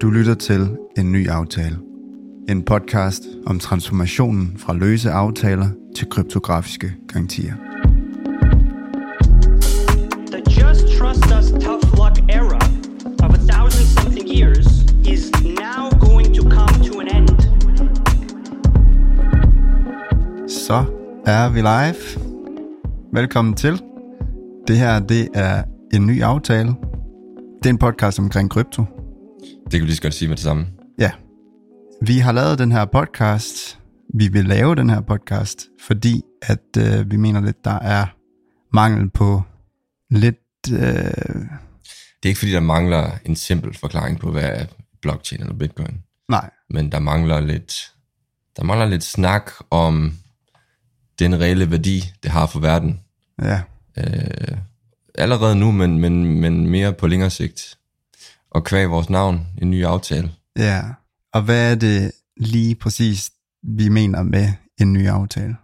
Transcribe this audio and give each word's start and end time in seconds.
Du 0.00 0.10
lytter 0.10 0.34
til 0.34 0.76
En 0.98 1.12
Ny 1.12 1.28
Aftale. 1.28 1.76
En 2.48 2.62
podcast 2.62 3.22
om 3.46 3.58
transformationen 3.58 4.54
fra 4.58 4.74
løse 4.74 5.10
aftaler 5.10 5.68
til 5.96 6.08
kryptografiske 6.10 6.92
garantier. 7.08 7.54
The 10.32 10.42
just 10.60 10.98
trust 10.98 11.24
us 11.38 11.50
tough 11.50 11.84
luck 12.00 12.18
era 12.28 12.60
of 13.24 13.34
a 13.34 13.42
thousand 13.52 13.86
something 13.86 14.28
years 14.38 14.66
is 15.04 15.30
now 15.44 15.90
going 16.08 16.34
to 16.34 16.42
come 16.42 16.84
to 16.88 17.00
an 17.00 17.16
end. 17.16 17.28
Så 20.48 20.84
er 21.26 21.50
vi 21.50 21.60
live. 21.60 22.20
Velkommen 23.12 23.54
til. 23.54 23.82
Det 24.68 24.76
her, 24.78 25.00
det 25.00 25.28
er 25.34 25.62
En 25.94 26.06
Ny 26.06 26.22
Aftale. 26.22 26.74
Det 27.62 27.66
er 27.66 27.70
en 27.70 27.78
podcast 27.78 28.18
omkring 28.18 28.50
krypto. 28.50 28.99
Det 29.70 29.72
kan 29.72 29.80
vi 29.80 29.86
lige 29.86 29.96
så 29.96 30.02
godt 30.02 30.14
sige 30.14 30.28
med 30.28 30.36
det 30.36 30.42
samme. 30.44 30.66
Ja. 30.98 31.10
Vi 32.02 32.18
har 32.18 32.32
lavet 32.32 32.58
den 32.58 32.72
her 32.72 32.84
podcast. 32.84 33.78
Vi 34.14 34.28
vil 34.28 34.44
lave 34.44 34.74
den 34.74 34.90
her 34.90 35.00
podcast, 35.00 35.66
fordi 35.80 36.22
at 36.42 36.76
øh, 36.78 37.10
vi 37.10 37.16
mener 37.16 37.40
lidt, 37.40 37.64
der 37.64 37.78
er 37.78 38.06
mangel 38.72 39.10
på 39.10 39.42
lidt... 40.10 40.36
Øh, 40.72 40.78
Det 40.78 42.24
er 42.24 42.28
ikke 42.28 42.38
fordi, 42.38 42.52
der 42.52 42.60
mangler 42.60 43.10
en 43.24 43.36
simpel 43.36 43.74
forklaring 43.78 44.18
på, 44.20 44.30
hvad 44.30 44.42
er 44.44 44.64
blockchain 45.02 45.42
eller 45.42 45.54
bitcoin. 45.54 46.02
nej, 46.28 46.50
Men 46.70 46.92
der 46.92 46.98
mangler 46.98 47.40
lidt, 47.40 47.92
der 48.56 48.64
mangler 48.64 48.86
lidt 48.86 49.04
snak 49.04 49.50
om 49.70 50.12
den 51.18 51.40
reelle 51.40 51.70
værdi, 51.70 52.04
det 52.22 52.30
har 52.30 52.46
for 52.46 52.60
verden. 52.60 53.00
ja. 53.42 53.60
Øh, 53.96 54.56
allerede 55.14 55.56
nu, 55.56 55.70
men, 55.70 55.98
men, 55.98 56.40
men 56.40 56.66
mere 56.70 56.92
på 56.92 57.06
længere 57.06 57.30
sigt. 57.30 57.78
Og 58.50 58.64
kvæg 58.64 58.90
vores 58.90 59.10
navn, 59.10 59.46
en 59.62 59.70
ny 59.70 59.84
aftale. 59.84 60.32
Ja, 60.58 60.82
og 61.32 61.42
hvad 61.42 61.72
er 61.72 61.74
det 61.74 62.12
lige 62.36 62.74
præcis, 62.74 63.30
vi 63.62 63.88
mener 63.88 64.22
med 64.22 64.48
en 64.80 64.92
ny 64.92 65.08
aftale? 65.08 65.56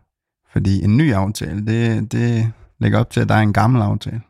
Fordi 0.53 0.83
en 0.83 0.97
ny 0.97 1.15
aftale, 1.15 1.67
det, 1.67 2.13
det 2.13 2.53
lægger 2.81 2.99
op 2.99 3.11
til, 3.11 3.21
at 3.21 3.29
der 3.29 3.35
er 3.35 3.41
en 3.41 3.53
gammel 3.53 3.83
aftale. 3.83 4.21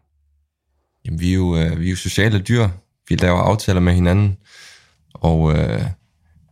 Jamen, 1.05 1.21
vi 1.21 1.31
er 1.31 1.35
jo, 1.35 1.57
øh, 1.57 1.81
vi 1.81 1.87
er 1.87 1.91
jo 1.91 1.97
sociale 1.97 2.39
dyr. 2.39 2.69
Vi 3.09 3.17
laver 3.17 3.39
aftaler 3.39 3.81
med 3.81 3.95
hinanden. 3.95 4.37
Og 5.15 5.53
øh, 5.53 5.83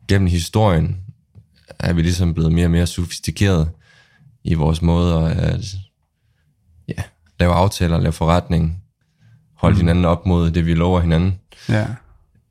gennem 0.09 0.29
historien 0.29 0.97
er 1.79 1.93
vi 1.93 2.03
ligesom 2.03 2.35
blevet 2.35 2.53
mere 2.53 2.67
og 2.67 2.71
mere 2.71 2.87
sofistikeret 2.87 3.71
i 4.45 4.55
vores 4.55 4.83
måde 4.83 5.31
at 5.31 5.65
ja, 6.89 7.03
lave 7.41 7.53
aftaler, 7.53 8.01
lave 8.01 8.13
forretning, 8.13 8.84
holde 9.55 9.75
mm. 9.75 9.81
hinanden 9.81 10.05
op 10.05 10.27
mod 10.27 10.51
det, 10.51 10.67
vi 10.67 10.75
lover 10.75 11.01
hinanden. 11.01 11.41
Ja. 11.69 11.87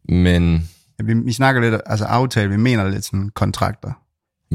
Men 0.10 0.70
ja 1.00 1.06
vi, 1.06 1.14
vi 1.14 1.34
snakker 1.34 1.62
lidt, 1.62 1.82
altså 1.86 2.06
aftale, 2.06 2.50
vi 2.50 2.58
mener 2.58 2.90
lidt 2.90 3.06
sådan 3.06 3.30
kontrakter. 3.30 3.92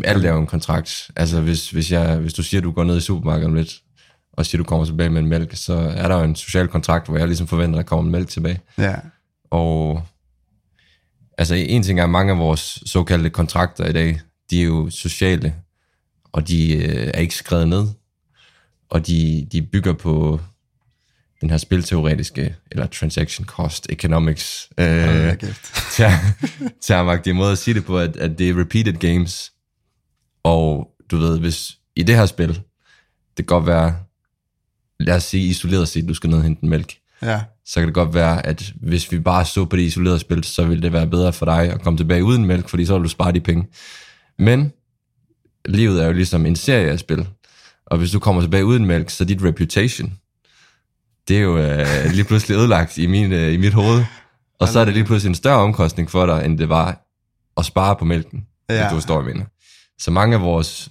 alt 0.04 0.24
er 0.24 0.32
jo 0.32 0.38
en 0.38 0.46
kontrakt. 0.46 1.10
Altså, 1.16 1.40
hvis, 1.40 1.70
hvis, 1.70 1.92
jeg, 1.92 2.16
hvis 2.16 2.34
du 2.34 2.42
siger, 2.42 2.60
at 2.60 2.64
du 2.64 2.70
går 2.70 2.84
ned 2.84 2.96
i 2.96 3.00
supermarkedet 3.00 3.46
om 3.48 3.54
lidt, 3.54 3.82
og 4.32 4.46
siger, 4.46 4.60
at 4.60 4.64
du 4.64 4.68
kommer 4.68 4.86
tilbage 4.86 5.10
med 5.10 5.20
en 5.20 5.26
mælk, 5.26 5.56
så 5.56 5.74
er 5.74 6.08
der 6.08 6.18
jo 6.18 6.24
en 6.24 6.36
social 6.36 6.68
kontrakt, 6.68 7.06
hvor 7.06 7.18
jeg 7.18 7.26
ligesom 7.26 7.46
forventer, 7.46 7.78
at 7.78 7.84
der 7.84 7.88
kommer 7.88 8.04
en 8.04 8.12
mælk 8.12 8.28
tilbage. 8.28 8.60
Ja, 8.78 8.94
Og 9.50 10.02
altså 11.38 11.54
en 11.54 11.82
ting 11.82 12.00
er, 12.00 12.04
at 12.04 12.10
mange 12.10 12.32
af 12.32 12.38
vores 12.38 12.82
såkaldte 12.86 13.30
kontrakter 13.30 13.84
i 13.84 13.92
dag, 13.92 14.20
de 14.50 14.60
er 14.60 14.64
jo 14.64 14.90
sociale, 14.90 15.54
og 16.32 16.48
de 16.48 16.76
øh, 16.76 17.10
er 17.14 17.20
ikke 17.20 17.34
skrevet 17.34 17.68
ned, 17.68 17.86
og 18.90 19.06
de, 19.06 19.48
de 19.52 19.62
bygger 19.62 19.92
på 19.92 20.40
den 21.40 21.50
her 21.50 21.56
spilteoretiske, 21.56 22.56
eller 22.70 22.86
transaction 22.86 23.46
cost 23.46 23.86
economics, 23.90 24.68
øh, 24.78 24.86
ter- 25.92 26.32
termagtige 26.82 27.34
måde 27.34 27.52
at 27.52 27.58
sige 27.58 27.74
det 27.74 27.84
på, 27.84 27.98
at, 27.98 28.16
at 28.16 28.38
det 28.38 28.48
er 28.48 28.60
repeated 28.60 28.92
games. 28.92 29.52
Og 30.42 30.88
du 31.10 31.16
ved, 31.16 31.38
hvis 31.38 31.72
i 31.96 32.02
det 32.02 32.16
her 32.16 32.26
spil, 32.26 32.48
det 32.48 33.36
kan 33.36 33.44
godt 33.46 33.66
være, 33.66 33.96
lad 35.00 35.16
os 35.16 35.24
sige 35.24 35.46
isoleret 35.48 35.88
set, 35.88 36.08
du 36.08 36.14
skal 36.14 36.30
ned 36.30 36.38
og 36.38 36.44
hente 36.44 36.62
en 36.62 36.68
mælk 36.68 36.94
ja, 37.22 37.40
så 37.64 37.80
kan 37.80 37.86
det 37.86 37.94
godt 37.94 38.14
være, 38.14 38.46
at 38.46 38.72
hvis 38.80 39.12
vi 39.12 39.18
bare 39.18 39.44
så 39.44 39.64
på 39.64 39.76
det 39.76 39.82
isolerede 39.82 40.18
spil, 40.18 40.44
så 40.44 40.64
ville 40.64 40.82
det 40.82 40.92
være 40.92 41.06
bedre 41.06 41.32
for 41.32 41.46
dig 41.46 41.72
at 41.72 41.82
komme 41.82 41.96
tilbage 41.96 42.24
uden 42.24 42.44
mælk, 42.44 42.68
fordi 42.68 42.86
så 42.86 42.94
vil 42.94 43.04
du 43.04 43.08
spare 43.08 43.32
de 43.32 43.40
penge. 43.40 43.66
Men 44.38 44.72
livet 45.64 46.02
er 46.02 46.06
jo 46.06 46.12
ligesom 46.12 46.46
en 46.46 46.56
serie 46.56 46.90
af 46.90 46.98
spil, 46.98 47.28
og 47.86 47.98
hvis 47.98 48.10
du 48.10 48.18
kommer 48.18 48.42
tilbage 48.42 48.64
uden 48.64 48.86
mælk, 48.86 49.10
så 49.10 49.24
dit 49.24 49.42
reputation, 49.42 50.12
det 51.28 51.36
er 51.36 51.40
jo 51.40 51.58
øh, 51.58 52.10
lige 52.10 52.24
pludselig 52.24 52.56
ødelagt 52.56 52.98
i, 52.98 53.06
min, 53.06 53.32
øh, 53.32 53.52
i 53.52 53.56
mit 53.56 53.74
hoved, 53.74 54.04
og 54.60 54.68
så 54.68 54.80
er 54.80 54.84
det 54.84 54.94
lige 54.94 55.04
pludselig 55.04 55.28
en 55.28 55.34
større 55.34 55.58
omkostning 55.58 56.10
for 56.10 56.26
dig, 56.26 56.44
end 56.44 56.58
det 56.58 56.68
var 56.68 57.04
at 57.56 57.64
spare 57.64 57.96
på 57.96 58.04
mælken, 58.04 58.46
ja. 58.68 58.74
Ja. 58.74 58.92
hvis 58.92 59.04
du 59.04 59.14
jeg 59.14 59.24
mener. 59.24 59.44
Så 59.98 60.10
mange 60.10 60.36
af 60.36 60.42
vores, 60.42 60.90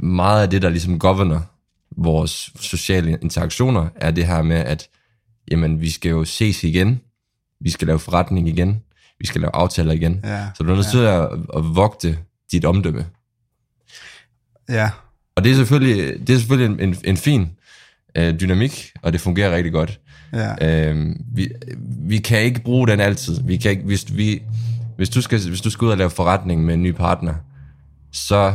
meget 0.00 0.42
af 0.42 0.50
det, 0.50 0.62
der 0.62 0.68
ligesom 0.68 0.98
governor 0.98 1.50
vores 1.96 2.50
sociale 2.60 3.18
interaktioner, 3.22 3.88
er 3.96 4.10
det 4.10 4.26
her 4.26 4.42
med, 4.42 4.56
at 4.56 4.88
jamen, 5.50 5.80
vi 5.80 5.90
skal 5.90 6.08
jo 6.10 6.24
ses 6.24 6.64
igen, 6.64 7.00
vi 7.60 7.70
skal 7.70 7.86
lave 7.86 7.98
forretning 7.98 8.48
igen, 8.48 8.82
vi 9.18 9.26
skal 9.26 9.40
lave 9.40 9.54
aftaler 9.54 9.92
igen. 9.92 10.20
ja, 10.24 10.46
Så 10.54 10.64
du 10.64 10.70
er 10.70 10.74
nødt 10.74 10.86
til 10.86 10.98
at, 10.98 11.22
at 11.56 11.76
vogte 11.76 12.18
dit 12.52 12.64
omdømme. 12.64 13.06
ja, 14.68 14.90
Og 15.36 15.44
det 15.44 15.52
er 15.52 15.56
selvfølgelig, 15.56 16.26
det 16.26 16.34
er 16.34 16.38
selvfølgelig 16.38 16.84
en, 16.84 16.88
en, 16.88 16.96
en 17.04 17.16
fin 17.16 17.50
øh, 18.16 18.40
dynamik, 18.40 18.90
og 19.02 19.12
det 19.12 19.20
fungerer 19.20 19.56
rigtig 19.56 19.72
godt. 19.72 20.00
ja, 20.32 20.90
Øh, 20.92 21.06
vi, 21.34 21.48
vi 22.08 22.18
kan 22.18 22.40
ikke 22.42 22.60
bruge 22.62 22.88
den 22.88 23.00
altid. 23.00 23.42
Vi 23.44 23.56
kan 23.56 23.70
ikke, 23.70 23.82
hvis, 23.82 24.16
vi, 24.16 24.42
hvis, 24.96 25.08
du 25.10 25.20
skal, 25.22 25.48
hvis 25.48 25.60
du 25.60 25.70
skal 25.70 25.84
ud 25.86 25.90
og 25.90 25.98
lave 25.98 26.10
forretning 26.10 26.64
med 26.64 26.74
en 26.74 26.82
ny 26.82 26.92
partner, 26.92 27.34
så 28.12 28.54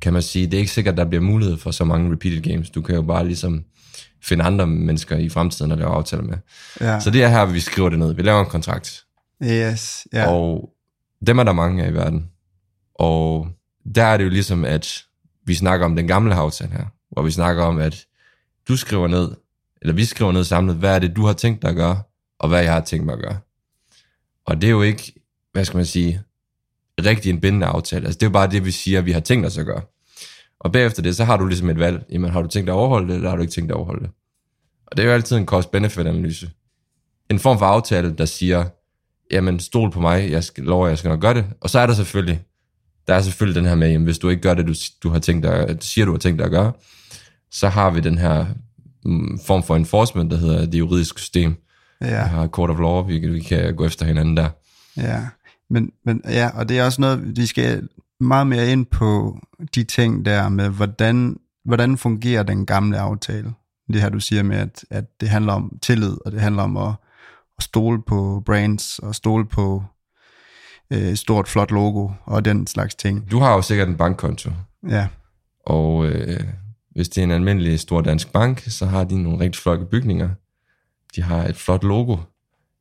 kan 0.00 0.12
man 0.12 0.22
sige, 0.22 0.46
det 0.46 0.54
er 0.54 0.58
ikke 0.58 0.72
sikkert, 0.72 0.96
der 0.96 1.04
bliver 1.04 1.22
mulighed 1.22 1.56
for 1.56 1.70
så 1.70 1.84
mange 1.84 2.12
repeated 2.12 2.40
games. 2.42 2.70
Du 2.70 2.82
kan 2.82 2.94
jo 2.94 3.02
bare 3.02 3.26
ligesom 3.26 3.64
finde 4.22 4.44
andre 4.44 4.66
mennesker 4.66 5.16
i 5.16 5.28
fremtiden 5.28 5.72
at 5.72 5.78
lave 5.78 5.90
aftaler 5.90 6.22
med. 6.22 6.36
ja, 6.80 7.00
Så 7.00 7.10
det 7.10 7.22
er 7.22 7.28
her, 7.28 7.44
vi 7.46 7.60
skriver 7.60 7.88
det 7.88 7.98
ned. 7.98 8.14
Vi 8.14 8.22
laver 8.22 8.40
en 8.40 8.50
kontrakt. 8.50 9.04
yes, 9.44 10.06
ja, 10.12 10.18
Ja. 10.20 10.30
Og 10.30 10.70
dem 11.26 11.38
er 11.38 11.42
der 11.42 11.52
mange 11.52 11.84
af 11.84 11.90
i 11.90 11.94
verden. 11.94 12.26
Og 12.94 13.48
der 13.94 14.04
er 14.04 14.16
det 14.16 14.24
jo 14.24 14.28
ligesom, 14.30 14.64
at 14.64 15.02
vi 15.46 15.54
snakker 15.54 15.86
om 15.86 15.96
den 15.96 16.06
gamle 16.06 16.34
aftale 16.34 16.70
her, 16.72 16.84
hvor 17.12 17.22
vi 17.22 17.30
snakker 17.30 17.62
om, 17.64 17.78
at 17.78 18.04
du 18.70 18.76
skriver 18.76 19.08
ned, 19.08 19.30
eller 19.82 19.94
vi 19.94 20.04
skriver 20.04 20.32
ned 20.32 20.44
samlet, 20.44 20.76
hvad 20.76 20.94
er 20.94 20.98
det, 20.98 21.16
du 21.16 21.26
har 21.26 21.32
tænkt 21.32 21.62
dig 21.62 21.70
at 21.70 21.76
gøre, 21.76 22.02
og 22.38 22.48
hvad 22.48 22.62
jeg 22.62 22.72
har 22.72 22.80
tænkt 22.80 23.06
mig 23.06 23.12
at 23.12 23.20
gøre. 23.20 23.38
Og 24.44 24.60
det 24.60 24.66
er 24.66 24.70
jo 24.70 24.82
ikke, 24.82 25.12
hvad 25.52 25.64
skal 25.64 25.76
man 25.76 25.86
sige, 25.86 26.20
rigtig 27.06 27.30
en 27.30 27.40
bindende 27.40 27.66
aftale. 27.66 28.06
Altså 28.06 28.18
det 28.18 28.22
er 28.22 28.30
jo 28.30 28.32
bare 28.32 28.50
det, 28.50 28.64
vi 28.64 28.70
siger, 28.70 29.00
vi 29.00 29.12
har 29.12 29.20
tænkt 29.20 29.46
os 29.46 29.58
at 29.58 29.66
gøre. 29.66 29.82
Og 30.60 30.72
bagefter 30.72 31.02
det, 31.02 31.16
så 31.16 31.24
har 31.24 31.36
du 31.36 31.46
ligesom 31.46 31.70
et 31.70 31.78
valg. 31.78 32.04
Jamen, 32.12 32.30
har 32.30 32.42
du 32.42 32.48
tænkt 32.48 32.66
dig 32.66 32.72
at 32.72 32.76
overholde 32.76 33.08
det, 33.08 33.14
eller 33.14 33.28
har 33.28 33.36
du 33.36 33.42
ikke 33.42 33.52
tænkt 33.52 33.68
dig 33.68 33.74
at 33.74 33.78
overholde 33.78 34.02
det? 34.02 34.10
Og 34.86 34.96
det 34.96 35.02
er 35.02 35.06
jo 35.06 35.14
altid 35.14 35.36
en 35.36 35.46
cost-benefit-analyse. 35.46 36.50
En 37.30 37.38
form 37.38 37.58
for 37.58 37.66
aftale, 37.66 38.14
der 38.18 38.24
siger, 38.24 38.64
jamen 39.30 39.60
stol 39.60 39.90
på 39.90 40.00
mig, 40.00 40.30
jeg 40.30 40.44
skal, 40.44 40.64
lover, 40.64 40.88
jeg 40.88 40.98
skal 40.98 41.08
nok 41.08 41.20
gøre 41.20 41.34
det. 41.34 41.46
Og 41.60 41.70
så 41.70 41.78
er 41.78 41.86
der 41.86 41.94
selvfølgelig, 41.94 42.42
der 43.06 43.14
er 43.14 43.22
selvfølgelig 43.22 43.62
den 43.62 43.68
her 43.68 43.74
med, 43.74 43.90
jamen, 43.90 44.04
hvis 44.04 44.18
du 44.18 44.28
ikke 44.28 44.42
gør 44.42 44.54
det, 44.54 44.66
du, 44.66 44.74
du 45.02 45.08
har 45.08 45.18
tænkt 45.18 45.42
dig, 45.42 45.76
siger, 45.80 46.04
du 46.04 46.10
har 46.10 46.18
tænkt 46.18 46.38
dig 46.38 46.44
at 46.44 46.50
gøre, 46.50 46.72
så 47.50 47.68
har 47.68 47.90
vi 47.90 48.00
den 48.00 48.18
her 48.18 48.46
mm, 49.04 49.38
form 49.46 49.62
for 49.62 49.76
enforcement, 49.76 50.30
der 50.30 50.36
hedder 50.36 50.66
det 50.66 50.78
juridiske 50.78 51.20
system. 51.20 51.56
Vi 52.00 52.06
ja. 52.06 52.22
har 52.22 52.46
court 52.46 52.70
of 52.70 52.78
law, 52.78 53.06
vi, 53.06 53.18
vi 53.18 53.40
kan 53.40 53.76
gå 53.76 53.84
efter 53.84 54.06
hinanden 54.06 54.36
der. 54.36 54.48
Ja, 54.96 55.20
men, 55.70 55.92
men 56.04 56.22
ja, 56.28 56.50
og 56.54 56.68
det 56.68 56.78
er 56.78 56.84
også 56.84 57.00
noget, 57.00 57.36
vi 57.36 57.46
skal 57.46 57.88
meget 58.20 58.46
mere 58.46 58.72
ind 58.72 58.86
på 58.86 59.38
de 59.74 59.84
ting 59.84 60.24
der 60.24 60.48
med, 60.48 60.68
hvordan, 60.68 61.36
hvordan 61.64 61.98
fungerer 61.98 62.42
den 62.42 62.66
gamle 62.66 62.98
aftale. 62.98 63.52
Det 63.92 64.00
her, 64.00 64.08
du 64.08 64.20
siger 64.20 64.42
med, 64.42 64.56
at, 64.56 64.84
at 64.90 65.04
det 65.20 65.28
handler 65.28 65.52
om 65.52 65.78
tillid, 65.82 66.16
og 66.26 66.32
det 66.32 66.40
handler 66.40 66.62
om 66.62 66.76
at, 66.76 66.92
at 67.58 67.64
stole 67.64 68.02
på 68.02 68.42
brands, 68.46 68.98
og 68.98 69.14
stole 69.14 69.46
på 69.46 69.82
øh, 70.90 71.14
stort, 71.14 71.48
flot 71.48 71.70
logo, 71.70 72.10
og 72.24 72.44
den 72.44 72.66
slags 72.66 72.94
ting. 72.94 73.30
Du 73.30 73.38
har 73.38 73.54
jo 73.54 73.62
sikkert 73.62 73.88
en 73.88 73.96
bankkonto, 73.96 74.50
Ja, 74.88 75.08
og 75.66 76.06
øh, 76.06 76.40
hvis 76.90 77.08
det 77.08 77.20
er 77.20 77.24
en 77.24 77.30
almindelig 77.30 77.80
stor 77.80 78.00
dansk 78.00 78.32
bank, 78.32 78.60
så 78.60 78.86
har 78.86 79.04
de 79.04 79.22
nogle 79.22 79.40
rigtig 79.40 79.62
flotte 79.62 79.84
bygninger. 79.84 80.30
De 81.16 81.22
har 81.22 81.44
et 81.44 81.56
flot 81.56 81.84
logo. 81.84 82.16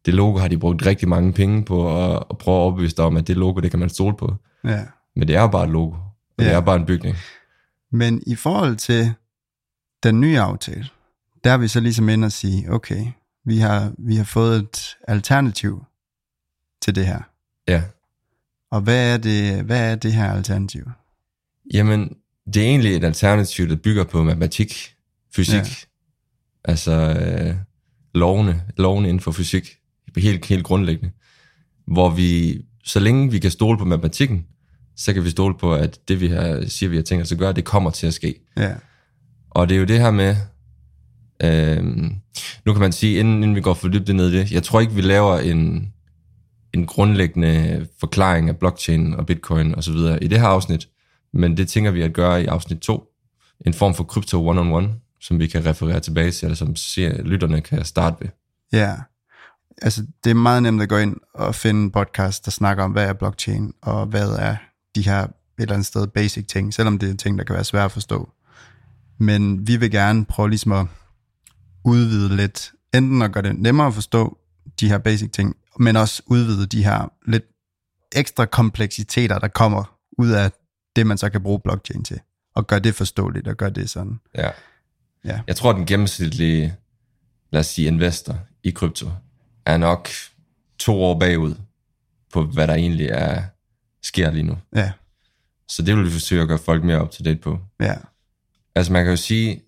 Det 0.06 0.14
logo 0.14 0.38
har 0.38 0.48
de 0.48 0.58
brugt 0.58 0.86
rigtig 0.86 1.08
mange 1.10 1.34
penge 1.34 1.66
på 1.66 2.06
at, 2.06 2.24
at 2.30 2.38
prøve 2.38 2.58
at 2.58 2.62
overbevise 2.62 2.96
dig 2.96 3.06
om, 3.06 3.18
at 3.18 3.28
det 3.28 3.38
logo, 3.38 3.60
det 3.60 3.72
kan 3.72 3.80
man 3.80 3.90
stole 3.90 4.18
på. 4.18 4.36
ja. 4.64 4.86
Men 5.16 5.28
det 5.28 5.36
er 5.36 5.48
bare 5.48 5.64
et 5.64 5.70
logo, 5.70 5.96
og 5.96 6.04
ja. 6.40 6.44
det 6.44 6.54
er 6.54 6.62
bare 6.62 6.76
en 6.76 6.86
bygning. 6.86 7.18
Men 7.92 8.24
i 8.28 8.36
forhold 8.36 8.76
til 8.76 9.14
den 10.04 10.22
nye 10.22 10.40
aftale, 10.40 10.88
der 11.44 11.52
er 11.52 11.58
vi 11.58 11.68
så 11.68 11.80
ligesom 11.80 12.10
inde 12.10 12.26
og 12.26 12.32
sige, 12.32 12.72
okay, 12.72 13.06
vi 13.46 13.58
har, 13.58 13.94
vi 13.98 14.16
har 14.16 14.24
fået 14.24 14.56
et 14.56 14.98
alternativ 15.08 15.84
til 16.82 16.96
det 16.96 17.06
her. 17.06 17.22
Ja. 17.68 17.84
Og 18.72 18.82
hvad 18.82 19.14
er 19.14 19.18
det, 19.18 19.64
hvad 19.64 19.92
er 19.92 19.96
det 19.96 20.14
her 20.14 20.32
alternativ? 20.32 20.90
Jamen, 21.74 22.16
det 22.54 22.64
er 22.64 22.68
egentlig 22.68 22.96
et 22.96 23.04
alternativ, 23.04 23.70
der 23.70 23.76
bygger 23.76 24.04
på 24.04 24.24
matematik, 24.24 24.96
fysik. 25.36 25.56
Ja. 25.56 25.64
Altså 26.64 26.92
øh, 26.92 27.56
lovene, 28.16 28.62
lovene 28.78 29.10
inden 29.10 29.22
for 29.22 29.32
fysik, 29.32 29.76
helt, 30.18 30.46
helt 30.46 30.64
grundlæggende. 30.64 31.12
Hvor 31.88 32.10
vi 32.10 32.62
så 32.84 33.00
længe 33.00 33.32
vi 33.32 33.40
kan 33.40 33.52
stole 33.52 33.78
på 33.78 33.86
matematikken, 33.86 34.46
så 34.96 35.14
kan 35.14 35.24
vi 35.24 35.30
stole 35.30 35.58
på, 35.58 35.74
at 35.74 36.00
det 36.08 36.22
vi 36.22 36.28
har, 36.28 36.64
siger, 36.68 36.90
vi 36.90 36.96
har 36.96 37.04
tænkt 37.04 37.24
os 37.24 37.32
at 37.32 37.38
gøre, 37.38 37.54
det 37.54 37.66
kommer 37.66 37.90
til 37.90 38.08
at 38.08 38.14
ske. 38.14 38.36
Ja. 38.58 38.74
Og 39.50 39.70
det 39.70 39.76
er 39.76 39.80
jo 39.80 39.86
det 39.86 40.00
her 40.00 40.12
med, 40.12 40.36
øh, 41.44 41.84
nu 42.66 42.74
kan 42.74 42.80
man 42.80 42.92
sige, 42.92 43.20
inden, 43.20 43.36
inden 43.36 43.56
vi 43.56 43.62
går 43.62 43.74
for 43.74 43.88
dybt 43.88 44.16
ned 44.16 44.30
i 44.30 44.38
det, 44.38 44.52
jeg 44.52 44.64
tror 44.64 44.80
ikke, 44.80 44.94
vi 44.94 45.02
laver 45.02 45.40
en, 45.40 45.94
en 46.74 46.86
grundlæggende 46.86 47.88
forklaring 48.00 48.50
af 48.50 48.58
blockchain 48.58 49.14
og 49.14 49.26
bitcoin 49.26 49.76
og 49.76 49.84
så 49.84 49.92
videre 49.92 50.24
i 50.24 50.28
det 50.28 50.40
her 50.40 50.48
afsnit, 50.48 50.88
men 51.34 51.58
det 51.58 51.70
tænker 51.70 51.92
vi 51.92 52.02
at 52.02 52.14
gøre 52.14 52.44
i 52.44 52.46
afsnit 52.46 52.80
2, 52.80 53.04
en 53.66 53.74
form 53.74 53.96
for 53.96 54.04
crypto 54.04 54.50
one-on-one, 54.50 54.90
som 55.22 55.40
vi 55.40 55.48
kan 55.48 55.66
referere 55.66 56.00
tilbage 56.00 56.32
til, 56.32 56.46
eller 56.46 56.56
som 56.56 56.76
ser, 56.76 57.22
lytterne 57.22 57.62
kan 57.62 57.86
starte 57.86 58.16
ved. 58.20 58.30
Ja, 58.74 58.96
altså 59.82 60.06
det 60.24 60.30
er 60.30 60.34
meget 60.34 60.64
nemt 60.64 60.82
at 60.82 60.90
gå 60.90 60.98
ind 60.98 61.16
og 61.34 61.56
finde 61.56 61.82
en 61.82 61.92
podcast, 61.92 62.46
der 62.46 62.52
snakker 62.52 62.84
om, 62.84 62.92
hvad 62.92 63.06
er 63.06 63.14
blockchain, 63.14 63.74
og 63.82 64.06
hvad 64.06 64.30
er 64.30 64.56
de 64.96 65.02
her 65.02 65.24
et 65.24 65.32
eller 65.58 65.74
andet 65.74 65.88
sted 65.88 66.08
basic 66.08 66.48
ting, 66.48 66.74
selvom 66.74 67.00
det 67.00 67.10
er 67.10 67.16
ting, 67.16 67.38
der 67.38 67.44
kan 67.44 67.54
være 67.56 67.64
svære 67.64 67.86
at 67.86 67.92
forstå. 67.92 68.30
Men 69.18 69.68
vi 69.68 69.78
vil 69.78 69.92
gerne 69.92 70.26
prøve 70.26 70.50
ligesom 70.50 70.72
at 70.72 70.86
udvide 71.86 72.36
lidt, 72.36 72.72
enten 72.94 73.22
at 73.22 73.32
gøre 73.32 73.44
det 73.44 73.60
nemmere 73.60 73.88
at 73.88 73.94
forstå 73.94 74.38
de 74.80 74.90
her 74.90 74.98
basic 74.98 75.32
ting, 75.32 75.56
men 75.80 75.96
også 75.96 76.24
udvide 76.26 76.66
de 76.66 76.84
her 76.84 77.12
lidt 77.28 77.44
ekstra 78.16 78.46
kompleksiteter, 78.46 79.40
der 79.40 79.48
kommer 79.48 79.98
ud 80.18 80.30
af 80.30 80.52
det, 81.00 81.08
man 81.08 81.18
så 81.18 81.30
kan 81.30 81.44
bruge 81.44 81.60
blockchain 81.60 82.04
til, 82.04 82.20
og 82.56 82.68
gøre 82.68 82.80
det 82.80 82.96
forståeligt, 82.96 83.48
og 83.48 83.56
gøre 83.58 83.70
det 83.70 83.90
sådan. 83.90 84.20
Ja. 84.36 84.50
Ja. 85.26 85.42
Jeg 85.48 85.56
tror, 85.56 85.74
den 85.74 85.86
gennemsnitlige, 85.86 86.76
lad 87.52 87.60
os 87.60 87.68
sige, 87.68 87.88
investor 87.88 88.40
i 88.64 88.72
krypto, 88.72 89.10
er 89.66 89.78
nok 89.78 90.10
to 90.80 91.04
år 91.04 91.20
bagud 91.20 91.56
på, 92.34 92.44
hvad 92.44 92.68
der 92.68 92.74
egentlig 92.74 93.08
er, 93.08 93.44
sker 94.04 94.32
lige 94.32 94.44
nu. 94.44 94.58
Ja, 94.76 94.92
Så 95.68 95.82
det 95.82 95.96
vil 95.98 96.06
vi 96.06 96.12
forsøge 96.12 96.42
at 96.42 96.48
gøre 96.48 96.58
folk 96.58 96.84
mere 96.84 97.02
up 97.04 97.10
to 97.12 97.24
date 97.24 97.40
på. 97.40 97.60
ja, 97.80 97.96
Altså 98.76 98.94
man 98.94 99.04
kan 99.04 99.12
jo 99.12 99.18
sige, 99.18 99.62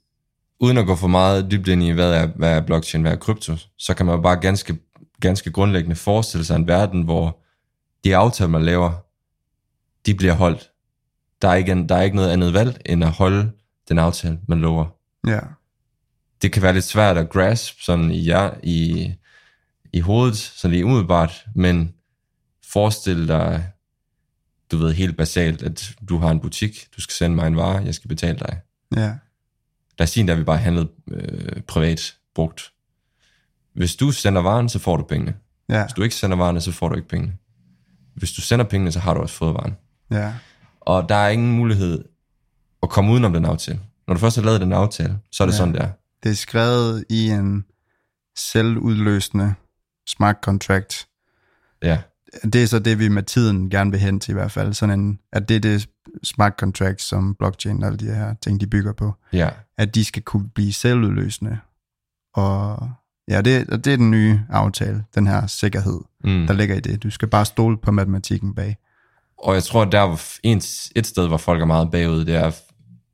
uden 0.59 0.77
at 0.77 0.85
gå 0.85 0.95
for 0.95 1.07
meget 1.07 1.51
dybt 1.51 1.67
ind 1.67 1.83
i, 1.83 1.89
hvad 1.89 2.13
er, 2.13 2.27
hvad 2.27 2.51
er 2.57 2.61
blockchain, 2.61 3.01
hvad 3.01 3.11
er 3.11 3.15
krypto, 3.15 3.55
så 3.77 3.93
kan 3.93 4.05
man 4.05 4.15
jo 4.15 4.21
bare 4.21 4.39
ganske, 4.39 4.77
ganske 5.21 5.51
grundlæggende 5.51 5.95
forestille 5.95 6.45
sig 6.45 6.55
en 6.55 6.67
verden, 6.67 7.01
hvor 7.01 7.41
de 8.03 8.15
aftaler, 8.15 8.49
man 8.49 8.63
laver, 8.65 8.91
de 10.05 10.15
bliver 10.15 10.33
holdt. 10.33 10.70
Der 11.41 11.47
er 11.49 11.55
ikke, 11.55 11.85
der 11.89 11.95
er 11.95 12.01
ikke 12.01 12.15
noget 12.15 12.29
andet 12.31 12.53
valg, 12.53 12.81
end 12.85 13.03
at 13.03 13.11
holde 13.11 13.51
den 13.89 13.99
aftale, 13.99 14.39
man 14.47 14.61
lover. 14.61 14.85
ja, 15.27 15.39
Det 16.41 16.51
kan 16.51 16.61
være 16.61 16.73
lidt 16.73 16.85
svært 16.85 17.17
at 17.17 17.29
grasp 17.29 17.81
sådan 17.81 18.11
i, 18.11 18.27
jer, 18.27 18.51
i, 18.63 19.13
i 19.93 19.99
hovedet, 19.99 20.37
sådan 20.37 20.71
lige 20.71 20.85
umiddelbart, 20.85 21.45
men 21.55 21.93
forestil 22.71 23.27
dig, 23.27 23.67
du 24.71 24.77
ved 24.77 24.93
helt 24.93 25.17
basalt, 25.17 25.63
at 25.63 25.95
du 26.09 26.17
har 26.17 26.31
en 26.31 26.39
butik, 26.39 26.87
du 26.95 27.01
skal 27.01 27.13
sende 27.13 27.35
mig 27.35 27.47
en 27.47 27.57
vare, 27.57 27.83
jeg 27.83 27.95
skal 27.95 28.07
betale 28.07 28.37
dig. 28.39 28.59
ja, 28.95 29.13
Lad 29.99 30.03
os 30.05 30.09
sige, 30.09 30.31
at 30.31 30.37
vi 30.37 30.43
bare 30.43 30.57
handlet 30.57 30.89
øh, 31.11 31.61
privat 31.61 32.15
brugt. 32.35 32.71
Hvis 33.73 33.95
du 33.95 34.11
sender 34.11 34.41
varen, 34.41 34.69
så 34.69 34.79
får 34.79 34.97
du 34.97 35.03
pengene. 35.03 35.35
ja, 35.69 35.83
Hvis 35.85 35.93
du 35.93 36.03
ikke 36.03 36.15
sender 36.15 36.37
varerne, 36.37 36.61
så 36.61 36.71
får 36.71 36.89
du 36.89 36.95
ikke 36.95 37.07
pengene. 37.07 37.33
Hvis 38.15 38.31
du 38.31 38.41
sender 38.41 38.65
pengene, 38.65 38.91
så 38.91 38.99
har 38.99 39.13
du 39.13 39.19
også 39.19 39.35
fået 39.35 39.53
varen. 39.53 39.77
ja, 40.11 40.33
Og 40.81 41.09
der 41.09 41.15
er 41.15 41.29
ingen 41.29 41.51
mulighed 41.55 42.03
at 42.83 42.89
komme 42.89 43.11
udenom 43.11 43.33
den 43.33 43.45
aftale. 43.45 43.79
Når 44.07 44.13
du 44.13 44.19
først 44.19 44.35
har 44.35 44.43
lavet 44.43 44.61
den 44.61 44.73
aftale, 44.73 45.19
så 45.31 45.43
er 45.43 45.47
det 45.47 45.53
Ja. 45.53 45.57
sådan, 45.57 45.73
der. 45.73 45.89
det 46.23 46.31
er 46.31 46.35
skrevet 46.35 47.05
i 47.09 47.29
en 47.29 47.65
selvudløsende 48.37 49.53
smart 50.07 50.35
contract. 50.41 51.07
Ja, 51.83 52.01
Det 52.43 52.63
er 52.63 52.67
så 52.67 52.79
det, 52.79 52.99
vi 52.99 53.07
med 53.09 53.23
tiden 53.23 53.69
gerne 53.69 53.91
vil 53.91 53.99
hen 53.99 54.19
til 54.19 54.31
i 54.31 54.33
hvert 54.33 54.51
fald. 54.51 54.73
Sådan 54.73 54.99
en, 54.99 55.19
at 55.33 55.49
det 55.49 55.55
er 55.55 55.59
det 55.59 55.89
smart 56.23 56.53
contract, 56.59 57.01
som 57.01 57.35
blockchain 57.35 57.81
og 57.83 57.87
alle 57.87 57.99
de 57.99 58.05
her 58.05 58.33
ting, 58.41 58.61
de 58.61 58.67
bygger 58.67 58.93
på. 58.93 59.13
ja. 59.33 59.49
At 59.77 59.95
de 59.95 60.05
skal 60.05 60.21
kunne 60.21 60.49
blive 60.49 60.73
selvudløsende. 60.73 61.59
Og 62.33 62.89
ja, 63.27 63.41
det, 63.41 63.69
og 63.69 63.85
det 63.85 63.93
er 63.93 63.97
den 63.97 64.11
nye 64.11 64.41
aftale, 64.49 65.03
den 65.15 65.27
her 65.27 65.47
sikkerhed, 65.47 65.99
Mm. 66.23 66.47
der 66.47 66.53
ligger 66.53 66.75
i 66.75 66.79
det. 66.79 67.03
Du 67.03 67.09
skal 67.09 67.27
bare 67.27 67.45
stole 67.45 67.77
på 67.77 67.91
matematikken 67.91 68.55
bag. 68.55 68.77
Og 69.43 69.55
jeg 69.55 69.63
tror, 69.63 69.85
der 69.85 70.07
hvor 70.07 70.21
en, 70.43 70.57
et 70.95 71.07
sted, 71.07 71.27
hvor 71.27 71.37
folk 71.37 71.61
er 71.61 71.65
meget 71.65 71.91
bagud, 71.91 72.25
det 72.25 72.35
er, 72.35 72.51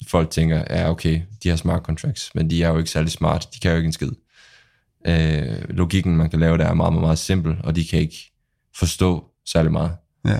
folk 0.07 0.29
tænker, 0.29 0.63
ja 0.69 0.89
okay, 0.89 1.21
de 1.44 1.50
har 1.50 1.56
smart 1.56 1.83
contracts, 1.83 2.35
men 2.35 2.50
de 2.50 2.63
er 2.63 2.69
jo 2.69 2.77
ikke 2.77 2.89
særlig 2.89 3.12
smart, 3.12 3.47
de 3.53 3.59
kan 3.59 3.71
jo 3.71 3.77
ikke 3.77 3.88
en 3.88 3.94
skid. 3.94 4.12
Øh, 5.07 5.69
logikken, 5.69 6.18
man 6.18 6.29
kan 6.29 6.39
lave, 6.39 6.57
der 6.57 6.65
er 6.65 6.74
meget, 6.74 6.94
meget, 6.94 7.03
meget 7.03 7.18
simpel, 7.18 7.56
og 7.63 7.75
de 7.75 7.85
kan 7.85 8.00
ikke 8.00 8.31
forstå 8.75 9.25
særlig 9.45 9.71
meget. 9.71 9.91
Ja, 10.25 10.39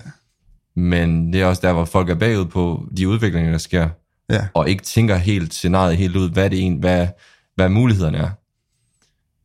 Men 0.76 1.34
det 1.34 1.42
er 1.42 1.46
også 1.46 1.62
der, 1.62 1.74
hvor 1.74 1.86
folk 1.86 2.10
er 2.10 2.16
bagud 2.16 2.46
på 2.46 2.88
de 2.98 3.08
udviklinger, 3.08 3.52
der 3.52 3.58
sker, 3.58 3.90
ja, 4.30 4.48
og 4.54 4.70
ikke 4.70 4.84
tænker 4.84 5.16
helt 5.16 5.54
scenariet 5.54 5.98
helt 5.98 6.16
ud, 6.16 6.30
hvad 6.30 6.50
det 6.50 6.62
en, 6.62 6.76
hvad, 6.76 7.08
hvad 7.56 7.70
mulighederne 7.70 8.18
er. 8.18 8.30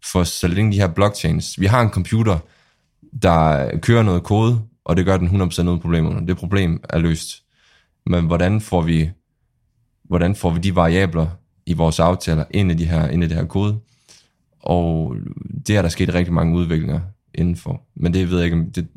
For 0.04 0.24
så 0.24 0.48
længe 0.48 0.72
de 0.72 0.80
her 0.80 0.88
blockchains, 0.88 1.60
vi 1.60 1.66
har 1.66 1.80
en 1.80 1.90
computer, 1.90 2.38
der 3.22 3.70
kører 3.78 4.02
noget 4.02 4.22
kode, 4.22 4.60
og 4.84 4.96
det 4.96 5.04
gør 5.04 5.16
den 5.16 5.42
100% 5.42 5.68
uden 5.68 5.80
problemer. 5.80 6.20
Det 6.20 6.36
problem 6.36 6.80
er 6.88 6.98
løst. 6.98 7.42
Men 8.06 8.26
hvordan 8.26 8.60
får 8.60 8.80
vi, 8.80 9.10
hvordan 10.04 10.34
får 10.34 10.50
vi 10.50 10.60
de 10.60 10.76
variabler 10.76 11.26
i 11.66 11.72
vores 11.72 12.00
aftaler 12.00 12.44
ind 12.50 12.70
i, 12.70 12.74
de 12.74 12.86
her, 12.86 13.08
ind 13.08 13.24
i 13.24 13.26
det 13.26 13.36
her 13.36 13.44
kode? 13.44 13.78
Og 14.60 15.16
det 15.66 15.76
er 15.76 15.82
der 15.82 15.88
sket 15.88 16.14
rigtig 16.14 16.34
mange 16.34 16.56
udviklinger 16.56 17.00
indenfor. 17.34 17.82
Men 17.94 18.14
det 18.14 18.30
ved 18.30 18.36
jeg 18.36 18.44
ikke, 18.44 18.56
om 18.56 18.70
det, 18.70 18.88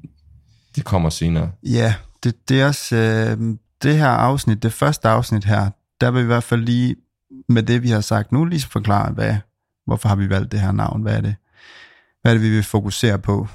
det 0.75 0.85
kommer 0.85 1.09
senere. 1.09 1.51
ja 1.63 1.93
det, 2.25 2.49
det 2.49 2.61
er 2.61 2.67
også 2.67 2.95
øh, 2.95 3.55
det 3.83 3.97
her 3.97 4.07
afsnit, 4.07 4.63
det 4.63 4.73
første 4.73 5.07
afsnit 5.07 5.45
her, 5.45 5.69
der 6.01 6.11
vil 6.11 6.19
vi 6.19 6.23
i 6.23 6.25
hvert 6.25 6.43
fald 6.43 6.61
lige 6.61 6.95
med 7.49 7.63
det, 7.63 7.83
vi 7.83 7.89
har 7.89 8.01
sagt 8.01 8.31
nu, 8.31 8.45
lige 8.45 8.67
forklare, 8.67 9.11
hvad, 9.11 9.35
hvorfor 9.85 10.09
har 10.09 10.15
vi 10.15 10.29
valgt 10.29 10.51
det 10.51 10.59
her 10.59 10.71
navn, 10.71 11.01
hvad 11.01 11.17
er 11.17 11.21
det, 11.21 11.35
hvad 12.21 12.31
er 12.31 12.35
det, 12.35 12.43
vi 12.43 12.49
vil 12.49 12.63
fokusere 12.63 13.19
på. 13.19 13.47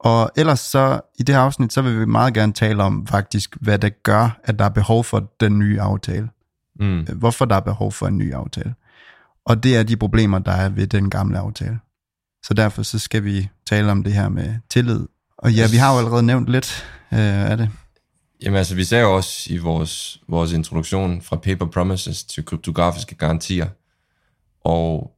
Og 0.00 0.30
ellers 0.36 0.60
så, 0.60 1.00
i 1.18 1.22
det 1.22 1.34
her 1.34 1.42
afsnit, 1.42 1.72
så 1.72 1.82
vil 1.82 2.00
vi 2.00 2.04
meget 2.04 2.34
gerne 2.34 2.52
tale 2.52 2.82
om 2.82 3.06
faktisk, 3.06 3.56
hvad 3.60 3.78
det 3.78 4.02
gør, 4.02 4.40
at 4.44 4.58
der 4.58 4.64
er 4.64 4.68
behov 4.68 5.04
for 5.04 5.32
den 5.40 5.58
nye 5.58 5.80
aftale. 5.80 6.28
Mm. 6.80 7.06
Hvorfor 7.14 7.44
der 7.44 7.56
er 7.56 7.60
behov 7.60 7.92
for 7.92 8.06
en 8.06 8.18
ny 8.18 8.34
aftale. 8.34 8.74
Og 9.44 9.62
det 9.62 9.76
er 9.76 9.82
de 9.82 9.96
problemer, 9.96 10.38
der 10.38 10.52
er 10.52 10.68
ved 10.68 10.86
den 10.86 11.10
gamle 11.10 11.38
aftale. 11.38 11.78
Så 12.44 12.54
derfor 12.54 12.82
så 12.82 12.98
skal 12.98 13.24
vi 13.24 13.48
tale 13.66 13.90
om 13.90 14.04
det 14.04 14.12
her 14.12 14.28
med 14.28 14.54
tillid. 14.70 15.06
Og 15.38 15.52
ja, 15.52 15.68
vi 15.70 15.76
har 15.76 15.92
jo 15.92 15.98
allerede 15.98 16.22
nævnt 16.22 16.48
lidt 16.48 16.86
øh, 17.12 17.50
af 17.50 17.56
det. 17.56 17.70
Jamen 18.42 18.56
altså, 18.56 18.74
vi 18.74 18.84
sagde 18.84 19.04
jo 19.04 19.16
også 19.16 19.52
i 19.52 19.56
vores, 19.56 20.20
vores 20.28 20.52
introduktion 20.52 21.22
fra 21.22 21.36
paper 21.36 21.66
promises 21.66 22.24
til 22.24 22.44
kryptografiske 22.44 23.14
garantier, 23.14 23.66
og 24.64 25.12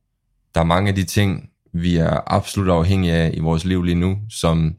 der 0.54 0.60
er 0.60 0.64
mange 0.64 0.88
af 0.88 0.94
de 0.94 1.04
ting, 1.04 1.49
vi 1.72 1.96
er 1.96 2.32
absolut 2.34 2.68
afhængige 2.68 3.12
af 3.12 3.30
i 3.34 3.40
vores 3.40 3.64
liv 3.64 3.82
lige 3.82 3.94
nu, 3.94 4.18
som 4.30 4.74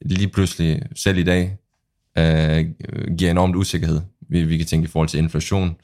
lige 0.00 0.28
pludselig, 0.28 0.82
selv 0.94 1.18
i 1.18 1.22
dag, 1.22 1.56
øh, 2.18 2.66
giver 3.18 3.30
enormt 3.30 3.56
usikkerhed. 3.56 4.00
Vi, 4.28 4.44
vi 4.44 4.56
kan 4.56 4.66
tænke 4.66 4.84
i 4.84 4.88
forhold 4.88 5.08
til 5.08 5.18
inflation. 5.18 5.76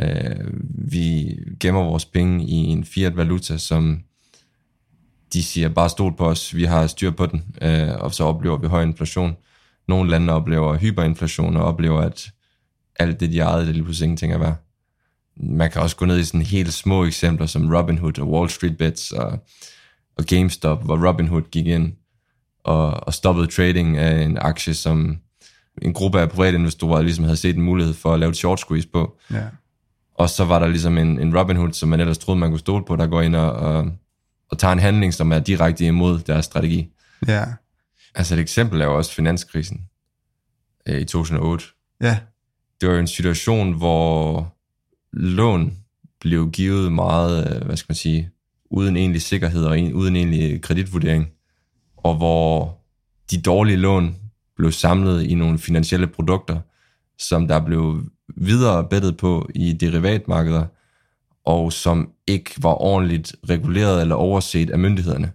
Øh, 0.00 0.50
vi 0.90 1.38
gemmer 1.60 1.82
vores 1.82 2.04
penge 2.04 2.44
i 2.44 2.54
en 2.54 2.84
fiat 2.84 3.16
valuta, 3.16 3.58
som 3.58 4.00
de 5.32 5.42
siger, 5.42 5.68
bare 5.68 5.88
stol 5.88 6.16
på 6.16 6.26
os, 6.26 6.54
vi 6.54 6.64
har 6.64 6.86
styr 6.86 7.10
på 7.10 7.26
den, 7.26 7.44
øh, 7.62 7.94
og 7.94 8.14
så 8.14 8.24
oplever 8.24 8.58
vi 8.58 8.66
høj 8.66 8.82
inflation. 8.82 9.36
Nogle 9.88 10.10
lande 10.10 10.32
oplever 10.32 10.76
hyperinflation 10.76 11.56
og 11.56 11.64
oplever, 11.64 12.00
at 12.00 12.30
alt 12.96 13.20
det, 13.20 13.30
de 13.30 13.38
ejede, 13.38 13.66
det 13.66 13.74
lige 13.74 13.84
pludselig 13.84 14.04
ingenting 14.04 14.32
er 14.32 14.38
værd. 14.38 14.56
Man 15.36 15.70
kan 15.70 15.82
også 15.82 15.96
gå 15.96 16.04
ned 16.04 16.18
i 16.18 16.24
sådan 16.24 16.42
helt 16.42 16.72
små 16.72 17.04
eksempler 17.04 17.46
som 17.46 17.74
Robinhood 17.74 18.18
og 18.18 18.30
Wall 18.30 18.50
Street 18.50 18.78
Bets 18.78 19.12
og, 19.12 19.38
og 20.18 20.24
GameStop, 20.24 20.84
hvor 20.84 21.08
Robinhood 21.08 21.42
gik 21.50 21.66
ind 21.66 21.92
og, 22.64 23.06
og 23.06 23.14
stoppede 23.14 23.46
trading 23.46 23.98
af 23.98 24.22
en 24.22 24.38
aktie, 24.38 24.74
som 24.74 25.18
en 25.82 25.92
gruppe 25.92 26.20
af 26.20 26.30
private 26.30 26.58
investorer 26.58 27.02
ligesom 27.02 27.24
havde 27.24 27.36
set 27.36 27.56
en 27.56 27.62
mulighed 27.62 27.94
for 27.94 28.14
at 28.14 28.20
lave 28.20 28.30
et 28.30 28.36
short 28.36 28.60
squeeze 28.60 28.88
på. 28.88 29.18
Ja. 29.30 29.44
Og 30.14 30.30
så 30.30 30.44
var 30.44 30.58
der 30.58 30.66
ligesom 30.66 30.98
en, 30.98 31.20
en 31.20 31.38
Robinhood, 31.38 31.72
som 31.72 31.88
man 31.88 32.00
ellers 32.00 32.18
troede, 32.18 32.40
man 32.40 32.50
kunne 32.50 32.58
stole 32.58 32.84
på, 32.84 32.96
der 32.96 33.06
går 33.06 33.22
ind 33.22 33.36
og, 33.36 33.52
og, 33.52 33.90
og 34.50 34.58
tager 34.58 34.72
en 34.72 34.78
handling, 34.78 35.14
som 35.14 35.32
er 35.32 35.38
direkte 35.38 35.86
imod 35.86 36.18
deres 36.18 36.44
strategi. 36.44 36.92
Ja. 37.26 37.44
Altså 38.14 38.34
et 38.34 38.40
eksempel 38.40 38.80
er 38.80 38.84
jo 38.84 38.96
også 38.96 39.12
finanskrisen 39.12 39.80
øh, 40.88 41.00
i 41.00 41.04
2008. 41.04 41.64
Ja. 42.02 42.18
Det 42.80 42.88
var 42.88 42.94
jo 42.94 43.00
en 43.00 43.06
situation, 43.06 43.72
hvor 43.72 44.53
lån 45.16 45.78
blev 46.20 46.50
givet 46.50 46.92
meget, 46.92 47.56
øh, 47.56 47.66
hvad 47.66 47.76
skal 47.76 47.90
man 47.90 47.96
sige, 47.96 48.30
uden 48.70 48.96
egentlig 48.96 49.22
sikkerhed 49.22 49.64
og 49.64 49.78
en, 49.78 49.92
uden 49.92 50.16
egentlig 50.16 50.62
kreditvurdering, 50.62 51.28
og 51.96 52.16
hvor 52.16 52.78
de 53.30 53.40
dårlige 53.40 53.76
lån 53.76 54.16
blev 54.56 54.72
samlet 54.72 55.22
i 55.22 55.34
nogle 55.34 55.58
finansielle 55.58 56.06
produkter, 56.06 56.60
som 57.18 57.48
der 57.48 57.64
blev 57.64 58.02
videre 58.36 58.84
bettet 58.84 59.16
på 59.16 59.48
i 59.54 59.72
derivatmarkeder, 59.72 60.66
og 61.44 61.72
som 61.72 62.10
ikke 62.26 62.50
var 62.58 62.82
ordentligt 62.82 63.36
reguleret 63.48 64.00
eller 64.00 64.14
overset 64.14 64.70
af 64.70 64.78
myndighederne. 64.78 65.32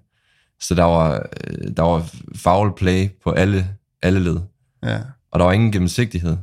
Så 0.60 0.76
der 0.76 0.84
var, 0.84 1.28
øh, 1.48 1.72
der 1.78 1.84
var 1.84 2.12
foul 2.36 2.74
play 2.78 3.10
på 3.24 3.32
alle 3.32 3.76
alle 4.02 4.20
led. 4.20 4.40
Ja. 4.84 5.00
Og 5.32 5.40
der 5.40 5.46
var 5.46 5.52
ingen 5.54 5.72
gennemsigtighed. 5.72 6.38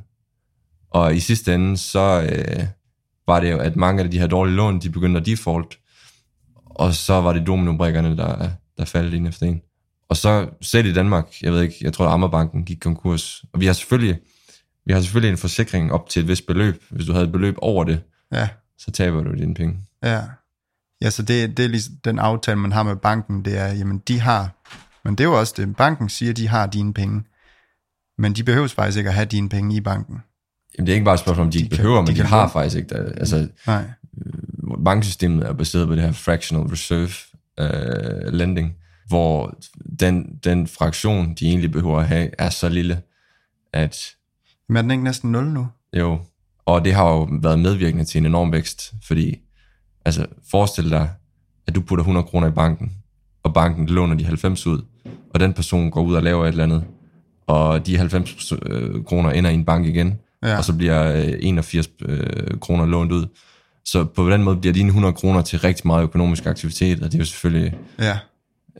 Og 0.90 1.16
i 1.16 1.21
sidste 1.21 1.55
ende, 1.55 1.76
så 1.76 2.28
øh, 2.33 2.66
var 3.26 3.40
det 3.40 3.50
jo, 3.50 3.59
at 3.59 3.76
mange 3.76 4.02
af 4.02 4.11
de 4.11 4.18
her 4.18 4.26
dårlige 4.26 4.56
lån, 4.56 4.78
de 4.80 4.90
begyndte 4.90 5.21
at 5.21 5.26
default. 5.26 5.78
Og 6.64 6.95
så 6.95 7.21
var 7.21 7.33
det 7.33 7.47
dominobrikkerne, 7.47 8.16
der, 8.16 8.50
der 8.78 8.85
faldt 8.85 9.14
ind 9.14 9.28
efter 9.28 9.47
en. 9.47 9.62
Og 10.09 10.16
så 10.16 10.49
selv 10.61 10.87
i 10.87 10.92
Danmark, 10.92 11.26
jeg 11.42 11.52
ved 11.52 11.62
ikke, 11.62 11.75
jeg 11.80 11.92
tror, 11.92 12.06
at 12.06 12.12
Ammerbanken 12.12 12.64
gik 12.64 12.78
konkurs. 12.80 13.45
Og 13.52 13.61
vi 13.61 13.66
har 13.66 13.73
selvfølgelig, 13.73 14.18
vi 14.87 14.92
har 14.92 15.00
selvfølgelig 15.00 15.30
en 15.30 15.38
forsikring 15.38 15.92
op 15.92 16.09
til 16.09 16.23
et 16.23 16.28
vist 16.28 16.47
beløb. 16.47 16.83
Hvis 16.90 17.06
du 17.06 17.12
havde 17.12 17.25
et 17.26 17.33
beløb 17.33 17.54
over 17.59 17.85
det, 17.85 18.00
Ja. 18.33 18.49
så 18.78 18.90
taber 18.90 19.23
du 19.23 19.35
dine 19.35 19.54
penge. 19.54 19.78
Ja. 20.02 20.23
Ja, 21.02 21.11
så 21.11 21.23
det, 21.23 21.56
det 21.56 21.64
er 21.64 21.68
ligesom 21.68 21.95
den 22.04 22.18
aftale, 22.18 22.56
man 22.56 22.73
har 22.73 22.83
med 22.83 22.97
banken, 22.97 23.45
det 23.45 23.59
er, 23.59 23.66
jamen 23.75 23.99
de 23.99 24.21
har, 24.21 24.50
men 25.04 25.14
det 25.14 25.25
er 25.25 25.28
jo 25.28 25.38
også 25.38 25.54
det, 25.56 25.76
banken 25.76 26.09
siger, 26.09 26.33
de 26.33 26.49
har 26.49 26.66
dine 26.66 26.95
penge, 26.95 27.23
men 28.18 28.33
de 28.33 28.45
behøver 28.45 28.68
faktisk 28.68 28.99
ikke 28.99 29.09
at 29.11 29.14
have 29.14 29.26
dine 29.26 29.49
penge 29.49 29.76
i 29.76 29.80
banken. 29.80 30.18
Jamen, 30.78 30.87
det 30.87 30.92
er 30.92 30.95
ikke 30.95 31.04
bare 31.04 31.14
et 31.14 31.21
spørgsmål, 31.21 31.47
om 31.47 31.50
de, 31.50 31.59
De 31.59 31.64
ikke 31.64 31.76
kan- 31.76 31.83
behøver, 31.83 32.00
men 32.00 32.06
de 32.06 32.14
de, 32.14 32.23
har 32.23 32.38
låne. 32.40 32.50
faktisk 32.50 32.76
ikke. 32.76 32.88
Der, 32.95 33.12
altså, 33.12 33.49
Nej. 33.66 33.85
banksystemet 34.85 35.47
er 35.47 35.52
baseret 35.52 35.88
på 35.88 35.95
det 35.95 36.02
her 36.02 36.12
fractional 36.12 36.66
reserve 36.66 37.11
uh, 37.61 38.33
lending, 38.33 38.75
hvor 39.09 39.59
den, 40.00 40.26
den 40.45 40.66
fraktion, 40.66 41.35
de 41.35 41.47
egentlig 41.49 41.73
behøver 41.73 41.99
at 42.00 42.09
have, 42.09 42.30
er 42.38 42.50
så 42.50 42.68
lille, 42.68 43.00
at 43.73 43.99
Men 44.68 44.76
er 44.76 44.83
den 44.83 44.90
ikke 44.90 45.04
næsten 45.04 45.33
0 45.33 45.45
nu? 45.47 45.66
jo, 45.97 46.18
og 46.66 46.85
det 46.85 46.95
har 46.95 47.09
jo 47.11 47.28
været 47.42 47.59
medvirkende 47.59 48.04
til 48.04 48.18
en 48.18 48.26
enorm 48.26 48.52
vækst, 48.52 48.92
fordi, 49.06 49.37
altså, 50.04 50.26
forestil 50.50 50.90
dig, 50.90 51.11
at 51.66 51.75
du 51.75 51.80
putter 51.80 52.02
100 52.02 52.26
kroner 52.26 52.49
i 52.49 52.50
banken, 52.50 52.92
og 53.42 53.54
banken 53.54 53.87
låner 53.87 54.14
de 54.14 54.25
90 54.25 54.66
ud, 54.66 54.83
og 55.35 55.40
den 55.40 55.52
person 55.52 55.90
går 55.90 56.02
ud 56.02 56.14
og 56.14 56.23
laver 56.23 56.45
et 56.45 56.49
eller 56.49 56.64
andet, 56.64 56.85
og 57.47 57.87
de 57.87 57.97
90 57.99 58.52
øh, 58.62 59.04
kroner 59.04 59.30
ender 59.30 59.50
i 59.50 59.54
en 59.54 59.64
bank 59.64 59.87
igen, 59.87 60.18
Ja. 60.46 60.56
og 60.58 60.64
så 60.64 60.72
bliver 60.72 61.12
øh, 61.16 61.32
81 61.40 61.88
øh, 62.02 62.26
kroner 62.60 62.86
lånt 62.86 63.12
ud. 63.12 63.26
Så 63.84 64.04
på 64.04 64.30
den 64.30 64.42
måde 64.42 64.56
bliver 64.56 64.72
dine 64.74 64.86
100 64.88 65.12
kroner 65.14 65.42
til 65.42 65.58
rigtig 65.58 65.86
meget 65.86 66.02
økonomisk 66.02 66.46
aktivitet, 66.46 67.02
og 67.02 67.06
det 67.12 67.14
er 67.14 67.18
jo 67.18 67.24
selvfølgelig 67.24 67.78
Ja. 67.98 68.18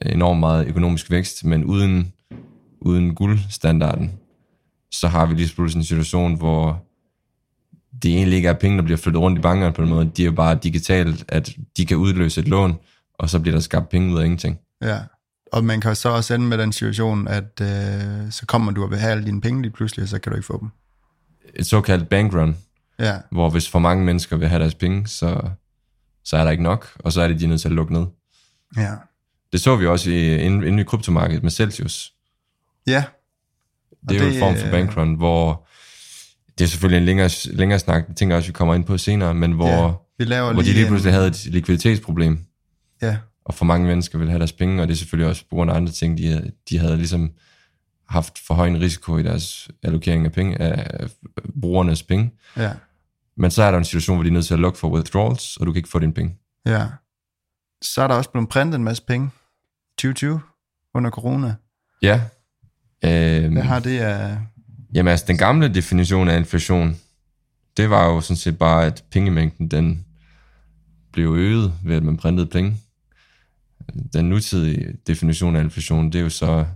enormt 0.06 0.40
meget 0.40 0.66
økonomisk 0.66 1.11
vækst, 1.11 1.44
men 1.44 1.64
uden, 1.64 2.12
uden 2.80 3.14
guldstandarden, 3.14 4.12
så 4.92 5.08
har 5.08 5.26
vi 5.26 5.35
lige 5.35 5.54
pludselig 5.54 5.80
en 5.80 5.85
situation, 5.85 6.35
hvor 6.37 6.82
det 8.02 8.11
egentlig 8.11 8.37
ikke 8.37 8.49
er 8.49 8.52
penge, 8.52 8.76
der 8.76 8.82
bliver 8.85 8.99
flyttet 8.99 9.23
rundt 9.23 9.38
i 9.38 9.42
bankerne 9.42 9.73
på 9.73 9.82
den 9.82 9.90
måde. 9.90 10.11
De 10.16 10.23
er 10.23 10.26
jo 10.26 10.32
bare 10.32 10.58
digitalt, 10.62 11.25
at 11.28 11.50
de 11.76 11.87
kan 11.87 11.96
udløse 11.96 12.40
et 12.40 12.49
lån, 12.49 12.75
og 13.18 13.30
så 13.30 13.38
bliver 13.40 13.54
der 13.54 13.61
skabt 13.61 13.88
penge 13.88 14.12
ud 14.14 14.18
af 14.20 14.25
ingenting. 14.25 14.58
Ja. 14.82 14.99
Og 15.52 15.64
man 15.64 15.80
kan 15.80 15.96
så 15.96 16.08
også 16.08 16.35
ende 16.35 16.46
med 16.46 16.58
den 16.58 16.73
situation, 16.73 17.28
at 17.28 17.61
øh, 17.62 18.30
så 18.30 18.44
kommer 18.46 18.73
du 18.73 18.82
og 18.85 18.90
vil 18.90 18.99
have 18.99 19.11
alle 19.12 19.25
dine 19.26 19.40
penge 19.40 19.62
lige 19.62 19.73
pludselig, 19.73 20.02
og 20.02 20.08
så 20.08 20.18
kan 20.18 20.32
du 20.32 20.37
ikke 20.37 20.46
få 20.46 20.61
dem. 20.61 20.68
Et 21.57 21.67
såkaldt 21.67 22.09
bankrun, 22.09 22.57
Ja, 22.99 23.17
hvor 23.33 23.51
hvis 23.51 23.69
for 23.69 23.79
mange 23.79 24.05
mennesker 24.05 24.37
vil 24.37 24.49
have 24.49 24.61
deres 24.63 24.75
penge, 24.75 25.07
så, 25.07 25.41
så 26.25 26.37
er 26.37 26.45
der 26.45 26.51
ikke 26.51 26.63
nok, 26.63 26.87
og 26.99 27.13
så 27.13 27.21
er 27.23 27.29
det, 27.29 27.39
de 27.41 27.45
er 27.45 27.49
nødt 27.49 27.61
til 27.61 27.69
at 27.69 27.75
lukke 27.75 27.93
ned. 27.93 28.07
ja. 28.77 28.93
Det 29.53 29.61
så 29.61 29.77
vi 29.77 29.87
også 29.87 30.11
i, 30.11 30.37
inde, 30.37 30.69
inde 30.69 30.81
i 30.81 30.85
kryptomarkedet 30.85 31.43
med 31.43 31.51
Celsius. 31.51 32.13
Ja, 32.87 33.05
Det 34.09 34.17
er 34.21 34.25
jo 34.25 34.31
en 34.33 34.39
form 34.39 34.57
for 34.57 34.67
øh, 34.67 34.73
bankrun, 34.73 35.15
hvor 35.15 35.67
det 36.59 36.65
er 36.65 36.69
selvfølgelig 36.69 36.99
en 36.99 37.05
længere, 37.07 37.31
længere 37.57 37.79
snak, 37.79 38.09
det 38.09 38.17
tænker 38.17 38.35
jeg 38.35 38.39
også, 38.39 38.49
vi 38.49 38.53
kommer 38.53 38.75
ind 38.75 38.85
på 38.85 38.99
senere, 38.99 39.35
men 39.35 39.53
hvor, 39.53 39.69
Ja, 39.87 39.93
vi 40.19 40.25
laver 40.25 40.53
hvor 40.53 40.63
de 40.63 40.67
lige 40.67 40.75
lige 40.75 40.83
en- 40.85 40.89
pludselig 40.91 41.13
havde 41.15 41.27
et 41.29 41.47
likviditetsproblem, 41.47 42.39
Ja, 43.03 43.17
og 43.45 43.55
for 43.55 43.65
mange 43.65 43.87
mennesker 43.87 44.19
ville 44.19 44.31
have 44.31 44.39
deres 44.39 44.53
penge, 44.53 44.83
og 44.83 44.89
det 44.89 44.95
er 44.95 44.99
selvfølgelig 44.99 45.29
også 45.29 45.43
på 45.51 45.57
grund 45.57 45.71
af 45.71 45.75
andre 45.75 45.93
ting, 45.93 46.19
de, 46.19 46.53
de 46.71 46.79
havde 46.79 46.97
ligesom 46.97 47.31
haft 48.09 48.39
for 48.47 48.55
høj 48.55 48.67
en 48.69 48.81
risiko 48.81 49.19
i 49.19 49.23
deres 49.23 49.71
allokering 49.83 50.25
af, 50.27 50.33
penge, 50.33 50.61
af 50.63 51.11
brugernes 51.61 52.03
penge. 52.03 52.31
ja, 52.57 52.73
Men 53.37 53.51
så 53.51 53.63
er 53.63 53.71
der 53.71 53.79
en 53.79 53.85
situation, 53.85 54.17
hvor 54.17 54.23
de 54.23 54.29
er 54.29 54.33
nødt 54.33 54.47
til 54.47 54.55
at 54.55 54.61
lukke 54.61 54.79
for 54.79 54.89
withdrawals, 54.89 55.57
og 55.57 55.67
du 55.67 55.73
kan 55.73 55.77
ikke 55.77 55.89
få 55.89 55.99
dine 55.99 56.13
penge. 56.15 56.37
ja. 56.67 56.87
Så 57.83 58.03
er 58.03 58.09
der 58.09 58.15
også 58.15 58.31
blevet 58.31 58.49
printet 58.49 58.79
en 58.79 58.85
masse 58.85 59.03
penge. 59.03 59.31
2020 59.99 60.41
under 60.95 61.11
corona. 61.11 61.55
Ja. 62.03 62.21
Øhm, 63.05 63.53
Hvad 63.53 63.63
har 63.63 63.79
det 63.81 63.99
af... 63.99 64.39
Jamen 64.95 65.11
altså, 65.11 65.25
den 65.29 65.39
gamle 65.39 65.75
definition 65.75 66.29
af 66.29 66.37
inflation, 66.39 66.97
det 67.77 67.91
var 67.91 68.05
jo 68.07 68.21
sådan 68.21 68.37
set 68.37 68.59
bare, 68.59 68.87
at 68.87 69.05
pengemængden, 69.11 69.69
den 69.69 70.05
blev 71.13 71.35
øget 71.35 71.73
ved, 71.85 71.97
at 71.97 72.03
man 72.03 72.17
printede 72.17 72.47
penge. 72.47 72.77
Den 74.13 74.29
nutidige 74.29 74.97
definition 75.07 75.57
af 75.57 75.61
inflation, 75.63 76.07
det 76.13 76.19
er 76.19 76.23
jo 76.23 76.31
så 76.31 76.67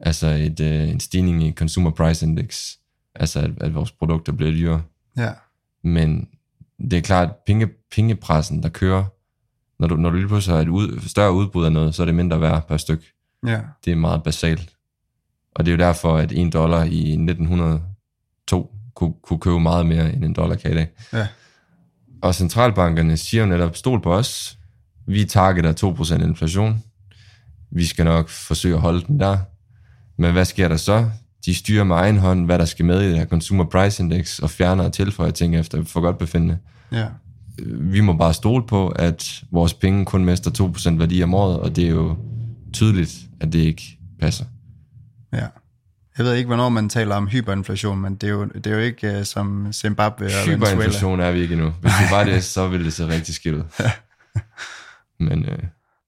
altså 0.00 0.26
et, 0.26 0.60
øh, 0.60 0.88
en 0.88 1.00
stigning 1.00 1.42
i 1.42 1.52
Consumer 1.52 1.90
Price 1.90 2.26
Index, 2.26 2.72
altså 3.14 3.40
at, 3.40 3.50
at 3.60 3.74
vores 3.74 3.92
produkter 3.92 4.32
bliver 4.32 4.52
dyrere. 4.52 4.82
Ja, 5.16 5.30
Men 5.82 6.28
det 6.90 6.92
er 6.92 7.00
klart, 7.00 7.28
at 7.28 7.34
penge, 7.46 7.68
pengepressen, 7.90 8.62
der 8.62 8.68
kører, 8.68 9.04
når 9.78 9.88
du, 9.88 9.96
når 9.96 10.10
du 10.10 10.16
lige 10.16 10.28
pludselig 10.28 10.56
har 10.56 10.62
et 10.62 10.68
ud, 10.68 11.00
større 11.08 11.32
udbud 11.32 11.64
af 11.64 11.72
noget, 11.72 11.94
så 11.94 12.02
er 12.02 12.06
det 12.06 12.14
mindre 12.14 12.40
værd 12.40 12.68
per 12.68 12.76
styk 12.76 13.04
ja, 13.46 13.60
det 13.84 13.90
er 13.92 13.96
meget 13.96 14.22
basalt. 14.22 14.70
Og 15.54 15.66
det 15.66 15.72
er 15.72 15.76
jo 15.76 15.84
derfor, 15.84 16.16
at 16.16 16.32
en 16.32 16.50
dollar 16.50 16.82
i 16.84 17.12
1902 17.12 18.74
kunne, 18.94 19.14
kunne 19.22 19.38
købe 19.38 19.60
meget 19.60 19.86
mere, 19.86 20.12
end 20.12 20.24
en 20.24 20.32
dollar 20.32 20.56
kan 20.56 20.70
i 20.70 20.74
dag. 20.74 20.88
ja, 21.12 21.26
Og 22.22 22.34
centralbankerne 22.34 23.16
siger 23.16 23.42
jo 23.42 23.48
netop, 23.48 23.76
stol 23.76 24.02
på 24.02 24.14
os, 24.14 24.58
vi 25.06 25.24
targeter 25.24 25.94
2% 26.20 26.24
inflation, 26.24 26.82
vi 27.70 27.84
skal 27.84 28.04
nok 28.04 28.28
forsøge 28.28 28.74
at 28.74 28.80
holde 28.80 29.06
den 29.06 29.20
der. 29.20 29.38
Men 30.18 30.32
hvad 30.32 30.44
sker 30.44 30.68
der 30.68 30.76
så? 30.76 31.10
De 31.46 31.54
styrer 31.54 31.84
med 31.84 31.96
egen 31.96 32.16
hånd, 32.18 32.44
hvad 32.44 32.58
der 32.58 32.64
skal 32.64 32.84
med 32.84 33.00
i 33.02 33.08
det 33.08 33.18
her 33.18 33.26
Consumer 33.26 33.64
Price 33.64 34.02
Index, 34.02 34.38
og 34.38 34.50
fjerner 34.50 34.84
og 34.84 34.92
tilføjer 34.92 35.30
ting 35.30 35.56
efter 35.56 35.84
for 35.84 36.00
godt 36.00 36.18
befindende. 36.18 36.58
ja, 36.92 37.06
Vi 37.80 38.00
må 38.00 38.12
bare 38.12 38.34
stole 38.34 38.66
på, 38.66 38.88
at 38.88 39.42
vores 39.50 39.74
penge 39.74 40.04
kun 40.04 40.24
mister 40.24 40.50
2% 40.94 40.98
værdi 40.98 41.22
om 41.22 41.34
året, 41.34 41.60
og 41.60 41.76
det 41.76 41.84
er 41.84 41.90
jo 41.90 42.16
tydeligt, 42.72 43.14
at 43.40 43.52
det 43.52 43.58
ikke 43.58 43.98
passer. 44.20 44.44
ja. 45.32 45.46
Jeg 46.18 46.26
ved 46.26 46.34
ikke, 46.34 46.46
hvornår 46.46 46.68
man 46.68 46.88
taler 46.88 47.14
om 47.14 47.26
hyperinflation, 47.28 48.00
men 48.00 48.14
det 48.14 48.26
er 48.26 48.30
jo, 48.32 48.44
det 48.44 48.66
er 48.66 48.70
jo 48.70 48.78
ikke 48.78 49.18
uh, 49.18 49.24
som 49.24 49.72
Zimbabwe 49.72 50.26
og 50.26 50.30
Venezuela. 50.30 50.56
Hyperinflation 50.56 51.20
er 51.20 51.30
vi 51.30 51.40
ikke 51.40 51.52
endnu. 51.54 51.72
Hvis 51.80 51.92
det 52.00 52.16
var 52.16 52.24
det, 52.24 52.44
så 52.54 52.68
ville 52.68 52.84
det 52.84 52.92
se 52.92 53.08
rigtig 53.08 53.34
skidt 53.34 53.54
ud. 53.54 53.62
Men 55.20 55.44
øh, 55.44 55.58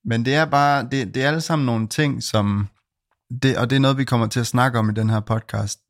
Men 0.05 0.25
det 0.25 0.35
er 0.35 0.45
bare, 0.45 0.89
det, 0.91 1.15
det 1.15 1.23
er 1.25 1.29
alle 1.29 1.41
sammen 1.41 1.67
nogle 1.67 1.89
ting, 1.89 2.23
som, 2.23 2.69
det, 3.43 3.59
og 3.59 3.71
det 3.71 3.77
er 3.77 3.81
noget, 3.81 3.99
vi 3.99 4.05
kommer 4.05 4.27
til 4.27 4.41
at 4.41 4.47
snakke 4.47 4.79
om 4.79 4.91
i 4.91 4.93
den 4.93 5.11
her 5.11 5.21
podcast, 5.21 5.81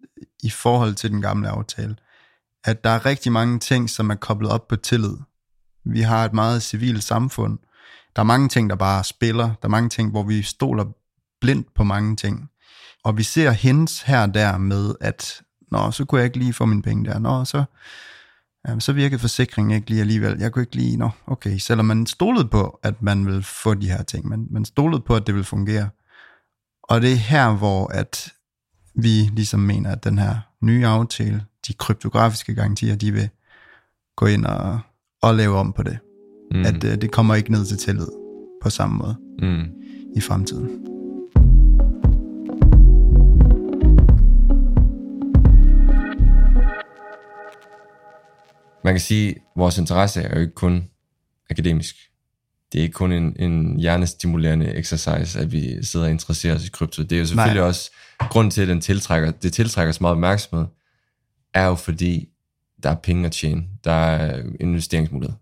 i 0.43 0.51
forhold 0.51 0.95
til 0.95 1.11
den 1.11 1.23
gamle 1.23 1.49
aftale, 1.49 1.97
at 2.65 2.85
der 2.85 2.91
er 2.91 3.07
rigtig 3.07 3.33
mange 3.33 3.59
ting, 3.59 3.91
som 3.91 4.11
er 4.11 4.15
koblet 4.15 4.51
op 4.51 4.69
på 4.69 4.77
tillid. 4.77 5.17
Vi 5.85 6.01
har 6.01 6.25
et 6.25 6.33
meget 6.33 6.63
civilt 6.63 7.05
samfund. 7.05 7.59
Der 8.17 8.23
er 8.23 8.27
mange 8.27 8.49
ting, 8.49 8.71
der 8.71 8.77
bare 8.77 9.05
spiller. 9.05 9.45
Der 9.45 9.63
er 9.63 9.69
mange 9.69 9.89
ting, 9.89 10.11
hvor 10.11 10.23
vi 10.23 10.43
stoler 10.43 10.85
blindt 11.41 11.75
på 11.75 11.85
mange 11.85 12.17
ting. 12.17 12.51
Og 13.05 13.17
vi 13.17 13.23
ser 13.23 13.51
hints 13.51 14.03
her 14.03 14.23
og 14.23 14.35
der 14.35 14.59
med, 14.59 14.95
at 15.01 15.43
Nå, 15.71 15.91
så 15.91 16.05
kunne 16.05 16.19
jeg 16.19 16.25
ikke 16.25 16.39
lige 16.39 16.53
få 16.53 16.65
mine 16.65 16.83
penge 16.83 17.05
der. 17.05 17.19
Nå, 17.19 17.45
så, 17.45 17.65
jamen, 18.69 18.81
så 18.81 18.93
virkede 18.93 19.19
forsikringen 19.19 19.77
ikke 19.77 19.91
lige 19.91 20.01
alligevel. 20.01 20.39
Jeg 20.39 20.53
kunne 20.53 20.63
ikke 20.63 20.77
lige, 20.77 20.97
nå, 20.97 21.11
okay. 21.27 21.59
Selvom 21.59 21.87
man 21.87 22.07
stolede 22.07 22.49
på, 22.49 22.81
at 22.83 23.03
man 23.03 23.27
vil 23.27 23.43
få 23.43 23.75
de 23.75 23.89
her 23.89 24.03
ting. 24.03 24.29
Man, 24.29 24.47
man 24.51 24.65
stolede 24.65 25.01
på, 25.01 25.17
at 25.17 25.27
det 25.27 25.35
vil 25.35 25.45
fungere. 25.45 25.89
Og 26.89 27.01
det 27.01 27.13
er 27.13 27.17
her, 27.17 27.57
hvor 27.57 27.87
at 27.87 28.33
vi 28.95 29.31
ligesom 29.33 29.61
mener, 29.61 29.93
at 29.93 30.05
den 30.05 30.19
her 30.19 30.37
nye 30.61 30.87
aftale, 30.87 31.45
de 31.67 31.73
kryptografiske 31.73 32.55
garantier, 32.55 32.97
de 32.97 33.13
vil 33.13 33.29
gå 34.17 34.27
ind 34.27 34.45
og, 34.45 34.81
og 35.23 35.35
lave 35.35 35.57
om 35.57 35.73
på 35.73 35.83
det. 35.83 35.99
mm. 36.51 36.65
At 36.65 36.85
uh, 36.85 36.91
det 36.91 37.13
kommer 37.13 37.35
ikke 37.35 37.53
ned 37.53 37.67
til 37.67 37.79
tillid 37.79 38.09
på 38.63 38.71
samme 38.71 38.97
måde 38.97 39.17
mm, 39.39 39.65
i 40.17 40.21
fremtiden. 40.21 40.87
man 48.85 48.95
kan 48.95 49.01
sige, 49.01 49.31
at 49.31 49.43
vores 49.57 49.79
interesse 49.79 50.23
er 50.23 50.35
jo 50.35 50.41
ikke 50.41 50.55
kun 50.55 50.85
akademisk. 51.51 51.97
Det 52.73 52.79
er 52.79 52.83
ikke 52.83 52.93
kun 52.93 53.13
en, 53.13 53.37
en 53.39 53.81
hjernestimulerende 53.81 54.75
exercise, 54.75 55.41
at 55.41 55.53
vi 55.53 55.85
sidder 55.85 56.07
og 56.07 56.11
interesserer 56.11 56.55
os 56.55 56.67
i 56.67 56.71
krypto. 56.71 57.03
Det 57.03 57.13
er 57.13 57.19
jo 57.19 57.27
selvfølgelig 57.27 57.61
Nej. 57.61 57.69
også, 57.69 57.91
grund 58.21 58.51
til, 58.51 58.63
at 58.63 58.69
den 58.69 58.81
tiltrækker, 58.81 59.31
det 59.31 59.53
tiltrækker 59.53 59.93
så 59.93 59.99
meget 60.01 60.13
opmærksomhed, 60.13 60.67
er 61.55 61.67
jo 61.67 61.75
fordi, 61.75 62.29
der 62.83 62.91
er 62.91 62.95
penge 62.95 63.27
at 63.27 63.33
tjene. 63.33 63.65
Der 63.85 63.93
er 63.93 64.43
investeringsmulighed. 64.61 65.37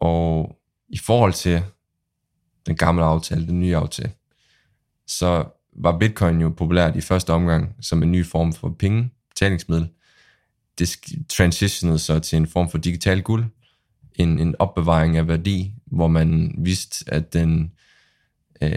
Og 0.00 0.56
i 0.88 0.98
forhold 0.98 1.32
til 1.32 1.62
den 2.66 2.76
gamle 2.76 3.04
aftale, 3.04 3.46
den 3.46 3.60
nye 3.60 3.76
aftale, 3.76 4.12
så 5.06 5.44
var 5.76 5.98
bitcoin 5.98 6.40
jo 6.40 6.48
populært 6.48 6.96
i 6.96 7.00
første 7.00 7.32
omgang 7.32 7.74
som 7.80 8.02
en 8.02 8.12
ny 8.12 8.26
form 8.26 8.52
for 8.52 8.76
penge, 8.78 9.10
betalingsmiddel. 9.28 9.88
Det 10.78 10.96
transitionede 11.28 11.98
så 11.98 12.18
til 12.18 12.36
en 12.36 12.46
form 12.46 12.70
for 12.70 12.78
digital 12.78 13.22
guld, 13.22 13.44
en, 14.14 14.38
en 14.38 14.54
opbevaring 14.58 15.16
af 15.16 15.28
værdi, 15.28 15.74
hvor 15.90 16.08
man 16.08 16.54
vidste, 16.58 17.04
at 17.06 17.32
den, 17.32 17.72
øh, 18.62 18.72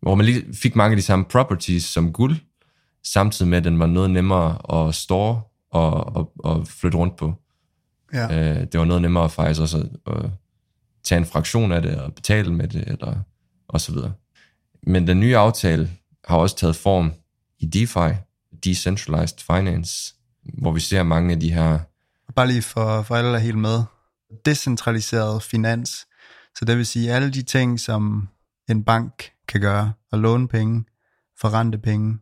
hvor 0.00 0.14
man 0.14 0.26
lige 0.26 0.54
fik 0.54 0.76
mange 0.76 0.92
af 0.92 0.96
de 0.96 1.02
samme 1.02 1.24
properties 1.24 1.84
som 1.84 2.12
guld, 2.12 2.36
samtidig 3.04 3.50
med, 3.50 3.58
at 3.58 3.64
den 3.64 3.78
var 3.78 3.86
noget 3.86 4.10
nemmere 4.10 4.86
at 4.86 4.94
store 4.94 5.42
og, 5.70 6.16
og, 6.16 6.32
og 6.38 6.66
flytte 6.66 6.98
rundt 6.98 7.16
på. 7.16 7.34
Ja. 8.12 8.24
Øh, 8.24 8.60
det 8.72 8.80
var 8.80 8.84
noget 8.86 9.02
nemmere 9.02 9.30
faktisk 9.30 9.60
også 9.60 9.78
at, 10.06 10.14
at 10.16 10.30
tage 11.04 11.18
en 11.18 11.26
fraktion 11.26 11.72
af 11.72 11.82
det 11.82 12.00
og 12.00 12.14
betale 12.14 12.52
med 12.54 12.68
det, 12.68 12.84
eller, 12.88 13.14
og 13.68 13.80
så 13.80 13.92
videre. 13.92 14.12
Men 14.82 15.06
den 15.06 15.20
nye 15.20 15.36
aftale 15.36 15.90
har 16.24 16.36
også 16.36 16.56
taget 16.56 16.76
form 16.76 17.12
i 17.58 17.66
DeFi, 17.66 18.14
Decentralized 18.64 19.38
Finance, 19.38 20.14
hvor 20.42 20.72
vi 20.72 20.80
ser 20.80 21.02
mange 21.02 21.32
af 21.34 21.40
de 21.40 21.52
her, 21.52 21.78
Bare 22.36 22.48
lige 22.48 22.62
for, 22.62 23.02
for 23.02 23.16
alle 23.16 23.30
der 23.30 23.36
er 23.36 23.40
helt 23.40 23.58
med. 23.58 23.82
Decentraliseret 24.44 25.42
finans. 25.42 26.06
Så 26.58 26.64
det 26.64 26.76
vil 26.76 26.86
sige 26.86 27.12
alle 27.12 27.30
de 27.30 27.42
ting, 27.42 27.80
som 27.80 28.28
en 28.68 28.84
bank 28.84 29.30
kan 29.48 29.60
gøre. 29.60 29.92
At 30.12 30.18
låne 30.18 30.48
penge, 30.48 30.84
forrente 31.40 31.78
penge, 31.78 32.18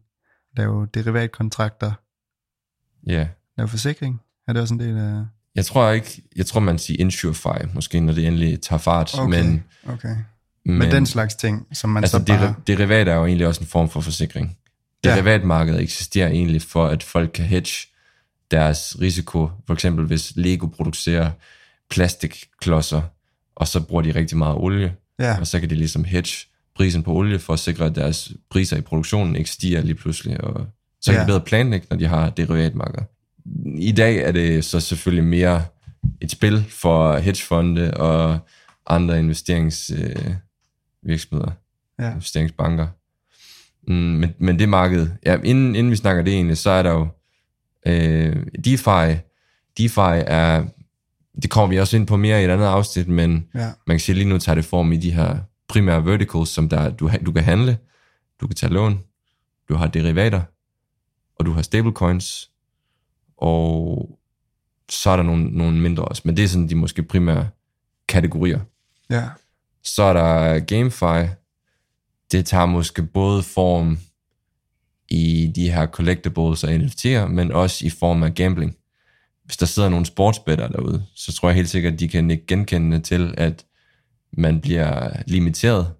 lave 0.57 0.89
derivatkontrakter, 0.95 1.93
ja, 3.07 3.29
lave 3.59 3.69
forsikring. 3.69 4.21
Er 4.49 4.53
det 4.53 4.63
også 4.63 4.75
en 4.75 4.81
del 4.81 4.99
af... 4.99 5.25
jeg 5.55 5.67
tror 5.67 5.91
ikke, 5.91 6.23
jeg 6.37 6.47
tror 6.47 6.61
man 6.61 6.79
siger 6.79 7.01
InsureFi, 7.01 7.67
måske 7.75 8.01
når 8.01 8.13
det 8.13 8.27
endelig 8.27 8.61
tager 8.61 8.79
fart, 8.79 9.19
Okay, 9.19 9.43
men, 9.43 9.65
okay. 9.87 10.17
men 10.65 10.79
Men 10.79 10.91
den 10.91 11.07
slags 11.07 11.35
ting, 11.35 11.67
som 11.77 11.91
man 11.91 12.05
altså 12.05 12.19
så 12.19 12.25
bare... 12.25 12.49
deri- 12.49 12.63
derivat 12.67 13.09
er 13.09 13.15
jo 13.15 13.27
egentlig 13.27 13.47
også 13.47 13.61
en 13.61 13.67
form 13.67 13.89
for 13.89 14.01
forsikring. 14.01 14.59
Ja. 15.05 15.11
Derivatmarkedet 15.15 15.81
eksisterer 15.81 16.29
egentlig 16.29 16.63
for, 16.63 16.87
at 16.87 17.03
folk 17.03 17.31
kan 17.35 17.45
hedge 17.45 17.73
deres 18.51 18.97
risiko. 19.01 19.51
For 19.67 19.75
eksempel 19.75 20.07
hvis 20.07 20.33
Lego 20.37 20.67
producerer 20.67 21.31
plastikklodser, 21.91 23.03
og 23.57 23.69
så 23.69 23.81
bruger 23.81 24.03
de 24.03 24.15
rigtig 24.15 24.39
meget 24.39 24.57
olie, 24.57 24.95
Ja, 25.19 25.39
og 25.41 25.47
så 25.47 25.61
kan 25.61 25.71
de 25.71 25.75
ligesom 25.75 26.05
hedge 26.05 26.37
prisen 26.77 27.03
på 27.03 27.13
olie 27.13 27.39
for 27.39 27.53
at 27.53 27.59
sikre, 27.59 27.85
at 27.87 27.95
deres 27.95 28.33
priser 28.51 28.77
i 28.77 28.81
produktionen 28.81 29.37
ikke 29.37 29.51
stiger 29.51 29.81
lige 29.81 29.95
pludselig, 29.95 30.41
og 30.41 30.67
så 31.01 31.11
kan 31.11 31.19
Ja. 31.19 31.23
de 31.23 31.27
bedre 31.27 31.41
planlægge, 31.41 31.87
når 31.91 31.97
de 31.97 32.07
har 32.07 32.31
derivatmarkeder. 32.31 33.03
I 33.79 33.93
dag 33.93 34.17
er 34.17 34.33
det 34.33 34.65
så 34.65 34.81
selvfølgelig 34.81 35.25
mere 35.25 35.65
et 36.21 36.31
spil 36.31 36.65
for 36.69 37.17
hedgefonde 37.19 37.95
og 37.95 38.39
andre 38.87 39.19
investeringsvirksomheder, 39.19 41.51
øh, 42.01 42.05
ja, 42.05 42.11
investeringsbanker. 42.11 42.87
Mm, 43.89 43.95
men, 43.95 44.35
men 44.39 44.59
det 44.59 44.69
marked, 44.69 45.09
ja, 45.27 45.37
inden, 45.45 45.77
inden 45.77 45.91
vi 45.91 45.97
snakker 45.97 46.23
det 46.23 46.33
egentlig, 46.35 46.59
så 46.59 46.71
er 46.71 46.83
der 46.83 46.91
jo 46.93 47.09
øh, 47.87 48.37
DeFi. 48.65 49.19
DeFi 49.79 50.23
er, 50.27 50.65
det 51.43 51.51
kommer 51.51 51.69
vi 51.69 51.81
også 51.81 51.97
ind 51.97 52.07
på 52.07 52.17
mere 52.17 52.43
i 52.43 52.45
et 52.45 52.51
andet 52.51 52.67
afsnit, 52.67 53.09
men 53.09 53.49
ja, 53.55 53.73
man 53.87 53.95
kan 53.95 54.01
sige, 54.01 54.13
at 54.13 54.17
lige 54.17 54.29
nu 54.29 54.39
tager 54.39 54.55
det 54.55 54.65
form 54.65 54.93
i 54.93 54.97
de 54.97 55.13
her 55.13 55.39
primære 55.69 56.05
verticals, 56.05 56.49
som 56.49 56.69
der, 56.69 56.91
du, 56.91 57.11
du 57.27 57.33
kan 57.33 57.45
handle, 57.45 57.79
du 58.41 58.47
kan 58.47 58.57
tage 58.57 58.73
lån, 58.73 59.01
du 59.69 59.75
har 59.75 59.87
derivater, 59.87 60.43
og 61.37 61.47
du 61.47 61.53
har 61.53 61.63
stablecoins, 61.63 62.51
og 63.37 64.19
så 64.89 65.11
er 65.11 65.17
der 65.17 65.23
nogle, 65.23 65.45
nogle 65.45 65.81
mindre 65.81 66.05
også, 66.05 66.23
men 66.25 66.37
det 66.37 66.45
er 66.45 66.49
sådan 66.49 66.69
de 66.69 66.75
måske 66.75 67.03
primære 67.03 67.49
kategorier. 68.09 68.61
ja, 69.11 69.29
Så 69.83 70.03
er 70.03 70.13
der 70.13 70.61
GameFi. 70.61 71.35
Det 72.33 72.47
tager 72.47 72.67
måske 72.67 73.03
både 73.03 73.43
form 73.43 73.99
i 75.09 75.53
de 75.55 75.71
her 75.71 75.87
collectibles 75.87 76.65
og 76.65 76.75
NFT'er, 76.75 77.27
men 77.27 77.53
også 77.53 77.87
i 77.87 77.91
form 77.91 78.23
af 78.23 78.35
gambling. 78.35 78.77
Hvis 79.45 79.57
der 79.57 79.67
sidder 79.67 79.89
nogle 79.89 80.07
sportsbetter 80.07 80.69
derude, 80.69 81.05
så 81.15 81.33
tror 81.33 81.49
jeg 81.49 81.57
helt 81.57 81.69
sikkert, 81.69 81.93
at 81.93 82.01
de 82.01 82.09
kan 82.09 82.31
ikke 82.31 82.47
genkende 82.47 83.01
til, 83.01 83.35
at 83.37 83.65
man 84.33 84.61
bliver 84.61 85.11
limiteret 85.27 85.93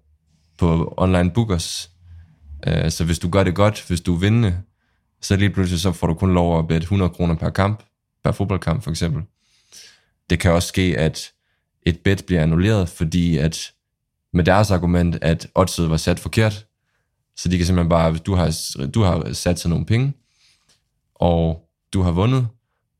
på 0.57 0.93
online 0.97 1.31
bookers. 1.31 1.91
Øh, 2.67 2.91
så 2.91 3.03
hvis 3.03 3.19
du 3.19 3.29
gør 3.29 3.43
det 3.43 3.55
godt, 3.55 3.87
hvis 3.87 4.01
du 4.01 4.15
er 4.15 4.19
vindende, 4.19 4.61
så 5.21 5.35
lige 5.35 5.49
pludselig 5.49 5.79
så 5.79 5.91
får 5.91 6.07
du 6.07 6.13
kun 6.13 6.33
lov 6.33 6.59
at 6.59 6.67
bette 6.67 6.83
100 6.83 7.09
kroner 7.09 7.35
per 7.35 7.49
kamp, 7.49 7.83
per 8.23 8.31
fodboldkamp 8.31 8.83
for 8.83 8.91
eksempel. 8.91 9.23
Det 10.29 10.39
kan 10.39 10.51
også 10.51 10.67
ske, 10.67 10.95
at 10.97 11.31
et 11.85 11.99
bet 11.99 12.25
bliver 12.25 12.43
annulleret, 12.43 12.89
fordi 12.89 13.37
at 13.37 13.71
med 14.33 14.43
deres 14.43 14.71
argument, 14.71 15.17
at 15.21 15.47
oddset 15.55 15.89
var 15.89 15.97
sat 15.97 16.19
forkert, 16.19 16.65
så 17.37 17.49
de 17.49 17.57
kan 17.57 17.65
simpelthen 17.65 17.89
bare, 17.89 18.11
hvis 18.11 18.21
du 18.21 18.33
har, 18.33 18.55
du 18.93 19.01
har 19.01 19.33
sat 19.33 19.59
sig 19.59 19.69
nogle 19.69 19.85
penge, 19.85 20.13
og 21.15 21.69
du 21.93 22.01
har 22.01 22.11
vundet, 22.11 22.47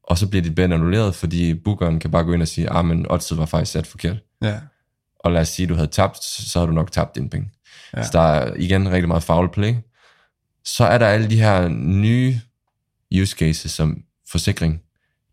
og 0.07 0.17
så 0.17 0.27
bliver 0.27 0.43
dit 0.43 0.55
bet 0.55 0.63
annulleret, 0.63 1.15
fordi 1.15 1.53
bookeren 1.53 1.99
kan 1.99 2.11
bare 2.11 2.23
gå 2.23 2.33
ind 2.33 2.41
og 2.41 2.47
sige, 2.47 2.69
ah, 2.69 2.85
men 2.85 3.05
oddset 3.11 3.37
var 3.37 3.45
faktisk 3.45 3.71
sat 3.71 3.87
forkert. 3.87 4.17
ja, 4.41 4.59
Og 5.19 5.31
lad 5.31 5.41
os 5.41 5.49
sige, 5.49 5.63
at 5.63 5.69
du 5.69 5.75
havde 5.75 5.87
tabt, 5.87 6.23
så 6.23 6.59
har 6.59 6.65
du 6.65 6.71
nok 6.71 6.91
tabt 6.91 7.15
dine 7.15 7.29
penge. 7.29 7.49
Ja. 7.97 8.03
Så 8.03 8.09
der 8.13 8.19
er 8.19 8.53
igen 8.55 8.91
rigtig 8.91 9.07
meget 9.07 9.23
foul 9.23 9.49
play. 9.51 9.75
Så 10.65 10.83
er 10.85 10.97
der 10.97 11.07
alle 11.07 11.29
de 11.29 11.39
her 11.39 11.67
nye 11.67 12.39
use 13.21 13.37
cases 13.37 13.71
som 13.71 14.03
forsikring, 14.31 14.81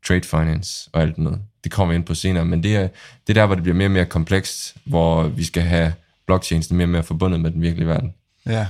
trade 0.07 0.23
finance 0.25 0.91
og 0.93 1.03
alt 1.03 1.19
noget. 1.19 1.41
Det 1.65 1.73
kommer 1.73 1.95
ind 1.95 2.05
på 2.05 2.15
senere, 2.15 2.45
men 2.45 2.63
det 2.63 2.77
er, 2.77 2.89
det 3.27 3.29
er 3.29 3.35
der, 3.35 3.47
hvor 3.47 3.55
det 3.55 3.63
bliver 3.63 3.77
mere 3.77 3.87
og 3.87 3.93
mere 3.93 4.07
komplekst, 4.07 4.77
hvor 4.85 5.23
vi 5.23 5.45
skal 5.45 5.63
have 5.63 5.93
blockchains 6.27 6.71
mere 6.71 6.85
og 6.85 6.89
mere 6.89 7.03
forbundet 7.03 7.41
med 7.41 7.51
den 7.51 7.63
virkelige 7.63 7.89
verden. 7.89 8.15
ja, 8.47 8.67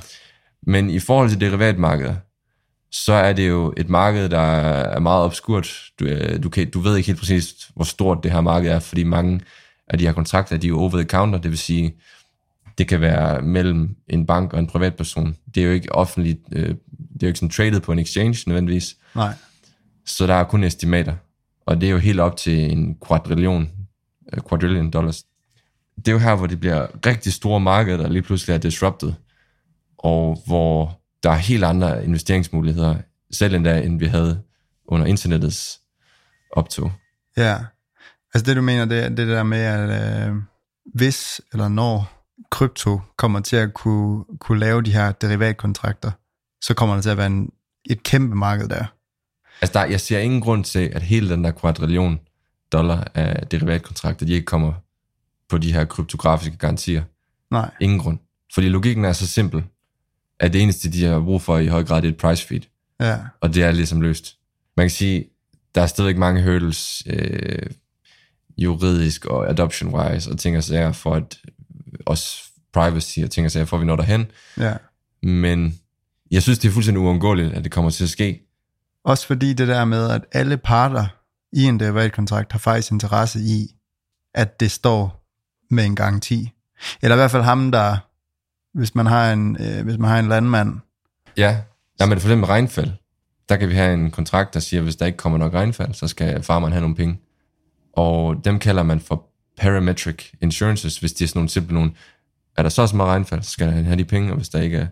Men 0.63 0.91
i 0.91 0.99
forhold 0.99 1.29
til 1.31 1.41
derivatmarkedet, 1.41 2.19
så 2.93 3.13
er 3.13 3.33
det 3.33 3.49
jo 3.49 3.75
et 3.77 3.89
marked, 3.89 4.29
der 4.29 4.39
er 4.39 4.99
meget 5.01 5.25
obskurt. 5.25 5.83
Du, 6.01 6.05
øh, 6.05 6.43
du, 6.43 6.49
kan, 6.49 6.71
du 6.71 6.81
ved 6.81 6.97
ikke 6.97 7.07
helt 7.07 7.19
præcis, 7.19 7.71
hvor 7.75 7.85
stort 7.85 8.19
det 8.23 8.33
her 8.33 8.41
marked 8.41 8.71
er, 8.71 8.79
fordi 8.79 9.03
mange 9.05 9.41
af 9.89 9.99
de 9.99 10.07
her 10.07 10.13
kontrakter, 10.13 10.57
de 10.57 10.67
er 10.67 10.69
jo 10.69 10.79
over 10.79 10.91
the 10.91 11.05
counter, 11.05 11.39
det 11.39 11.51
vil 11.51 11.59
sige, 11.59 11.95
det 12.79 12.89
kan 12.89 13.01
være 13.01 13.43
mellem 13.43 13.97
en 14.09 14.27
bank 14.27 14.53
og 14.53 14.59
en 14.59 14.67
privatperson. 14.67 15.37
Det 15.55 15.63
er 15.63 15.67
jo 15.67 15.73
ikke 15.73 15.95
offentligt, 15.95 16.41
øh, 16.53 16.69
det 16.69 16.73
er 16.73 16.77
jo 17.23 17.27
ikke 17.27 17.39
sådan 17.39 17.51
traded 17.51 17.81
på 17.81 17.93
en 17.93 17.99
exchange 17.99 18.43
nødvendigvis, 18.47 18.97
nej, 19.15 19.35
så 20.07 20.27
der 20.27 20.35
er 20.35 20.45
kun 20.45 20.65
estimater. 20.65 21.15
Og 21.67 21.81
det 21.81 21.87
er 21.87 21.91
jo 21.91 21.99
helt 21.99 22.21
op 22.21 22.37
til 22.37 22.73
en 22.73 22.97
quadrillion, 23.09 23.71
øh, 24.33 24.41
quadrillion 24.49 24.91
dollars. 24.91 25.25
Det 25.97 26.09
er 26.09 26.13
jo 26.13 26.19
her, 26.19 26.35
hvor 26.35 26.47
det 26.47 26.61
bliver 26.61 26.87
rigtig 27.07 27.33
store 27.33 27.61
markeder, 27.61 27.97
der 27.97 28.09
lige 28.09 28.23
pludselig 28.23 28.55
er 28.55 28.59
disrupted, 28.59 29.13
og 29.99 30.43
hvor 30.47 31.02
der 31.23 31.31
er 31.31 31.37
helt 31.37 31.65
andre 31.65 32.05
investeringsmuligheder, 32.05 32.97
selv 33.31 33.55
endda, 33.55 33.81
end 33.81 33.99
vi 33.99 34.07
havde 34.07 34.43
under 34.85 35.07
internettets 35.07 35.81
optog. 36.53 36.93
ja. 37.37 37.59
Altså 38.35 38.47
det 38.47 38.57
du 38.57 38.63
mener, 38.63 38.85
det 38.85 39.05
er 39.05 39.09
det 39.09 39.29
der 39.29 39.43
med, 39.43 39.59
at 39.59 40.29
øh, 40.29 40.37
hvis 40.95 41.41
eller 41.53 41.69
når 41.69 42.23
krypto 42.51 43.01
kommer 43.17 43.41
til 43.41 43.57
at 43.57 43.75
kunne, 43.75 44.25
kunne 44.41 44.61
lave 44.61 44.83
de 44.83 44.93
her 44.93 45.13
derivatkontrakter, 45.13 46.11
så 46.61 46.75
kommer 46.75 46.95
der 46.95 47.03
til 47.03 47.11
at 47.11 47.17
være 47.17 47.27
en, 47.27 47.51
et 47.85 48.03
kæmpe 48.03 48.37
marked 48.37 48.69
der. 48.69 48.85
Altså, 49.61 49.79
der, 49.79 49.85
jeg 49.85 50.01
ser 50.01 50.19
ingen 50.19 50.41
grund 50.41 50.65
til, 50.65 50.91
at 50.95 51.03
hele 51.03 51.31
den 51.31 51.45
der 51.45 51.53
quadrillion 51.61 52.21
dollar 52.73 53.11
af 53.15 53.47
derivatkontrakter, 53.47 54.27
de 54.27 54.33
ikke 54.33 54.45
kommer 54.45 54.73
på 55.49 55.59
de 55.59 55.73
her 55.73 55.85
kryptografiske 55.85 56.57
garantier. 56.57 57.03
Nej, 57.51 57.71
Ingen 57.81 57.99
grund. 57.99 58.19
Fordi 58.55 58.69
logikken 58.69 59.05
er 59.05 59.13
så 59.13 59.27
simpel, 59.27 59.65
at 60.43 60.53
det 60.53 60.63
eneste, 60.63 60.93
de 60.93 61.05
har 61.05 61.21
brug 61.21 61.43
for 61.43 61.59
i 61.59 61.67
høj 61.67 61.85
grad, 61.85 62.03
det 62.03 62.09
er 62.09 62.13
et 62.13 62.19
price 62.19 62.47
feed. 62.47 62.61
ja, 63.01 63.19
Og 63.41 63.55
det 63.55 63.63
er 63.63 63.71
ligesom 63.71 64.01
løst. 64.01 64.37
Man 64.77 64.85
kan 64.85 64.91
sige, 64.91 65.25
der 65.75 65.83
er 65.83 65.87
stadigvæk 65.87 66.17
mange 66.17 66.43
hurdles, 66.43 67.03
øh, 67.07 67.71
juridisk 68.59 69.25
og 69.27 69.51
adoption-wise, 69.51 70.31
og 70.31 70.39
ting 70.39 70.57
og 70.57 70.65
sager 70.65 70.93
for 70.93 71.15
at, 71.15 71.39
også 72.07 72.43
privacy 72.73 73.19
og 73.19 73.31
ting 73.31 73.45
og 73.45 73.51
sager, 73.51 73.65
for 73.67 73.77
at 73.77 73.81
vi 73.81 73.87
når 73.87 73.97
derhen. 73.97 74.27
ja. 74.59 74.75
Men 75.23 75.79
jeg 76.31 76.43
synes, 76.43 76.59
det 76.59 76.69
er 76.69 76.73
fuldstændig 76.73 77.01
uundgåeligt, 77.01 77.55
at 77.55 77.65
det 77.65 77.73
kommer 77.73 77.91
til 77.91 78.05
at 78.05 78.11
ske. 78.11 78.41
Også 79.05 79.27
fordi 79.27 79.53
det 79.53 79.69
der 79.69 79.85
med, 79.85 80.11
at 80.11 80.25
alle 80.33 80.57
parter 80.57 81.07
i 81.53 81.63
en 81.65 81.81
derivatkontrakt 81.81 82.53
har 82.53 82.59
faktisk 82.59 82.93
interesse 82.93 83.41
i, 83.41 83.75
at 84.35 84.61
det 84.61 84.71
står 84.71 85.27
med 85.71 85.85
en 85.85 85.97
garanti. 85.97 86.51
Eller 87.03 87.15
i 87.17 87.19
hvert 87.19 87.31
fald 87.31 87.43
ham, 87.43 87.73
der, 87.73 87.97
hvis 88.75 88.95
man 88.95 89.07
har 89.07 89.33
en, 89.33 89.57
øh, 89.61 89.85
hvis 89.85 89.99
man 89.99 90.11
har 90.11 90.19
en 90.19 90.29
landmand, 90.29 90.75
Ja, 91.37 91.57
ja 92.01 92.07
men 92.07 92.21
for 92.21 92.29
eksempel 92.29 92.47
regnfald, 92.47 92.91
der 93.49 93.57
kan 93.57 93.69
vi 93.69 93.75
have 93.75 93.95
en 93.95 94.11
kontrakt, 94.11 94.55
der 94.55 94.61
siger, 94.61 94.81
at 94.81 94.85
hvis 94.85 94.97
der 94.97 95.07
ikke 95.07 95.17
kommer 95.17 95.39
nok 95.39 95.55
regnfald, 95.55 95.95
så 95.95 96.09
skal 96.09 96.43
farmeren 96.43 96.73
have 96.73 96.81
nogle 96.81 96.97
penge. 96.97 97.19
Og 97.93 98.45
dem 98.45 98.59
kalder 98.59 98.83
man 98.83 99.01
for 99.01 99.25
parametric 99.59 100.33
insurances, 100.41 100.99
hvis 100.99 101.13
det 101.13 101.25
er 101.25 101.29
sådan 101.29 101.39
nogle 101.39 101.49
simple 101.49 101.75
nogle, 101.75 101.91
er 102.57 102.63
der 102.63 102.71
så 102.71 102.87
så 102.87 102.97
meget 102.97 103.11
regnfald, 103.11 103.43
så 103.43 103.51
skal 103.51 103.71
han 103.71 103.85
have 103.85 103.97
de 103.97 104.05
penge, 104.05 104.31
og 104.31 104.37
hvis 104.37 104.49
der 104.49 104.61
ikke 104.61 104.77
er, 104.79 104.87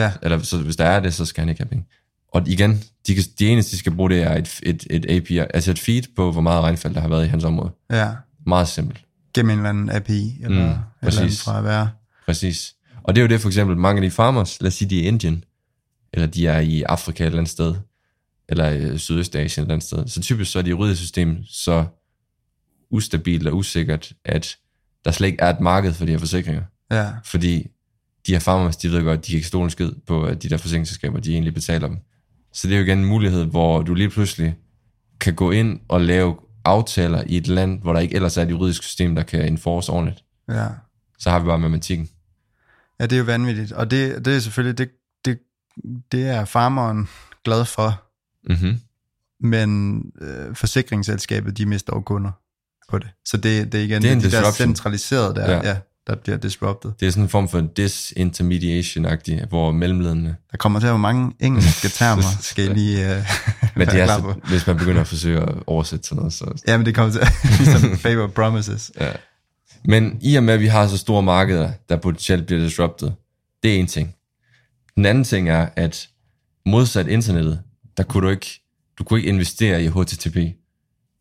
ja, 0.00 0.12
eller 0.22 0.38
så, 0.38 0.58
hvis 0.58 0.76
der 0.76 0.84
er 0.84 1.00
det, 1.00 1.14
så 1.14 1.24
skal 1.24 1.40
han 1.40 1.48
ikke 1.48 1.60
have 1.62 1.68
penge. 1.68 1.86
Og 2.32 2.48
igen, 2.48 2.82
de, 3.06 3.14
kan, 3.14 3.24
de 3.38 3.48
eneste, 3.48 3.72
de 3.72 3.78
skal 3.78 3.94
bruge, 3.94 4.10
det 4.10 4.22
er 4.22 4.34
et, 4.36 4.60
et, 4.62 4.86
et 4.90 5.06
API, 5.10 5.38
altså 5.38 5.70
et 5.70 5.78
feed 5.78 6.02
på, 6.16 6.32
hvor 6.32 6.40
meget 6.40 6.62
regnfald, 6.62 6.94
der 6.94 7.00
har 7.00 7.08
været 7.08 7.24
i 7.24 7.28
hans 7.28 7.44
område. 7.44 7.70
ja, 7.90 8.10
Meget 8.46 8.68
simpelt. 8.68 9.00
gennem 9.34 9.50
en 9.50 9.58
eller 9.58 9.70
anden 9.70 9.90
API, 9.90 10.38
eller, 10.42 10.66
Mm, 10.66 10.78
eller 11.08 11.20
andet 11.20 11.38
fra 11.38 11.58
at 11.58 11.64
være. 11.64 11.90
Præcis. 12.26 12.74
Og 13.04 13.14
det 13.14 13.20
er 13.20 13.24
jo 13.24 13.28
det 13.28 13.40
for 13.40 13.48
eksempel, 13.48 13.76
mange 13.76 14.02
af 14.02 14.10
de 14.10 14.14
farmers, 14.14 14.60
lad 14.60 14.68
os 14.68 14.74
sige, 14.74 14.90
de 14.90 14.98
er 14.98 15.02
i 15.02 15.06
Indien, 15.06 15.44
eller 16.12 16.26
de 16.26 16.46
er 16.46 16.60
i 16.60 16.82
Afrika 16.82 17.22
et 17.22 17.26
eller 17.26 17.38
andet 17.38 17.52
sted, 17.52 17.74
eller 18.48 18.70
i 18.70 18.98
Sydøstasien 18.98 19.62
et 19.62 19.66
eller 19.66 19.74
andet 19.74 19.86
sted. 19.86 20.08
Så 20.08 20.20
typisk 20.20 20.52
så 20.52 20.58
er 20.58 20.62
det 20.62 20.70
juridiske 20.70 21.02
system 21.02 21.44
så 21.44 21.86
ustabilt 22.90 23.46
og 23.46 23.56
usikkert, 23.56 24.12
at 24.24 24.56
der 25.04 25.10
slet 25.10 25.26
ikke 25.26 25.42
er 25.42 25.50
et 25.50 25.60
marked 25.60 25.92
for 25.92 26.04
de 26.04 26.10
her 26.10 26.18
forsikringer. 26.18 26.62
Ja, 26.90 27.10
Fordi 27.24 27.66
de 28.26 28.32
her 28.32 28.38
farmers, 28.38 28.76
de 28.76 28.90
ved 28.90 29.02
godt, 29.02 29.26
de 29.26 29.30
kan 29.30 29.36
ikke 29.36 29.48
stole 29.48 29.64
en 29.64 29.70
skid 29.70 29.90
på, 30.06 30.24
at 30.24 30.42
de 30.42 30.48
der 30.48 30.56
forsikringsselskaber, 30.56 31.20
de 31.20 31.32
egentlig 31.32 31.54
betaler 31.54 31.88
dem. 31.88 31.98
Så 32.52 32.68
det 32.68 32.74
er 32.74 32.78
jo 32.78 32.84
igen 32.84 32.98
en 32.98 33.04
mulighed, 33.04 33.44
hvor 33.44 33.82
du 33.82 33.94
lige 33.94 34.10
pludselig 34.10 34.56
kan 35.20 35.34
gå 35.34 35.50
ind 35.50 35.80
og 35.88 36.00
lave 36.00 36.36
aftaler 36.64 37.24
i 37.26 37.36
et 37.36 37.48
land, 37.48 37.82
hvor 37.82 37.92
der 37.92 38.00
ikke 38.00 38.14
ellers 38.14 38.36
er 38.36 38.42
et 38.42 38.50
juridisk 38.50 38.82
system, 38.82 39.14
der 39.14 39.22
kan 39.22 39.48
enforce 39.48 39.92
ordentligt. 39.92 40.24
Ja. 40.48 40.68
Så 41.18 41.30
har 41.30 41.38
vi 41.38 41.46
bare 41.46 41.58
matematikken. 41.58 42.08
Ja, 43.00 43.04
det 43.06 43.12
er 43.12 43.18
jo 43.18 43.24
vanvittigt. 43.24 43.72
Og 43.72 43.90
det, 43.90 44.24
det 44.24 44.36
er 44.36 44.40
selvfølgelig, 44.40 44.78
det, 44.78 44.90
det, 45.24 45.38
det 46.12 46.26
er 46.26 46.44
farmeren 46.44 47.08
glad 47.44 47.64
for, 47.64 48.00
Mm-hmm. 48.50 48.80
men 49.40 50.02
øh, 50.20 50.54
forsikringsselskabet, 50.56 51.58
de 51.58 51.66
mister 51.66 51.92
jo 51.96 52.00
kunder 52.00 52.30
på 52.90 52.98
det. 52.98 53.08
Så 53.24 53.36
det, 53.36 53.72
det 53.72 53.80
er 53.80 53.84
igen 53.84 54.02
Det 54.02 54.08
er 54.08 54.12
en 54.12 54.18
de 54.20 54.24
der 54.24 54.28
disruption. 54.30 54.52
centraliserede 54.68 55.34
der, 55.34 55.50
Ja. 55.52 55.68
ja. 55.68 55.76
der 56.06 56.14
bliver 56.16 56.36
disrupted. 56.38 56.90
Det 57.00 57.06
er 57.06 57.10
sådan 57.10 57.22
en 57.22 57.28
form 57.28 57.48
for 57.48 57.60
disintermediation-agtig, 57.78 59.46
hvor 59.48 59.72
mellemledende. 59.72 60.36
Der 60.50 60.56
kommer 60.56 60.80
til 60.80 60.86
at 60.86 60.90
være 60.90 60.98
mange 60.98 61.32
engelske 61.40 61.88
termer, 61.98 62.22
skal 62.40 62.64
jeg 62.64 62.74
lige 62.74 63.16
øh, 63.16 63.22
Men 63.76 63.86
det 63.88 64.00
er 64.00 64.04
klar 64.04 64.16
så, 64.16 64.22
på. 64.22 64.32
hvis 64.48 64.66
man 64.66 64.76
begynder 64.76 65.00
at 65.00 65.06
forsøge 65.06 65.40
at 65.42 65.54
oversætte 65.66 66.08
sådan 66.08 66.16
noget, 66.16 66.32
så 66.32 66.62
Ja, 66.68 66.76
men 66.76 66.86
det 66.86 66.94
kommer 66.94 67.12
til 67.12 67.20
ligesom 67.58 67.98
favor 67.98 68.26
promises. 68.26 68.92
Ja. 69.00 69.12
Men 69.84 70.18
i 70.22 70.36
og 70.36 70.42
med, 70.42 70.54
at 70.54 70.60
vi 70.60 70.66
har 70.66 70.86
så 70.86 70.98
store 70.98 71.22
markeder, 71.22 71.72
der 71.88 71.96
potentielt 71.96 72.46
bliver 72.46 72.62
disrupted, 72.62 73.10
det 73.62 73.74
er 73.74 73.80
en 73.80 73.86
ting. 73.86 74.14
Den 74.96 75.06
anden 75.06 75.24
ting 75.24 75.48
er, 75.48 75.68
at 75.76 76.08
modsat 76.66 77.08
internettet, 77.08 77.62
der 77.96 78.02
kunne 78.02 78.26
du 78.26 78.30
ikke, 78.30 78.62
du 78.98 79.04
kunne 79.04 79.18
ikke 79.18 79.28
investere 79.28 79.84
i 79.84 79.88
HTTP. 79.88 80.36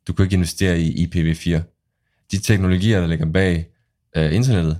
Du 0.08 0.14
kunne 0.14 0.26
ikke 0.26 0.34
investere 0.34 0.80
i 0.80 1.06
IPv4. 1.06 1.62
De 2.32 2.40
teknologier, 2.40 3.00
der 3.00 3.08
ligger 3.08 3.32
bag 3.32 3.68
uh, 4.18 4.36
internettet, 4.36 4.80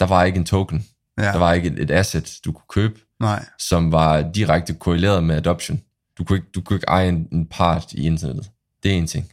der 0.00 0.06
var 0.06 0.24
ikke 0.24 0.38
en 0.38 0.44
token. 0.44 0.86
Ja, 1.18 1.24
Der 1.24 1.38
var 1.38 1.52
ikke 1.52 1.68
et, 1.68 1.78
et 1.78 1.90
asset, 1.90 2.40
du 2.44 2.52
kunne 2.52 2.66
købe, 2.68 3.00
nej, 3.20 3.44
som 3.58 3.92
var 3.92 4.30
direkte 4.34 4.74
korreleret 4.74 5.24
med 5.24 5.36
adoption. 5.36 5.80
Du 6.18 6.24
kunne 6.24 6.36
ikke, 6.36 6.48
du 6.54 6.60
kunne 6.60 6.76
ikke 6.76 6.86
eje 6.88 7.08
en, 7.08 7.28
en 7.32 7.46
part 7.46 7.92
i 7.92 8.06
internettet. 8.06 8.50
Det 8.82 8.92
er 8.92 8.96
en 8.96 9.06
ting. 9.06 9.32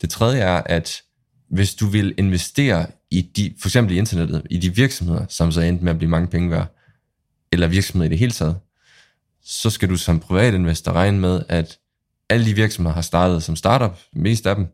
Det 0.00 0.10
tredje 0.10 0.40
er, 0.40 0.62
at 0.66 1.02
hvis 1.48 1.74
du 1.74 1.86
vil 1.86 2.14
investere 2.18 2.86
i 3.10 3.22
de, 3.22 3.54
for 3.60 3.68
eksempel 3.68 3.94
i 3.94 3.98
internettet, 3.98 4.42
i 4.50 4.58
de 4.58 4.74
virksomheder, 4.74 5.26
som 5.28 5.52
så 5.52 5.60
endte 5.60 5.84
med 5.84 5.92
at 5.92 5.98
blive 5.98 6.10
mange 6.10 6.28
penge 6.28 6.50
værd, 6.50 6.74
eller 7.52 7.66
virksomheder 7.66 8.06
i 8.06 8.10
det 8.10 8.18
hele 8.18 8.32
taget, 8.32 8.56
så 9.42 9.70
skal 9.70 9.88
du 9.88 9.96
som 9.96 10.20
privatinvestor 10.20 10.92
regne 10.92 11.18
med, 11.20 11.42
at 11.48 11.78
alle 12.30 12.46
de 12.46 12.54
virksomheder 12.54 12.94
har 12.94 13.02
startet 13.02 13.42
som 13.42 13.56
startup, 13.56 13.98
mest 14.12 14.46
af 14.46 14.56
dem, 14.56 14.66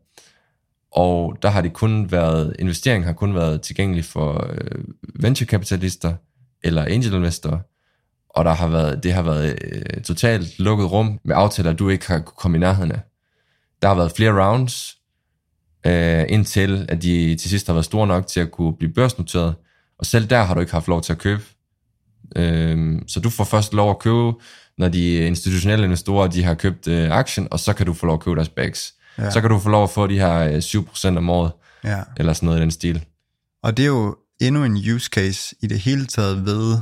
og 0.91 1.37
der 1.41 1.49
har 1.49 1.61
det 1.61 1.73
kun 1.73 2.11
været, 2.11 2.55
investeringen 2.59 3.05
har 3.05 3.13
kun 3.13 3.35
været 3.35 3.61
tilgængelig 3.61 4.05
for 4.05 4.49
øh, 4.49 4.83
venturekapitalister 5.15 6.15
eller 6.63 6.85
angelinvestorer, 6.85 7.59
og 8.29 8.45
der 8.45 8.53
har 8.53 8.67
været, 8.67 9.03
det 9.03 9.13
har 9.13 9.21
været 9.21 9.59
øh, 9.61 10.01
totalt 10.01 10.59
lukket 10.59 10.91
rum 10.91 11.19
med 11.23 11.35
aftaler, 11.35 11.73
du 11.73 11.89
ikke 11.89 12.07
har 12.07 12.19
kunne 12.19 12.35
komme 12.37 12.57
i 12.57 12.59
nærheden 12.59 12.91
af. 12.91 12.99
Der 13.81 13.87
har 13.87 13.95
været 13.95 14.11
flere 14.11 14.45
rounds, 14.45 14.97
øh, 15.85 16.25
indtil 16.29 16.85
at 16.89 17.01
de 17.01 17.35
til 17.35 17.49
sidst 17.49 17.67
har 17.67 17.73
været 17.73 17.85
store 17.85 18.07
nok 18.07 18.27
til 18.27 18.39
at 18.39 18.51
kunne 18.51 18.73
blive 18.73 18.93
børsnoteret, 18.93 19.55
og 19.99 20.05
selv 20.05 20.27
der 20.27 20.43
har 20.43 20.53
du 20.53 20.59
ikke 20.59 20.71
haft 20.71 20.87
lov 20.87 21.01
til 21.01 21.13
at 21.13 21.19
købe. 21.19 21.43
Øh, 22.35 23.01
så 23.07 23.19
du 23.19 23.29
får 23.29 23.43
først 23.43 23.73
lov 23.73 23.89
at 23.89 23.99
købe, 23.99 24.33
når 24.77 24.87
de 24.87 25.15
institutionelle 25.15 25.85
investorer 25.85 26.27
de 26.27 26.43
har 26.43 26.53
købt 26.53 26.87
øh, 26.87 27.11
aktien, 27.11 27.47
og 27.51 27.59
så 27.59 27.73
kan 27.73 27.85
du 27.85 27.93
få 27.93 28.05
lov 28.05 28.13
at 28.13 28.19
købe 28.19 28.35
deres 28.35 28.49
bags. 28.49 28.93
Ja. 29.17 29.29
Så 29.29 29.41
kan 29.41 29.49
du 29.49 29.59
få 29.59 29.69
lov 29.69 29.83
at 29.83 29.89
få 29.89 30.07
de 30.07 30.19
her 30.19 30.39
øh, 30.39 30.57
7% 30.57 31.17
om 31.17 31.29
året, 31.29 31.51
ja. 31.83 31.99
eller 32.17 32.33
sådan 32.33 32.47
noget 32.47 32.59
i 32.59 32.61
den 32.61 32.71
stil. 32.71 33.05
Og 33.63 33.77
det 33.77 33.83
er 33.83 33.87
jo 33.87 34.15
endnu 34.41 34.63
en 34.63 34.77
use 34.95 35.09
case 35.13 35.55
i 35.61 35.67
det 35.67 35.79
hele 35.79 36.05
taget 36.05 36.45
ved 36.45 36.77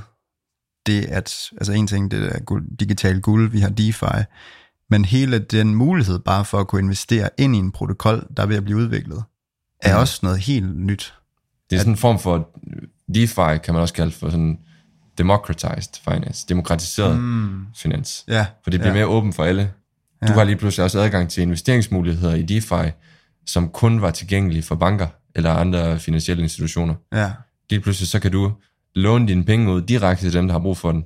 det, 0.86 1.06
at, 1.06 1.50
altså 1.58 1.72
en 1.72 1.88
ting, 1.88 2.12
det 2.12 2.36
er 2.36 2.40
guld, 2.40 2.78
digital 2.78 3.22
guld, 3.22 3.52
vi 3.52 3.60
har 3.60 3.70
DeFi, 3.70 4.24
men 4.92 5.06
hele 5.06 5.40
den 5.40 5.76
mulighed 5.76 6.20
bare 6.20 6.46
for 6.46 6.58
at 6.60 6.68
kunne 6.68 6.82
investere 6.82 7.30
ind 7.38 7.56
i 7.56 7.60
en 7.60 7.72
protokol, 7.72 8.28
der 8.38 8.44
er 8.44 8.48
ved 8.48 8.56
at 8.58 8.64
blive 8.64 8.78
udviklet, 8.78 9.24
er 9.82 9.94
Mhm. 9.94 10.02
også 10.02 10.20
noget 10.24 10.40
helt 10.40 10.78
nyt. 10.78 11.14
Det 11.70 11.76
er 11.76 11.80
sådan 11.80 11.94
en 11.94 11.98
form 11.98 12.20
for 12.20 12.50
DeFi, 13.16 13.58
kan 13.64 13.74
man 13.74 13.82
også 13.82 13.94
kalde 13.94 14.12
for 14.12 14.30
sådan 14.30 14.60
democratized 15.18 15.94
finance, 16.04 16.46
demokratiseret 16.50 17.20
mm. 17.20 17.66
finans. 17.76 18.24
Ja, 18.28 18.46
For 18.64 18.72
det 18.72 18.80
bliver 18.80 18.94
ja. 18.94 18.98
mere 19.00 19.08
åbent 19.08 19.36
for 19.36 19.44
alle. 19.44 19.64
Du 20.22 20.28
Ja. 20.28 20.34
har 20.34 20.44
lige 20.44 20.56
pludselig 20.56 20.84
også 20.84 21.00
adgang 21.00 21.30
til 21.30 21.42
investeringsmuligheder 21.44 22.36
i 22.36 22.42
DeFi, 22.44 22.92
som 23.46 23.70
kun 23.70 24.02
var 24.02 24.12
tilgængelige 24.12 24.64
for 24.64 24.76
banker 24.76 25.08
eller 25.36 25.54
andre 25.54 26.00
finansielle 26.00 26.44
institutioner. 26.44 26.96
Ja, 27.14 27.32
Lige 27.70 27.80
pludselig 27.80 28.08
så 28.10 28.20
kan 28.20 28.32
du 28.32 28.52
låne 28.96 29.28
dine 29.28 29.44
penge 29.44 29.72
ud 29.74 29.82
direkte 29.82 30.26
til 30.26 30.34
dem, 30.34 30.48
der 30.48 30.52
har 30.54 30.60
brug 30.60 30.78
for 30.78 30.92
den, 30.92 31.06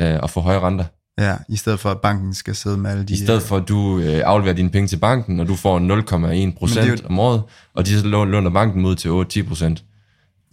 øh, 0.00 0.18
og 0.22 0.30
få 0.30 0.40
høje 0.40 0.60
renter. 0.60 0.84
Ja, 1.18 1.36
i 1.48 1.56
stedet 1.56 1.80
for 1.80 1.90
at 1.90 2.00
banken 2.00 2.34
skal 2.34 2.54
sidde 2.54 2.76
med 2.76 2.90
alle 2.90 3.04
de... 3.04 3.12
I 3.12 3.16
stedet 3.16 3.42
for, 3.42 3.56
at 3.56 3.68
du 3.68 3.98
øh, 3.98 4.22
afleverer 4.24 4.56
dine 4.56 4.70
penge 4.70 4.88
til 4.88 4.96
banken, 4.96 5.40
og 5.40 5.48
du 5.48 5.54
får 5.54 5.78
0,1 5.78 6.24
Men 6.26 6.52
procent 6.52 7.00
jo- 7.02 7.06
om 7.08 7.18
året, 7.18 7.42
og 7.74 7.86
de 7.86 8.00
så 8.00 8.06
låner 8.06 8.50
banken 8.50 8.84
ud 8.84 8.94
til 8.94 9.08
8-10 9.44 9.48
procent. 9.48 9.84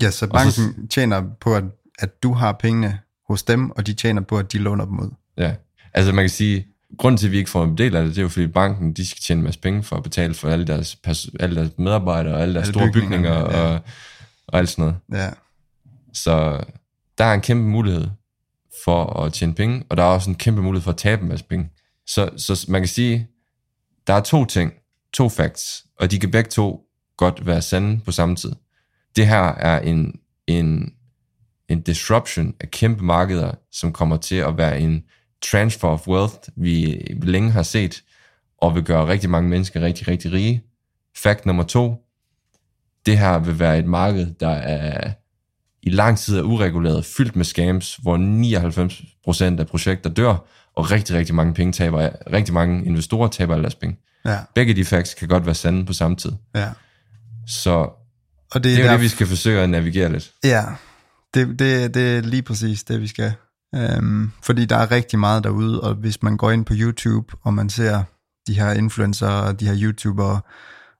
Ja, 0.01 0.11
så 0.11 0.25
Og 0.31 0.41
så- 0.51 0.61
banken 0.61 0.87
tjener 0.87 1.23
på, 1.41 1.55
at, 1.55 1.63
at 1.99 2.23
du 2.23 2.33
har 2.33 2.51
pengene 2.51 2.99
hos 3.29 3.43
dem, 3.43 3.69
og 3.71 3.87
de 3.87 3.93
tjener 3.93 4.21
på, 4.21 4.37
at 4.37 4.51
de 4.51 4.57
låner 4.57 4.85
dem 4.85 4.99
ud. 4.99 5.09
Ja, 5.37 5.53
altså 5.93 6.13
man 6.13 6.23
kan 6.23 6.29
sige, 6.29 6.67
grunden 6.97 7.17
til, 7.17 7.25
at 7.27 7.31
vi 7.31 7.37
ikke 7.37 7.49
får 7.49 7.63
en 7.63 7.77
del 7.77 7.95
af 7.95 8.03
det, 8.03 8.11
det 8.11 8.17
er 8.17 8.21
jo 8.21 8.29
fordi 8.29 8.47
banken, 8.47 8.93
de 8.93 9.07
skal 9.07 9.21
tjene 9.21 9.39
en 9.39 9.43
masse 9.45 9.59
penge 9.59 9.83
for 9.83 9.95
at 9.95 10.03
betale 10.03 10.33
for 10.33 10.49
alle 10.49 10.65
deres, 10.67 10.97
alle 11.39 11.55
deres 11.55 11.69
medarbejdere, 11.77 12.33
og 12.33 12.41
alle 12.41 12.53
deres 12.55 12.67
Alle 12.67 12.73
store 12.79 12.91
bygningerne, 12.91 13.45
bygninger, 13.45 13.59
ja. 13.61 13.73
og, 13.73 13.79
og 14.47 14.59
alt 14.59 14.69
sådan 14.69 14.81
noget. 15.09 15.23
Ja, 15.23 15.29
Så 16.13 16.63
der 17.17 17.25
er 17.25 17.33
en 17.33 17.41
kæmpe 17.41 17.63
mulighed 17.69 18.07
for 18.85 19.23
at 19.23 19.33
tjene 19.33 19.53
penge, 19.53 19.83
og 19.89 19.97
der 19.97 20.03
er 20.03 20.07
også 20.07 20.29
en 20.29 20.35
kæmpe 20.35 20.61
mulighed 20.61 20.83
for 20.83 20.91
at 20.91 20.97
tabe 20.97 21.21
en 21.21 21.27
masse 21.27 21.45
penge. 21.45 21.69
Så, 22.07 22.29
så 22.37 22.65
man 22.69 22.81
kan 22.81 22.87
sige, 22.87 23.27
der 24.07 24.13
er 24.13 24.21
to 24.21 24.45
ting, 24.45 24.73
to 25.13 25.29
facts, 25.29 25.85
og 25.99 26.11
de 26.11 26.19
kan 26.19 26.31
begge 26.31 26.49
to 26.49 26.81
godt 27.17 27.45
være 27.45 27.61
sande 27.61 28.01
på 28.05 28.11
samme 28.11 28.35
tid. 28.35 28.51
Det 29.15 29.27
her 29.27 29.43
er 29.43 29.79
en, 29.79 30.19
en, 30.47 30.93
en 31.69 31.81
disruption 31.81 32.53
af 32.59 32.71
kæmpe 32.71 33.03
markeder, 33.03 33.51
som 33.71 33.93
kommer 33.93 34.17
til 34.17 34.35
at 34.35 34.57
være 34.57 34.79
en 34.79 35.03
transfer 35.41 35.87
of 35.87 36.07
wealth, 36.07 36.49
vi 36.55 37.01
længe 37.23 37.51
har 37.51 37.63
set, 37.63 38.03
og 38.57 38.75
vil 38.75 38.83
gøre 38.83 39.07
rigtig 39.07 39.29
mange 39.29 39.49
mennesker 39.49 39.81
rigtig, 39.81 40.07
rigtig 40.07 40.31
rige. 40.31 40.63
Fact 41.17 41.45
nummer 41.45 41.63
to, 41.63 42.05
det 43.05 43.17
her 43.17 43.39
vil 43.39 43.59
være 43.59 43.79
et 43.79 43.85
marked, 43.85 44.33
der 44.39 44.49
er 44.49 45.11
i 45.85 45.89
lang 45.89 46.17
tid 46.17 46.37
er 46.37 46.41
ureguleret, 46.41 47.05
fyldt 47.05 47.35
med 47.35 47.45
scams, 47.45 47.95
hvor 48.01 48.17
99% 49.55 49.59
af 49.59 49.67
projekter 49.67 50.09
dør, 50.09 50.35
og 50.75 50.91
rigtig, 50.91 51.15
rigtig 51.15 51.35
mange 51.35 51.53
penge 51.53 51.73
taber, 51.73 52.09
rigtig 52.33 52.53
mange 52.53 52.85
investorer 52.85 53.27
taber 53.27 53.55
deres 53.57 53.75
penge. 53.75 53.97
ja, 54.25 54.39
Begge 54.55 54.73
de 54.73 54.85
facts 54.85 55.13
kan 55.13 55.27
godt 55.27 55.45
være 55.45 55.55
sande 55.55 55.85
på 55.85 55.93
samme 55.93 56.17
tid. 56.17 56.31
ja. 56.55 56.69
Så 57.47 57.71
Og 57.71 57.93
det, 58.53 58.63
det 58.63 58.79
er 58.79 58.85
jo 58.85 58.91
det, 58.91 59.01
vi 59.01 59.07
skal 59.07 59.27
forsøge 59.27 59.61
at 59.61 59.69
navigere 59.69 60.11
lidt. 60.11 60.31
Ja, 60.43 60.63
det, 61.33 61.59
det, 61.59 61.93
det 61.93 62.17
er 62.17 62.21
lige 62.21 62.41
præcis 62.41 62.83
det, 62.83 63.01
vi 63.01 63.07
skal. 63.07 63.33
Øhm, 63.75 64.31
fordi 64.43 64.65
der 64.65 64.75
er 64.75 64.91
rigtig 64.91 65.19
meget 65.19 65.43
derude, 65.43 65.81
og 65.81 65.93
hvis 65.93 66.23
man 66.23 66.37
går 66.37 66.51
ind 66.51 66.65
på 66.65 66.73
YouTube, 66.77 67.35
og 67.43 67.53
man 67.53 67.69
ser 67.69 68.03
de 68.47 68.53
her 68.53 68.71
influencer, 68.71 69.27
og 69.27 69.59
de 69.59 69.65
her 69.65 69.75
YouTubere, 69.81 70.41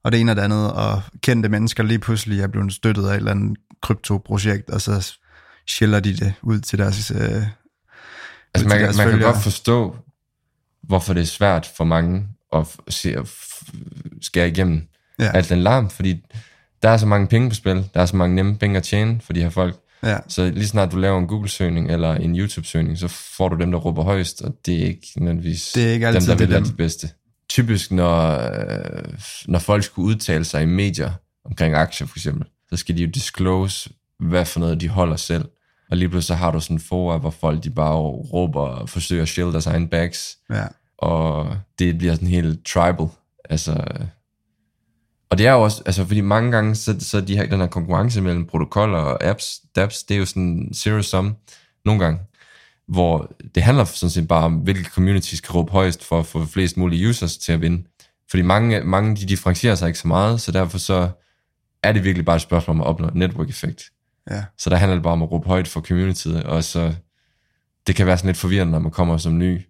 og 0.05 0.11
det 0.11 0.19
ene 0.21 0.31
og 0.31 0.35
det 0.35 0.41
andet, 0.41 0.71
og 0.73 1.01
kendte 1.21 1.49
mennesker 1.49 1.83
lige 1.83 1.99
pludselig 1.99 2.41
er 2.41 2.47
blevet 2.47 2.73
støttet 2.73 3.07
af 3.07 3.11
et 3.11 3.15
eller 3.15 3.31
andet 3.31 3.57
kryptoprojekt, 3.81 4.69
og 4.69 4.81
så 4.81 5.13
skiller 5.67 5.99
de 5.99 6.13
det 6.17 6.33
ud 6.41 6.59
til 6.59 6.79
deres... 6.79 7.11
Øh, 7.11 7.43
Altså 8.53 8.67
man, 8.67 8.79
kan- 8.79 8.95
man 8.97 9.09
kan 9.09 9.19
godt 9.19 9.41
forstå, 9.43 9.95
hvorfor 10.83 11.13
det 11.13 11.21
er 11.21 11.25
svært 11.25 11.71
for 11.77 11.83
mange 11.83 12.27
at 12.55 12.67
se 12.89 13.15
at 13.17 13.29
skære 14.21 14.47
igennem 14.47 14.81
Ja. 15.19 15.31
alt 15.33 15.49
den 15.49 15.61
larm, 15.61 15.89
fordi 15.89 16.21
der 16.83 16.89
er 16.89 16.97
så 16.97 17.05
mange 17.05 17.27
penge 17.27 17.49
på 17.49 17.55
spil, 17.55 17.89
der 17.93 18.01
er 18.01 18.05
så 18.05 18.15
mange 18.15 18.35
nemme 18.35 18.57
penge 18.57 18.77
at 18.77 18.83
tjene 18.83 19.19
for 19.21 19.33
de 19.33 19.41
her 19.41 19.49
folk. 19.49 19.75
Ja, 20.03 20.17
Så 20.27 20.49
lige 20.49 20.67
snart 20.67 20.91
du 20.91 20.97
laver 20.97 21.19
en 21.19 21.27
Google-søgning 21.27 21.91
eller 21.91 22.13
en 22.13 22.39
YouTube-søgning, 22.39 22.97
så 22.97 23.07
får 23.07 23.49
du 23.49 23.55
dem, 23.61 23.71
der 23.71 23.77
råber 23.79 24.03
højst, 24.03 24.41
og 24.41 24.55
det 24.65 24.81
er 24.81 24.85
ikke 24.87 25.07
nødvendigvis 25.17 25.71
Det 25.75 25.87
er 25.89 25.91
ikke 25.93 26.07
altid 26.07 26.19
dem, 26.21 26.27
der 26.27 26.33
det 26.37 26.47
vil 26.49 26.55
dem. 26.55 26.63
være 26.63 26.71
de 26.71 26.77
bedste. 26.77 27.09
Typisk, 27.55 27.91
når, 27.91 28.29
øh, 28.31 29.03
når 29.47 29.59
folk 29.59 29.83
skulle 29.83 30.07
udtale 30.07 30.45
sig 30.45 30.63
i 30.63 30.65
medier 30.65 31.11
omkring 31.45 31.75
aktier 31.75 32.07
for 32.07 32.17
eksempel, 32.17 32.47
så 32.69 32.77
skal 32.77 32.97
de 32.97 33.03
jo 33.03 33.09
disclose, 33.09 33.89
hvad 34.19 34.45
for 34.45 34.59
noget 34.59 34.81
de 34.81 34.89
holder 34.89 35.15
selv. 35.15 35.45
Og 35.91 35.97
lige 35.97 36.09
pludselig 36.09 36.27
så 36.27 36.33
har 36.35 36.51
du 36.51 36.59
sådan 36.59 36.75
en 36.75 36.79
fora, 36.79 37.17
hvor 37.17 37.29
folk 37.29 37.63
de 37.63 37.69
bare 37.69 37.95
råber 38.33 38.61
og 38.61 38.89
forsøger 38.89 39.21
at 39.21 39.27
shield 39.27 39.51
deres 39.51 39.67
egen 39.67 39.87
bags, 39.87 40.37
ja, 40.49 40.65
og 40.97 41.57
det 41.79 41.97
bliver 41.97 42.13
sådan 42.13 42.27
helt 42.27 42.65
tribal. 42.65 43.07
Altså, 43.49 43.83
og 45.29 45.37
det 45.37 45.47
er 45.47 45.51
jo 45.51 45.63
også, 45.63 45.83
altså 45.85 46.05
fordi 46.05 46.21
mange 46.21 46.51
gange, 46.51 46.75
så, 46.75 46.95
så 46.99 47.21
de 47.21 47.37
her, 47.37 47.45
den 47.45 47.59
her 47.59 47.67
konkurrence 47.67 48.21
mellem 48.21 48.45
protokoller 48.47 48.97
og 48.97 49.23
apps, 49.23 49.61
dapps, 49.75 50.03
det 50.03 50.15
er 50.15 50.19
jo 50.19 50.25
sådan 50.25 50.71
zero 50.73 51.01
sum 51.01 51.35
nogle 51.85 52.03
gange, 52.03 52.19
hvor 52.87 53.35
det 53.55 53.63
handler 53.63 53.83
sådan 53.83 54.09
set 54.09 54.27
bare 54.27 54.43
om, 54.43 54.53
hvilke 54.55 54.89
communities 54.89 55.41
kan 55.41 55.55
råbe 55.55 55.71
højst 55.71 56.03
for 56.03 56.19
at 56.19 56.25
få 56.25 56.45
flest 56.45 56.77
mulige 56.77 57.09
users 57.09 57.37
til 57.37 57.51
at 57.51 57.61
vinde. 57.61 57.83
Fordi 58.29 58.41
mange, 58.41 58.83
mange 58.83 59.15
de 59.15 59.25
differentierer 59.25 59.75
sig 59.75 59.87
ikke 59.87 59.99
så 59.99 60.07
meget, 60.07 60.41
så 60.41 60.51
derfor 60.51 60.77
så 60.77 61.09
er 61.83 61.91
det 61.91 62.03
virkelig 62.03 62.25
bare 62.25 62.35
et 62.35 62.41
spørgsmål 62.41 62.75
om 62.75 62.81
at 62.81 62.87
opnå 62.87 63.07
en 63.07 63.19
network 63.19 63.49
effekt. 63.49 63.83
ja, 64.31 64.43
Så 64.57 64.69
der 64.69 64.75
handler 64.75 64.95
det 64.95 65.03
bare 65.03 65.13
om 65.13 65.23
at 65.23 65.31
råbe 65.31 65.47
højt 65.47 65.67
for 65.67 65.81
communityet, 65.81 66.43
og 66.43 66.63
så 66.63 66.93
det 67.87 67.95
kan 67.95 68.05
være 68.05 68.17
sådan 68.17 68.27
lidt 68.27 68.37
forvirrende, 68.37 68.71
når 68.71 68.79
man 68.79 68.91
kommer 68.91 69.17
som 69.17 69.37
ny 69.37 69.61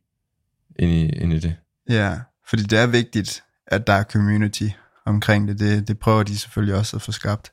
ind 0.79 0.91
i, 0.91 1.09
ind 1.09 1.33
i 1.33 1.39
det. 1.39 1.55
Ja, 1.89 2.19
fordi 2.49 2.63
det 2.63 2.79
er 2.79 2.87
vigtigt, 2.87 3.43
at 3.67 3.87
der 3.87 3.93
er 3.93 4.03
community 4.03 4.67
omkring 5.05 5.47
det. 5.47 5.59
Det, 5.59 5.87
det 5.87 5.99
prøver 5.99 6.23
de 6.23 6.37
selvfølgelig 6.37 6.75
også 6.75 6.95
at 6.95 7.01
få 7.01 7.11
skabt. 7.11 7.51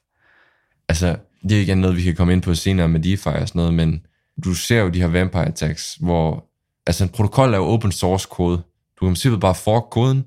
Altså, 0.88 1.16
det 1.42 1.52
er 1.52 1.60
igen 1.62 1.78
noget, 1.78 1.96
vi 1.96 2.02
kan 2.02 2.14
komme 2.14 2.32
ind 2.32 2.42
på 2.42 2.54
senere 2.54 2.88
med 2.88 3.00
DeFi 3.00 3.28
og 3.28 3.48
sådan 3.48 3.58
noget, 3.58 3.74
men 3.74 4.06
du 4.44 4.54
ser 4.54 4.80
jo 4.80 4.88
de 4.88 5.00
her 5.00 5.06
vampire 5.08 5.46
attacks, 5.46 5.94
hvor 6.00 6.44
altså 6.86 7.04
en 7.04 7.10
protokol 7.10 7.54
er 7.54 7.58
jo 7.58 7.64
open 7.64 7.92
source 7.92 8.28
kode. 8.30 8.62
Du 9.00 9.06
kan 9.06 9.16
simpelthen 9.16 9.40
bare 9.40 9.54
fork 9.54 9.82
koden, 9.90 10.24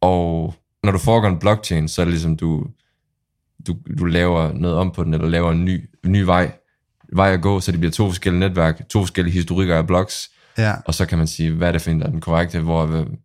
og 0.00 0.54
når 0.84 0.92
du 0.92 0.98
forker 0.98 1.28
en 1.28 1.38
blockchain, 1.38 1.88
så 1.88 2.00
er 2.00 2.04
det 2.04 2.12
ligesom, 2.12 2.36
du, 2.36 2.66
du, 3.66 3.76
du 3.98 4.04
laver 4.04 4.52
noget 4.52 4.76
om 4.76 4.90
på 4.90 5.04
den, 5.04 5.14
eller 5.14 5.28
laver 5.28 5.52
en 5.52 5.64
ny, 5.64 5.90
en 6.04 6.12
ny 6.12 6.20
vej, 6.22 6.52
vej 7.12 7.32
at 7.32 7.42
gå, 7.42 7.60
så 7.60 7.72
det 7.72 7.80
bliver 7.80 7.92
to 7.92 8.08
forskellige 8.08 8.40
netværk, 8.40 8.88
to 8.88 9.00
forskellige 9.00 9.32
historikker 9.34 9.76
af 9.76 9.86
blocks, 9.86 10.30
Ja, 10.58 10.74
og 10.86 10.94
så 10.94 11.06
kan 11.06 11.18
man 11.18 11.26
sige, 11.26 11.50
hvad 11.50 11.68
er 11.68 11.72
det 11.72 11.82
for 11.82 11.90
en, 11.90 12.00
der 12.00 12.06
er 12.06 12.10
den 12.10 12.20
korrekte, 12.20 12.60
hvor, 12.60 12.86
hvad, 12.86 13.02
hvad 13.02 13.16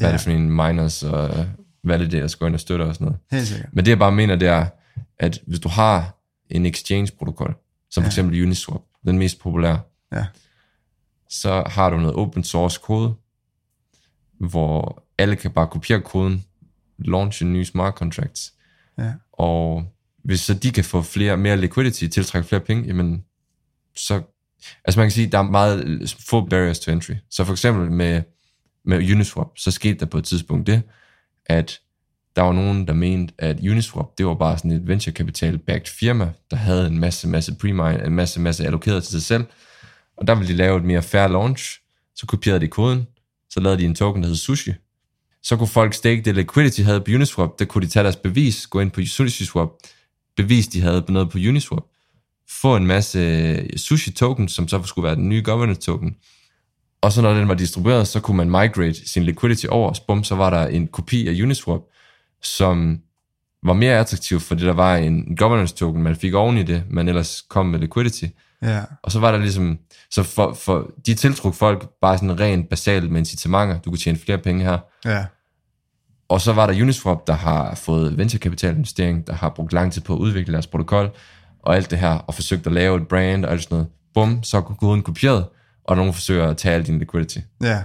Ja. 0.00 0.06
er 0.06 0.10
det 0.12 0.20
for 0.20 0.30
en 0.30 0.50
miners, 0.50 1.02
og 1.02 1.46
hvad 1.82 1.94
er 1.94 1.98
det, 1.98 2.12
der 2.12 2.26
skal 2.26 2.38
gå 2.40 2.46
ind 2.46 2.54
og 2.54 2.60
støtte 2.60 2.82
og 2.82 2.94
sådan 2.94 3.04
noget. 3.04 3.20
helt 3.30 3.46
sikkert. 3.48 3.68
Men 3.72 3.84
det 3.84 3.90
jeg 3.90 3.98
bare 3.98 4.12
mener, 4.12 4.36
det 4.36 4.48
er, 4.48 4.66
at 5.18 5.38
hvis 5.46 5.60
du 5.60 5.68
har 5.68 6.16
en 6.50 6.66
exchange-protokol, 6.66 7.54
som 7.90 8.02
for 8.02 8.08
eksempel 8.08 8.42
Uniswap, 8.42 8.80
den 9.06 9.18
mest 9.18 9.38
populære, 9.40 9.80
Ja. 10.12 10.26
så 11.28 11.64
har 11.66 11.90
du 11.90 11.96
noget 11.96 12.16
open 12.16 12.44
source 12.44 12.80
kode, 12.82 13.14
hvor 14.38 15.04
alle 15.18 15.36
kan 15.36 15.50
bare 15.50 15.66
kopiere 15.66 16.00
koden, 16.00 16.44
launche 16.98 17.46
nye 17.46 17.64
smart 17.64 17.94
contracts, 17.94 18.54
Ja. 18.98 19.12
og 19.32 19.84
hvis 20.24 20.40
så 20.40 20.54
de 20.54 20.70
kan 20.70 20.84
få 20.84 21.02
flere, 21.02 21.36
mere 21.36 21.56
liquidity, 21.56 22.06
tiltrække 22.06 22.48
flere 22.48 22.60
penge, 22.60 22.84
jamen, 22.86 23.24
så, 23.96 24.22
altså 24.84 25.00
man 25.00 25.04
kan 25.06 25.10
sige, 25.10 25.26
der 25.26 25.38
er 25.38 25.42
meget 25.42 26.16
få 26.28 26.46
barriers 26.46 26.80
to 26.80 26.92
entry. 26.92 27.14
Så 27.30 27.44
for 27.44 27.52
eksempel 27.52 27.90
med, 27.92 28.22
med 28.84 29.12
Uniswap, 29.12 29.48
så 29.56 29.70
skete 29.70 29.98
der 29.98 30.06
på 30.06 30.18
et 30.18 30.24
tidspunkt 30.24 30.66
det, 30.66 30.82
at 31.46 31.80
der 32.36 32.42
var 32.42 32.52
nogen, 32.52 32.86
der 32.86 32.94
mente, 32.94 33.34
at 33.38 33.60
Uniswap, 33.60 34.18
det 34.18 34.26
var 34.26 34.34
bare 34.34 34.58
sådan 34.58 34.70
et 34.70 34.88
venture 34.88 35.14
capital 35.14 35.58
backed 35.58 35.86
firma, 35.86 36.32
der 36.50 36.56
havde 36.56 36.86
en 36.86 36.98
masse, 36.98 37.28
masse 37.28 37.54
pre 37.54 37.68
en 38.06 38.12
masse, 38.12 38.40
masse 38.40 38.66
allokeret 38.66 39.02
til 39.02 39.12
sig 39.12 39.22
selv, 39.22 39.44
og 40.16 40.26
der 40.26 40.34
ville 40.34 40.52
de 40.52 40.56
lave 40.56 40.78
et 40.78 40.84
mere 40.84 41.02
fair 41.02 41.28
launch, 41.28 41.80
så 42.14 42.26
kopierede 42.26 42.60
de 42.60 42.68
koden, 42.68 43.06
så 43.50 43.60
lavede 43.60 43.80
de 43.80 43.84
en 43.84 43.94
token, 43.94 44.22
der 44.22 44.28
hed 44.28 44.36
Sushi, 44.36 44.72
så 45.42 45.56
kunne 45.56 45.68
folk 45.68 45.94
stake 45.94 46.22
det 46.22 46.34
liquidity, 46.34 46.80
de 46.80 46.84
havde 46.84 47.00
på 47.00 47.10
Uniswap, 47.10 47.58
der 47.58 47.64
kunne 47.64 47.86
de 47.86 47.90
tage 47.90 48.02
deres 48.02 48.16
bevis, 48.16 48.66
gå 48.66 48.80
ind 48.80 48.90
på 48.90 49.00
SushiSwap, 49.06 49.68
bevis, 50.36 50.68
de 50.68 50.80
havde 50.80 51.02
på 51.02 51.12
noget 51.12 51.30
på 51.30 51.38
Uniswap, 51.38 51.84
få 52.50 52.76
en 52.76 52.86
masse 52.86 53.18
øh, 53.18 53.76
sushi 53.76 54.10
tokens, 54.10 54.52
som 54.52 54.68
så 54.68 54.82
skulle 54.82 55.06
være 55.06 55.16
den 55.16 55.28
nye 55.28 55.42
governance 55.44 55.80
token, 55.80 56.16
og 57.00 57.12
så 57.12 57.22
når 57.22 57.34
den 57.34 57.48
var 57.48 57.54
distribueret, 57.54 58.08
så 58.08 58.20
kunne 58.20 58.36
man 58.36 58.50
migrate 58.50 59.08
sin 59.08 59.24
liquidity 59.24 59.66
over, 59.66 59.88
og 59.90 59.96
bum, 60.06 60.24
så 60.24 60.34
var 60.34 60.50
der 60.50 60.66
en 60.66 60.86
kopi 60.86 61.28
af 61.28 61.42
Uniswap, 61.42 61.80
som 62.42 63.00
var 63.62 63.72
mere 63.72 63.98
attraktiv, 63.98 64.40
fordi 64.40 64.64
der 64.64 64.72
var 64.72 64.96
en 64.96 65.36
governance 65.36 65.74
token, 65.74 66.02
man 66.02 66.16
fik 66.16 66.34
oven 66.34 66.58
i 66.58 66.62
det, 66.62 66.84
man 66.90 67.08
ellers 67.08 67.42
kom 67.48 67.66
med 67.66 67.78
liquidity. 67.78 68.24
Ja, 68.62 68.82
Og 69.02 69.12
så 69.12 69.20
var 69.20 69.30
der 69.32 69.38
ligesom, 69.38 69.78
så 70.10 70.22
for, 70.22 70.52
for 70.54 70.90
de 71.06 71.14
tiltruk 71.14 71.54
folk 71.54 71.88
bare 72.02 72.18
sådan 72.18 72.40
rent 72.40 72.68
basalt 72.68 73.10
med 73.10 73.18
incitamenter, 73.18 73.78
du 73.80 73.90
kunne 73.90 73.98
tjene 73.98 74.18
flere 74.18 74.38
penge 74.38 74.64
her. 74.64 74.78
ja, 75.04 75.24
Og 76.28 76.40
så 76.40 76.52
var 76.52 76.66
der 76.66 76.82
Uniswap, 76.82 77.26
der 77.26 77.32
har 77.32 77.74
fået 77.74 78.18
venturekapital-investering, 78.18 79.26
der 79.26 79.32
har 79.32 79.48
brugt 79.48 79.72
lang 79.72 79.92
tid 79.92 80.02
på 80.02 80.14
at 80.14 80.18
udvikle 80.18 80.52
deres 80.52 80.66
protokol, 80.66 81.10
og 81.62 81.76
alt 81.76 81.90
det 81.90 81.98
her, 81.98 82.10
og 82.10 82.34
forsøgt 82.34 82.66
at 82.66 82.72
lave 82.72 82.96
et 82.96 83.08
brand 83.08 83.44
og 83.44 83.52
alt 83.52 83.62
sådan 83.62 83.74
noget. 83.74 83.88
Bum, 84.14 84.42
så 84.42 84.56
er 84.56 84.60
koden 84.60 85.02
kopieret, 85.02 85.46
og 85.84 85.96
nogen 85.96 86.12
forsøger 86.12 86.48
at 86.48 86.56
tage 86.56 86.74
al 86.74 86.86
din 86.86 86.98
liquidity. 86.98 87.38
ja. 87.62 87.82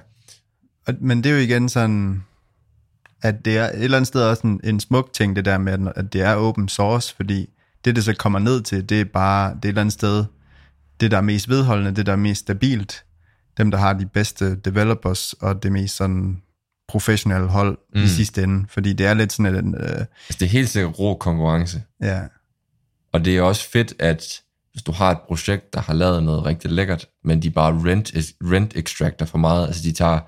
Og, 0.87 0.93
men 1.01 1.23
det 1.23 1.29
er 1.29 1.33
jo 1.33 1.39
igen 1.41 1.69
sådan, 1.69 2.23
at 3.23 3.45
det 3.45 3.57
er 3.57 3.65
et 3.65 3.83
eller 3.83 3.97
andet 3.97 4.07
sted 4.07 4.21
også 4.21 4.47
en, 4.47 4.59
en 4.63 4.79
smuk 4.79 5.13
ting, 5.13 5.35
det 5.35 5.45
der 5.45 5.57
med, 5.57 5.91
at 5.95 6.13
det 6.13 6.21
er 6.21 6.35
open 6.35 6.69
source, 6.69 7.15
fordi 7.15 7.49
det, 7.85 7.95
det 7.95 8.03
så 8.03 8.13
kommer 8.13 8.39
ned 8.39 8.61
til, 8.61 8.89
det 8.89 9.01
er 9.01 9.05
bare 9.05 9.49
det 9.49 9.55
er 9.55 9.57
et 9.57 9.65
eller 9.65 9.81
andet 9.81 9.93
sted, 9.93 10.25
det, 11.01 11.11
der 11.11 11.17
er 11.17 11.21
mest 11.21 11.49
vedholdende, 11.49 11.95
det, 11.95 12.05
der 12.05 12.11
er 12.11 12.15
mest 12.15 12.41
stabilt, 12.41 13.05
dem, 13.57 13.71
der 13.71 13.77
har 13.77 13.93
de 13.93 14.05
bedste 14.05 14.55
developers, 14.55 15.33
og 15.33 15.63
det 15.63 15.71
mest 15.71 15.95
sådan 15.95 16.41
professionelle 16.87 17.47
hold 17.47 17.77
mm. 17.95 18.03
i 18.03 18.07
sidste 18.07 18.43
ende, 18.43 18.65
fordi 18.69 18.93
det 18.93 19.05
er 19.05 19.13
lidt 19.13 19.33
sådan 19.33 19.55
en, 19.65 19.75
øh, 19.75 19.89
Altså, 19.89 20.05
det 20.39 20.41
er 20.41 20.49
helt 20.49 20.69
sikkert 20.69 20.99
rå 20.99 21.15
konkurrence. 21.15 21.83
ja, 22.01 22.21
Og 23.11 23.25
det 23.25 23.37
er 23.37 23.41
også 23.41 23.69
fedt, 23.69 23.93
at 23.99 24.41
hvis 24.71 24.83
du 24.83 24.91
har 24.91 25.11
et 25.11 25.19
projekt, 25.27 25.73
der 25.73 25.81
har 25.81 25.93
lavet 25.93 26.23
noget 26.23 26.45
rigtig 26.45 26.71
lækkert, 26.71 27.05
men 27.23 27.41
de 27.41 27.51
bare 27.51 27.71
rent, 27.73 28.11
rent 28.41 28.75
extracter 28.75 29.25
for 29.25 29.37
meget, 29.37 29.67
altså 29.67 29.83
de 29.83 29.91
tager 29.91 30.19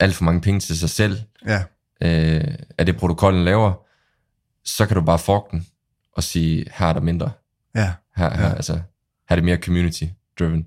alt 0.00 0.14
for 0.14 0.24
mange 0.24 0.40
penge 0.40 0.60
til 0.60 0.78
sig 0.78 0.90
selv, 0.90 1.18
ja, 1.46 1.62
øh, 2.00 2.54
af 2.78 2.86
det 2.86 2.96
protokollen 2.96 3.44
laver, 3.44 3.72
så 4.64 4.86
kan 4.86 4.96
du 4.96 5.02
bare 5.02 5.18
fork 5.18 5.50
den 5.50 5.66
og 6.12 6.22
sige, 6.22 6.64
her 6.74 6.86
er 6.86 6.92
der 6.92 7.00
mindre. 7.00 7.30
ja, 7.74 7.92
Her, 8.16 8.36
her, 8.36 8.54
altså, 8.54 8.72
her 8.74 8.82
er 9.28 9.34
det 9.34 9.44
mere 9.44 9.56
community 9.56 10.04
driven. 10.38 10.66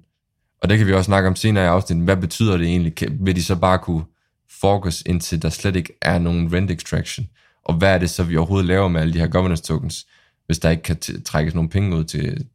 Og 0.62 0.70
det 0.70 0.78
kan 0.78 0.88
vi 0.88 0.94
også 0.94 1.06
snakke 1.06 1.28
om 1.30 1.36
senere 1.36 1.63
i 1.63 1.68
afsnittet. 1.68 2.06
Hvad 2.06 2.18
betyder 2.18 2.58
det 2.58 2.68
egentlig? 2.68 2.94
Vil 3.20 3.36
de 3.36 3.44
så 3.44 3.56
bare 3.56 3.80
kunne 3.80 4.04
focus 4.50 5.04
indtil 5.06 5.42
der 5.42 5.50
slet 5.50 5.76
ikke 5.76 5.98
er 6.02 6.20
nogen 6.20 6.54
rent 6.54 6.72
extraction? 6.72 7.28
Og 7.65 7.74
hvad 7.74 7.94
er 7.94 7.98
det 7.98 8.10
så, 8.10 8.24
vi 8.24 8.38
overhovedet 8.38 8.68
laver 8.68 8.88
med 8.88 9.02
alle 9.02 9.13
de 9.13 9.20
her 9.20 9.28
governance 9.28 9.63
tokens, 9.63 10.08
hvis 10.46 10.60
der 10.60 10.70
ikke 10.70 10.84
kan 10.84 10.98
t- 11.06 11.24
trækkes 11.24 11.56
nogen 11.56 11.70
penge 11.70 11.96
ud 11.98 12.04
til... 12.04 12.48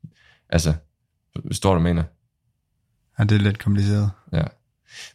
Altså, 0.48 0.74
står 1.52 1.74
du 1.74 1.80
mener? 1.80 2.02
ja, 3.18 3.24
det 3.24 3.32
er 3.32 3.38
lidt 3.42 3.58
kompliceret. 3.58 4.10
Ja. 4.32 4.42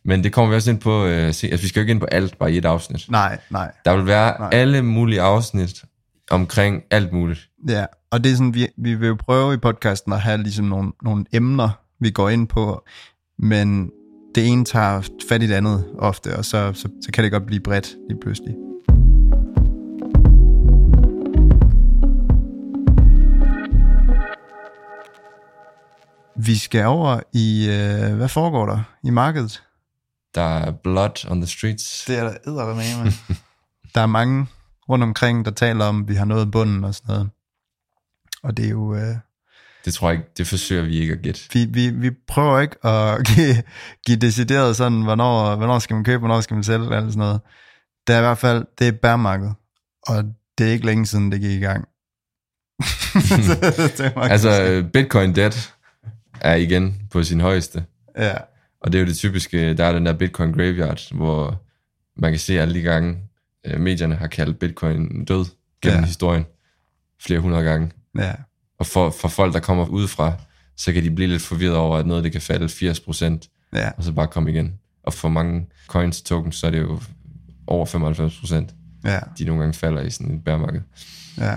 Men 0.04 0.24
det 0.24 0.34
kommer 0.34 0.50
vi 0.50 0.56
også 0.56 0.72
ind 0.72 0.80
på... 0.80 1.06
Øh, 1.06 1.26
altså, 1.28 1.48
vi 1.62 1.68
skal 1.68 1.80
jo 1.80 1.82
ikke 1.82 1.92
ind 1.92 2.00
på 2.00 2.06
alt 2.06 2.38
bare 2.38 2.52
i 2.52 2.58
et 2.58 2.66
afsnit. 2.66 3.06
Nej, 3.10 3.38
nej. 3.50 3.72
Der 3.86 3.96
vil 3.96 4.06
være 4.06 4.40
Nej. 4.40 4.50
alle 4.52 4.82
mulige 4.82 5.22
afsnit 5.22 5.84
omkring 6.32 6.84
alt 6.92 7.14
muligt. 7.14 7.50
Ja, 7.70 7.86
og 8.12 8.24
det 8.24 8.32
er 8.32 8.36
sådan, 8.36 8.54
vi, 8.54 8.68
vi 8.78 8.96
vil 8.96 9.08
jo 9.08 9.16
prøve 9.16 9.54
i 9.54 9.58
podcasten 9.58 10.14
at 10.14 10.22
have 10.22 10.44
ligesom 10.44 10.66
nogle, 10.66 10.92
nogle 11.04 11.26
emner, 11.34 11.70
vi 12.00 12.10
går 12.10 12.30
ind 12.30 12.48
på, 12.48 12.84
men 13.40 13.92
det 14.36 14.48
ene 14.48 14.66
tager 14.66 15.02
fat 15.30 15.44
i 15.44 15.48
det 15.48 15.54
andet 15.54 15.86
ofte, 15.98 16.38
og 16.38 16.46
så, 16.46 16.74
så, 16.74 16.90
så 17.02 17.12
kan 17.12 17.24
det 17.24 17.32
godt 17.32 17.46
blive 17.46 17.60
bredt 17.60 17.96
lige 18.10 18.20
pludselig. 18.22 18.56
Vi 26.42 26.56
skal 26.56 26.86
over 26.86 27.20
i, 27.34 27.68
øh, 27.70 28.16
hvad 28.16 28.28
foregår 28.28 28.66
der 28.66 28.80
i 29.04 29.10
markedet? 29.10 29.64
Der 30.36 30.42
er 30.58 30.72
blood 30.72 31.26
on 31.32 31.42
the 31.42 31.48
streets. 31.48 32.06
Det 32.08 32.18
er 32.18 32.24
der 32.24 32.38
eddermame. 32.48 33.12
der 33.96 34.02
er 34.02 34.06
mange 34.06 34.48
rundt 34.90 35.04
omkring, 35.04 35.46
der 35.46 35.52
taler 35.52 35.86
om, 35.86 36.02
at 36.02 36.08
vi 36.10 36.16
har 36.16 36.26
nået 36.26 36.52
bunden 36.52 36.84
og 36.84 36.96
sådan 36.96 37.08
noget. 37.14 37.30
Og 38.44 38.58
det 38.58 38.66
er 38.66 38.70
jo... 38.70 38.96
Øh, 38.96 39.16
Det 39.86 39.94
tror 39.94 40.10
jeg 40.10 40.20
ikke, 40.20 40.30
det 40.38 40.48
forsøger 40.48 40.84
vi 40.84 41.00
ikke 41.00 41.14
at 41.14 41.20
gætte. 41.22 41.42
vi, 41.54 41.66
vi, 41.66 41.90
vi 41.90 42.12
prøver 42.28 42.60
ikke 42.60 42.86
at 42.86 43.26
give, 43.36 43.64
give 44.06 44.18
decideret 44.18 44.76
sådan, 44.76 45.02
hvornår, 45.02 45.56
hvornår 45.56 45.80
skal 45.80 45.94
man 45.94 46.04
købe, 46.04 46.20
hvornår 46.20 46.42
skal 46.42 46.54
man 46.56 46.64
sælge, 46.64 46.84
eller 46.86 47.00
sådan 47.00 47.18
noget. 47.18 47.42
Det 48.08 48.16
er 48.16 48.20
i 48.20 48.22
hvert 48.22 48.38
fald, 48.38 48.66
det 48.80 48.88
er 48.88 48.92
bærmarked, 48.92 49.52
og 50.08 50.24
det 50.58 50.68
er 50.68 50.72
ikke 50.72 50.86
længe 50.86 51.06
siden, 51.06 51.32
det 51.32 51.42
gik 51.42 51.52
i 51.62 51.64
gang. 51.66 51.88
det 53.98 54.00
er 54.16 54.18
Altså, 54.20 54.84
Bitcoin 54.94 55.36
dead 55.36 55.52
er 56.42 56.56
igen 56.56 57.02
på 57.12 57.24
sin 57.24 57.42
højeste. 57.42 57.86
ja, 58.18 58.36
Og 58.82 58.92
det 58.92 58.98
er 58.98 59.02
jo 59.04 59.08
det 59.08 59.18
typiske, 59.18 59.74
der 59.74 59.86
er 59.86 59.94
den 59.94 60.06
der 60.06 60.14
Bitcoin 60.14 60.52
graveyard, 60.52 61.14
hvor 61.16 61.62
man 62.18 62.32
kan 62.32 62.40
se 62.40 62.60
alle 62.62 62.74
de 62.74 62.82
gange, 62.82 63.18
øh, 63.66 63.80
medierne 63.80 64.16
har 64.16 64.28
kaldt 64.28 64.60
Bitcoin 64.60 65.26
død 65.26 65.46
gennem 65.82 66.00
Ja. 66.00 66.06
historien 66.06 66.46
flere 67.22 67.40
hundrede 67.40 67.64
gange. 67.64 67.92
ja, 68.18 68.34
Og 68.80 68.86
for, 68.86 69.10
for 69.10 69.28
folk, 69.28 69.54
der 69.54 69.60
kommer 69.60 69.86
udefra, 69.86 70.34
så 70.78 70.94
kan 70.94 71.04
de 71.04 71.12
blive 71.12 71.28
lidt 71.30 71.42
forvirret 71.42 71.76
over, 71.76 71.98
at 71.98 72.06
noget 72.06 72.24
det 72.24 72.32
kan 72.32 72.42
falde 72.42 72.66
80%, 72.66 73.70
ja, 73.74 73.92
og 73.98 74.04
så 74.04 74.12
bare 74.12 74.28
komme 74.28 74.52
igen. 74.52 74.74
Og 75.04 75.14
for 75.14 75.30
mange 75.30 75.68
coins 75.88 76.22
tokens, 76.22 76.56
så 76.56 76.68
er 76.68 76.72
det 76.72 76.80
jo 76.80 77.00
over 77.68 77.86
95%, 77.86 78.74
ja, 79.06 79.20
de 79.38 79.44
nogle 79.46 79.62
gange 79.62 79.74
falder 79.74 80.02
i 80.02 80.10
sådan 80.10 80.36
et 80.36 80.44
bærmarked. 80.44 80.82
ja, 81.38 81.56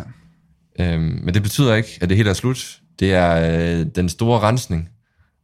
Øhm, 0.81 1.21
men 1.25 1.35
det 1.35 1.43
betyder 1.43 1.75
ikke, 1.75 1.99
at 2.01 2.09
det 2.09 2.17
hele 2.17 2.31
er 2.31 2.35
slut. 2.35 2.81
Det 2.99 3.13
er 3.15 3.35
øh, 3.81 3.87
den 3.95 4.09
store 4.09 4.41
rensning, 4.41 4.89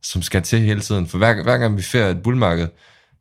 som 0.02 0.22
skal 0.22 0.42
til 0.42 0.60
hele 0.60 0.80
tiden. 0.80 1.06
For 1.06 1.18
hver, 1.18 1.42
hver 1.42 1.58
gang 1.58 1.76
vi 1.76 1.82
fer 1.82 2.06
et 2.06 2.22
bullmarked, 2.22 2.68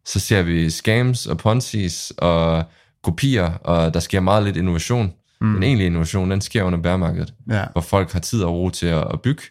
så 0.05 0.19
ser 0.19 0.41
vi 0.41 0.69
scams 0.69 1.25
og 1.25 1.39
ponzi's 1.45 2.11
og 2.17 2.63
kopier, 3.03 3.51
og 3.51 3.93
der 3.93 3.99
sker 3.99 4.19
meget 4.19 4.43
lidt 4.43 4.57
innovation. 4.57 5.13
Mm. 5.41 5.53
Den 5.53 5.63
egentlige 5.63 5.87
innovation, 5.87 6.31
den 6.31 6.41
sker 6.41 6.63
under 6.63 6.81
bærmarkedet, 6.81 7.33
ja, 7.49 7.65
hvor 7.71 7.81
folk 7.81 8.11
har 8.11 8.19
tid 8.19 8.43
og 8.43 8.53
ro 8.53 8.69
til 8.69 8.87
at, 8.87 9.13
at 9.13 9.21
bygge 9.21 9.43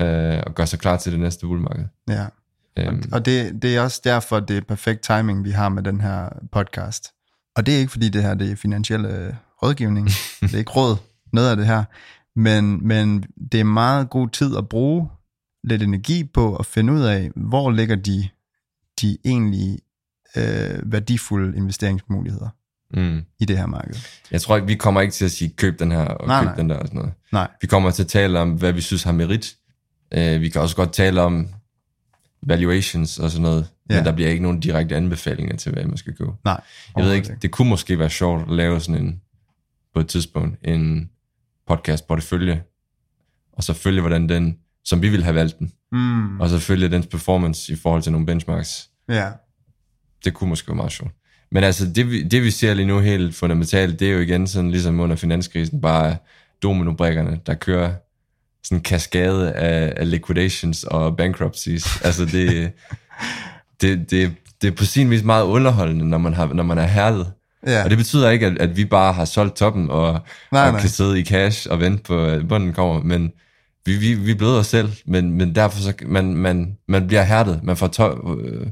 øh, 0.00 0.42
og 0.46 0.54
gøre 0.54 0.66
sig 0.66 0.78
klar 0.78 0.96
til 0.96 1.12
det 1.12 1.20
næste 1.20 1.46
bullmarked. 1.46 1.84
ja. 2.08 2.26
Øhm, 2.78 3.02
Og 3.12 3.24
det, 3.24 3.62
det 3.62 3.76
er 3.76 3.80
også 3.80 4.00
derfor, 4.04 4.40
det 4.40 4.56
er 4.56 4.60
perfekt 4.60 5.00
timing, 5.02 5.44
vi 5.44 5.50
har 5.50 5.68
med 5.68 5.82
den 5.82 6.00
her 6.00 6.28
podcast. 6.52 7.10
Og 7.56 7.66
det 7.66 7.74
er 7.74 7.78
ikke, 7.78 7.92
fordi 7.92 8.08
det 8.08 8.22
her 8.22 8.34
det 8.34 8.52
er 8.52 8.56
finansielle 8.56 9.08
øh, 9.08 9.32
rådgivning. 9.62 10.08
det 10.40 10.54
er 10.54 10.58
ikke 10.58 10.70
råd, 10.70 10.96
noget 11.32 11.50
af 11.50 11.56
det 11.56 11.66
her. 11.66 11.84
Men, 12.36 12.86
men 12.88 13.24
det 13.52 13.60
er 13.60 13.64
meget 13.64 14.10
god 14.10 14.28
tid 14.28 14.56
at 14.56 14.68
bruge 14.68 15.08
lidt 15.64 15.82
energi 15.82 16.24
på 16.24 16.56
at 16.56 16.66
finde 16.66 16.92
ud 16.92 17.00
af, 17.00 17.30
hvor 17.36 17.70
ligger 17.70 17.96
de, 17.96 18.28
de 19.00 19.18
egentlige 19.24 19.78
øh, 20.36 20.92
værdifulde 20.92 21.56
investeringsmuligheder 21.56 22.48
Mm. 22.94 23.22
i 23.40 23.44
det 23.44 23.58
her 23.58 23.66
marked. 23.66 23.94
Jeg 24.30 24.40
tror 24.40 24.56
ikke, 24.56 24.68
vi 24.68 24.74
kommer 24.74 25.00
ikke 25.00 25.12
til 25.12 25.24
at 25.24 25.30
sige, 25.30 25.50
køb 25.56 25.78
den 25.78 25.90
her 25.92 26.04
og 26.04 26.26
Nej, 26.26 26.40
køb 26.40 26.46
nej. 26.46 26.56
den 26.56 26.70
der 26.70 26.76
og 26.76 26.86
sådan 26.86 26.98
noget. 26.98 27.12
Nej, 27.32 27.48
Vi 27.62 27.66
kommer 27.66 27.90
til 27.90 28.02
at 28.02 28.08
tale 28.08 28.38
om, 28.38 28.50
hvad 28.52 28.72
vi 28.72 28.80
synes 28.80 29.02
har 29.02 29.12
merit. 29.12 29.56
Uh, 30.16 30.40
vi 30.40 30.48
kan 30.48 30.60
også 30.60 30.76
godt 30.76 30.92
tale 30.92 31.20
om 31.20 31.48
valuations 32.42 33.18
og 33.18 33.30
sådan 33.30 33.42
noget, 33.42 33.68
ja. 33.90 33.96
Men 33.96 34.04
der 34.04 34.12
bliver 34.12 34.30
ikke 34.30 34.42
nogen 34.42 34.60
direkte 34.60 34.96
anbefalinger 34.96 35.56
til, 35.56 35.72
hvad 35.72 35.84
man 35.84 35.96
skal 35.96 36.16
købe. 36.16 36.30
nej. 36.44 36.60
Jeg 36.96 37.04
ved 37.04 37.12
ikke, 37.12 37.36
det 37.42 37.50
kunne 37.50 37.68
måske 37.68 37.98
være 37.98 38.10
sjovt 38.10 38.42
at 38.42 38.56
lave 38.56 38.80
sådan 38.80 39.02
en, 39.04 39.20
på 39.94 40.00
et 40.00 40.08
tidspunkt, 40.08 40.58
en 40.64 41.10
podcast 41.68 42.06
portefølje, 42.06 42.62
og 43.52 43.64
så 43.64 43.72
følge, 43.72 44.00
hvordan 44.00 44.28
den, 44.28 44.58
som 44.88 45.02
vi 45.02 45.08
ville 45.08 45.24
have 45.24 45.34
valgt 45.34 45.58
den, 45.58 45.72
Mm, 45.92 46.40
og 46.40 46.48
så 46.48 46.58
følge 46.58 46.88
dens 46.88 47.06
performance 47.06 47.72
i 47.72 47.76
forhold 47.76 48.02
til 48.02 48.12
nogle 48.12 48.26
benchmarks. 48.26 48.88
ja, 49.08 49.28
Det 50.24 50.34
kunne 50.34 50.48
måske 50.48 50.68
være 50.68 50.76
meget 50.76 50.92
sjovt. 50.92 51.12
Men 51.52 51.64
altså, 51.64 51.86
det 51.86 52.10
vi, 52.10 52.22
det 52.22 52.42
vi 52.42 52.50
ser 52.50 52.74
lige 52.74 52.86
nu 52.86 52.98
helt 53.00 53.34
fundamentalt, 53.34 54.00
det 54.00 54.08
er 54.08 54.12
jo 54.12 54.18
igen 54.18 54.46
sådan 54.46 54.70
ligesom 54.70 55.00
under 55.00 55.16
finanskrisen, 55.16 55.80
bare 55.80 56.16
dominobrikkerne, 56.62 57.40
der 57.46 57.54
kører 57.54 57.92
sådan 58.64 58.78
en 58.78 58.82
kaskade 58.82 59.52
af, 59.52 59.92
af 59.96 60.10
liquidations 60.10 60.84
og 60.84 61.16
bankruptcies. 61.16 62.00
Altså 62.00 62.24
det, 62.24 62.72
det, 63.80 64.10
det, 64.10 64.32
det 64.62 64.68
er 64.68 64.72
på 64.72 64.84
sin 64.84 65.10
vis 65.10 65.22
meget 65.22 65.44
underholdende, 65.44 66.08
når 66.08 66.18
man, 66.18 66.34
har, 66.34 66.46
når 66.52 66.62
man 66.62 66.78
er 66.78 66.86
hærdet. 66.86 67.32
ja. 67.66 67.84
Og 67.84 67.90
det 67.90 67.98
betyder 67.98 68.30
ikke, 68.30 68.46
at, 68.46 68.58
at 68.58 68.76
vi 68.76 68.84
bare 68.84 69.12
har 69.12 69.24
solgt 69.24 69.56
toppen 69.56 69.90
og, 69.90 70.12
Nej, 70.52 70.66
og 70.66 70.72
nej. 70.72 70.80
kan 70.80 70.90
sidde 70.90 71.20
i 71.20 71.24
cash 71.24 71.66
og 71.70 71.80
vente 71.80 72.02
på, 72.02 72.24
at 72.24 72.48
bunden 72.48 72.72
kommer, 72.72 73.02
men 73.02 73.32
vi, 73.88 73.96
vi, 73.96 74.14
vi 74.14 74.30
er 74.30 74.34
blevet 74.34 74.58
os 74.58 74.66
selv, 74.66 74.92
men, 75.06 75.30
men 75.30 75.54
derfor 75.54 75.78
så, 75.78 75.94
man, 76.06 76.34
man, 76.34 76.78
man 76.88 77.06
bliver 77.06 77.22
hærdet, 77.22 77.62
man 77.62 77.76
får 77.76 77.88
tøj, 77.88 78.10
øh, 78.10 78.66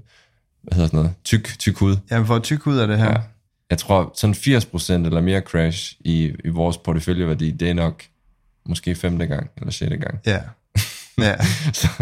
hvad 0.62 0.72
hedder 0.72 0.86
sådan 0.86 0.96
noget, 0.96 1.14
tyk, 1.24 1.58
tyk 1.58 1.76
hud. 1.76 1.96
Jeg 2.10 2.26
får 2.26 2.38
tyk 2.38 2.66
ud 2.66 2.76
af 2.76 2.88
det 2.88 2.98
her. 2.98 3.10
Ja. 3.10 3.20
Jeg 3.70 3.78
tror, 3.78 4.12
sådan 4.14 4.34
80% 4.34 4.92
eller 4.92 5.20
mere 5.20 5.40
crash 5.40 5.94
i, 6.00 6.34
i 6.44 6.48
vores 6.48 6.78
porteføljeværdi, 6.78 7.50
det 7.50 7.70
er 7.70 7.74
nok 7.74 8.02
måske 8.66 8.94
femte 8.94 9.26
gang, 9.26 9.50
eller 9.56 9.70
sjette 9.70 9.96
gang. 9.96 10.18
Ja. 10.26 10.40
ja. 11.18 11.36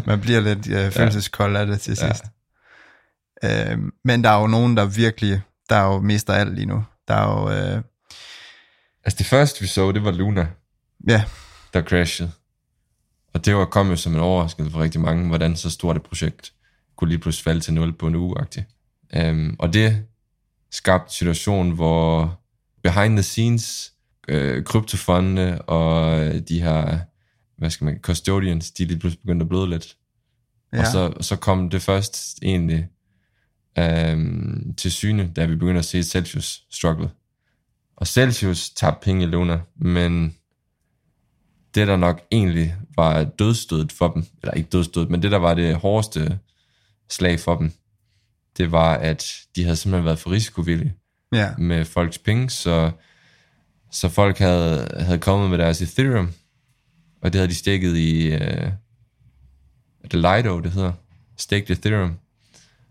Man 0.06 0.20
bliver 0.20 0.40
lidt 0.40 0.68
øh, 0.68 0.90
følelseskold 0.90 1.56
af 1.56 1.66
det 1.66 1.80
til 1.80 1.96
sidst. 1.96 2.24
Ja. 3.42 3.72
Øh, 3.72 3.78
men 4.04 4.24
der 4.24 4.30
er 4.30 4.40
jo 4.40 4.46
nogen, 4.46 4.76
der 4.76 4.86
virkelig, 4.86 5.40
der 5.68 5.76
er 5.76 5.86
jo 5.86 6.00
mister 6.00 6.32
alt 6.32 6.54
lige 6.54 6.66
nu. 6.66 6.84
Der 7.08 7.14
er 7.14 7.40
jo, 7.40 7.50
øh, 7.50 7.82
altså 9.04 9.18
det 9.18 9.26
første, 9.26 9.60
vi 9.60 9.66
så, 9.66 9.92
det 9.92 10.04
var 10.04 10.10
Luna, 10.10 10.46
ja, 11.08 11.24
der 11.74 11.82
crashede. 11.82 12.30
Og 13.34 13.44
det 13.44 13.56
var 13.56 13.64
kommet 13.64 13.98
som 13.98 14.14
en 14.14 14.20
overraskelse 14.20 14.70
for 14.70 14.80
rigtig 14.80 15.00
mange, 15.00 15.28
hvordan 15.28 15.56
så 15.56 15.70
stort 15.70 15.96
et 15.96 16.02
projekt 16.02 16.52
kunne 16.96 17.08
lige 17.08 17.18
pludselig 17.18 17.44
falde 17.44 17.60
til 17.60 17.74
nul 17.74 17.92
på 17.92 18.06
en 18.06 18.14
uge 18.14 18.36
um, 19.30 19.56
Og 19.58 19.72
det 19.72 20.04
skabte 20.70 21.06
en 21.06 21.10
situation, 21.10 21.70
hvor 21.70 22.34
behind 22.82 23.16
the 23.16 23.22
scenes, 23.22 23.92
øh, 24.28 24.64
kryptofondene 24.64 25.62
og 25.62 26.18
de 26.48 26.62
her, 26.62 26.98
hvad 27.56 27.70
skal 27.70 27.84
man, 27.84 27.98
custodians, 28.02 28.70
de 28.70 28.84
lige 28.84 28.98
pludselig 28.98 29.22
begyndte 29.22 29.44
at 29.44 29.48
bløde 29.48 29.70
lidt. 29.70 29.96
ja. 30.72 30.80
Og 30.80 30.86
så, 30.86 31.12
så 31.20 31.36
kom 31.36 31.70
det 31.70 31.82
først 31.82 32.38
egentlig 32.42 32.88
øhm, 33.78 34.74
til 34.74 34.92
syne, 34.92 35.32
da 35.36 35.46
vi 35.46 35.56
begyndte 35.56 35.78
at 35.78 35.84
se 35.84 36.02
Celsius 36.02 36.66
struggle. 36.70 37.10
Og 37.96 38.06
Celsius 38.06 38.70
tabte 38.70 39.04
penge 39.04 39.22
i 39.22 39.26
Luna, 39.26 39.60
men 39.76 40.34
det 41.74 41.88
der 41.88 41.96
nok 41.96 42.22
egentlig 42.32 42.74
var 42.96 43.24
dødstødet 43.24 43.92
for 43.92 44.08
dem, 44.08 44.24
eller 44.42 44.54
ikke 44.54 44.68
dødstødet, 44.68 45.10
men 45.10 45.22
det 45.22 45.30
der 45.30 45.38
var 45.38 45.54
det 45.54 45.76
hårdeste 45.76 46.38
slag 47.10 47.40
for 47.40 47.56
dem, 47.56 47.72
det 48.56 48.72
var, 48.72 48.94
at 48.94 49.32
de 49.56 49.62
havde 49.62 49.76
simpelthen 49.76 50.04
været 50.04 50.18
for 50.18 50.30
risikovillige 50.30 50.94
ja, 51.32 51.50
med 51.58 51.84
folks 51.84 52.18
penge, 52.18 52.50
så, 52.50 52.90
så 53.90 54.08
folk 54.08 54.38
havde, 54.38 54.88
havde 54.98 55.18
kommet 55.18 55.50
med 55.50 55.58
deres 55.58 55.82
Ethereum, 55.82 56.32
og 57.22 57.32
det 57.32 57.38
havde 57.38 57.48
de 57.48 57.54
stikket 57.54 57.96
i, 57.96 58.30
er 58.30 60.08
det 60.10 60.14
Lido, 60.14 60.60
det 60.60 60.72
hedder, 60.72 60.92
staked 61.36 61.70
Ethereum, 61.70 62.18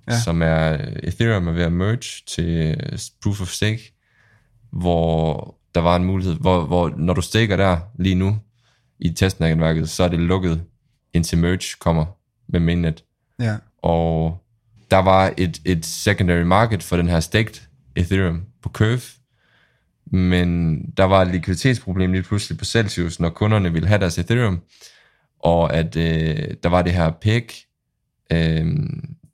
ja. 0.08 0.14
Ja. 0.14 0.20
som 0.20 0.42
er, 0.42 0.78
Ethereum 1.04 1.48
er 1.48 1.52
ved 1.52 1.64
at 1.64 1.72
merge 1.72 2.24
til 2.28 2.46
øh, 2.46 3.00
Proof 3.22 3.42
of 3.42 3.50
Stake, 3.50 3.94
hvor 4.72 5.56
der 5.76 5.82
var 5.82 5.96
en 5.96 6.04
mulighed, 6.04 6.36
hvor, 6.36 6.66
hvor 6.66 6.94
når 6.98 7.14
du 7.14 7.22
stikker 7.22 7.58
der 7.58 7.80
lige 8.00 8.16
nu, 8.16 8.40
i 9.04 9.12
testnetværket, 9.12 9.90
så 9.90 10.04
er 10.04 10.08
det 10.08 10.20
lukket, 10.20 10.64
indtil 11.14 11.38
merge 11.38 11.78
kommer 11.80 12.06
med 12.48 12.60
mainnet. 12.60 13.04
Ja, 13.40 13.56
og 13.78 14.38
der 14.92 14.98
var 14.98 15.34
et, 15.38 15.62
et 15.66 15.86
secondary 15.86 16.42
market 16.42 16.84
for 16.84 16.98
den 16.98 17.10
her 17.10 17.20
staked 17.20 17.62
Ethereum 17.96 18.42
på 18.62 18.70
Curve, 18.70 19.02
men 20.06 20.80
der 20.98 21.04
var 21.04 21.22
et 21.22 21.32
likviditetsproblem 21.32 22.12
lige 22.12 22.24
pludselig 22.24 22.58
på 22.58 22.66
Celsius, 22.66 23.20
når 23.20 23.30
kunderne 23.30 23.74
ville 23.74 23.88
have 23.88 24.00
deres 24.00 24.18
Ethereum, 24.18 24.62
og 25.40 25.74
at 25.74 25.96
øh, 25.96 26.54
der 26.64 26.70
var 26.70 26.82
det 26.82 26.94
her 26.94 27.12
peg, 27.12 27.48
øh, 28.32 28.66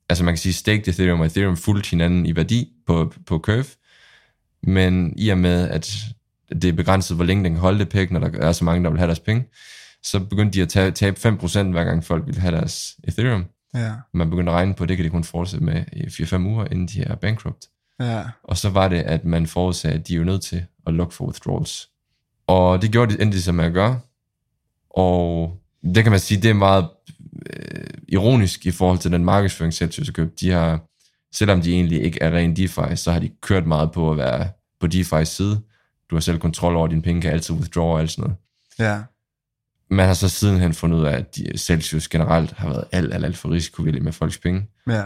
altså 0.09 0.23
man 0.23 0.33
kan 0.33 0.37
sige 0.37 0.53
staked 0.53 0.87
Ethereum 0.87 1.19
og 1.19 1.25
Ethereum 1.25 1.57
fulgte 1.57 1.89
hinanden 1.89 2.25
i 2.25 2.35
værdi 2.35 2.73
på, 2.87 3.13
på 3.25 3.39
Curve, 3.39 3.65
men 4.63 5.13
i 5.17 5.29
og 5.29 5.37
med, 5.37 5.69
at 5.69 5.95
det 6.49 6.65
er 6.65 6.73
begrænset, 6.73 7.15
hvor 7.15 7.25
længe 7.25 7.43
den 7.43 7.53
kan 7.53 7.61
holde 7.61 7.79
det 7.79 7.89
peg, 7.89 8.11
når 8.11 8.19
der 8.19 8.47
er 8.47 8.51
så 8.51 8.65
mange, 8.65 8.83
der 8.83 8.89
vil 8.89 8.99
have 8.99 9.07
deres 9.07 9.19
penge, 9.19 9.47
så 10.03 10.19
begyndte 10.19 10.57
de 10.57 10.61
at 10.61 10.69
tabe, 10.69 10.91
tabe 10.91 11.19
5% 11.19 11.63
hver 11.63 11.83
gang 11.83 12.03
folk 12.03 12.25
ville 12.25 12.41
have 12.41 12.55
deres 12.55 12.95
Ethereum 13.03 13.45
ja, 13.73 13.93
man 14.13 14.29
begyndte 14.29 14.51
at 14.51 14.55
regne 14.55 14.73
på, 14.73 14.83
at 14.83 14.89
det 14.89 14.97
kan 14.97 15.05
de 15.05 15.09
kun 15.09 15.23
fortsætte 15.23 15.65
med 15.65 15.83
i 15.93 16.03
4-5 16.03 16.37
uger, 16.37 16.65
inden 16.65 16.87
de 16.87 17.01
er 17.01 17.15
bankrupt. 17.15 17.65
ja, 17.99 18.23
Og 18.43 18.57
så 18.57 18.69
var 18.69 18.87
det, 18.87 19.01
at 19.01 19.25
man 19.25 19.47
forudsagde, 19.47 19.99
at 19.99 20.07
de 20.07 20.13
er 20.13 20.17
jo 20.17 20.23
nødt 20.23 20.41
til 20.41 20.65
at 20.87 20.93
lukke 20.93 21.13
for 21.13 21.25
withdrawals. 21.25 21.89
Og 22.47 22.81
det 22.81 22.91
gjorde 22.91 23.13
de 23.13 23.21
endelig 23.21 23.43
som 23.43 23.59
at 23.59 23.73
gøre. 23.73 23.99
Og 24.89 25.57
det 25.95 26.03
kan 26.03 26.11
man 26.11 26.19
sige, 26.19 26.41
det 26.41 26.49
er 26.49 26.53
meget 26.53 26.89
øh, 27.53 27.83
ironisk 28.07 28.65
i 28.65 28.71
forhold 28.71 28.99
til 28.99 29.11
den 29.11 29.25
markedsføring, 29.25 29.73
Celsius 29.73 30.07
har 30.07 30.13
købt. 30.13 30.39
De 30.39 30.49
har, 30.49 30.81
selvom 31.31 31.61
de 31.61 31.73
egentlig 31.73 32.03
ikke 32.03 32.21
er 32.21 32.31
ren 32.31 32.55
DeFi, 32.55 32.95
så 32.95 33.11
har 33.11 33.19
de 33.19 33.29
kørt 33.41 33.67
meget 33.67 33.91
på 33.91 34.11
at 34.11 34.17
være 34.17 34.49
på 34.79 34.87
DeFi's 34.93 35.23
side. 35.23 35.61
Du 36.09 36.15
har 36.15 36.19
selv 36.19 36.39
kontrol 36.39 36.75
over 36.75 36.87
dine 36.87 37.01
penge, 37.01 37.21
kan 37.21 37.31
altid 37.31 37.55
withdraw 37.55 37.85
og 37.85 37.99
alt 37.99 38.11
sådan 38.11 38.21
noget. 38.23 38.37
ja, 38.79 39.01
Man 39.95 40.05
har 40.07 40.13
så 40.13 40.29
sidenhen 40.29 40.73
fundet 40.73 40.97
ud 40.97 41.03
af, 41.05 41.11
at 41.17 41.35
de, 41.35 41.57
Celsius 41.57 42.07
generelt 42.07 42.51
har 42.51 42.69
været 42.69 42.83
alt, 42.91 43.13
alt, 43.13 43.25
alt 43.25 43.37
for 43.37 43.51
risikovillige 43.51 44.03
med 44.03 44.11
folks 44.11 44.37
penge. 44.37 44.67
ja, 44.87 45.03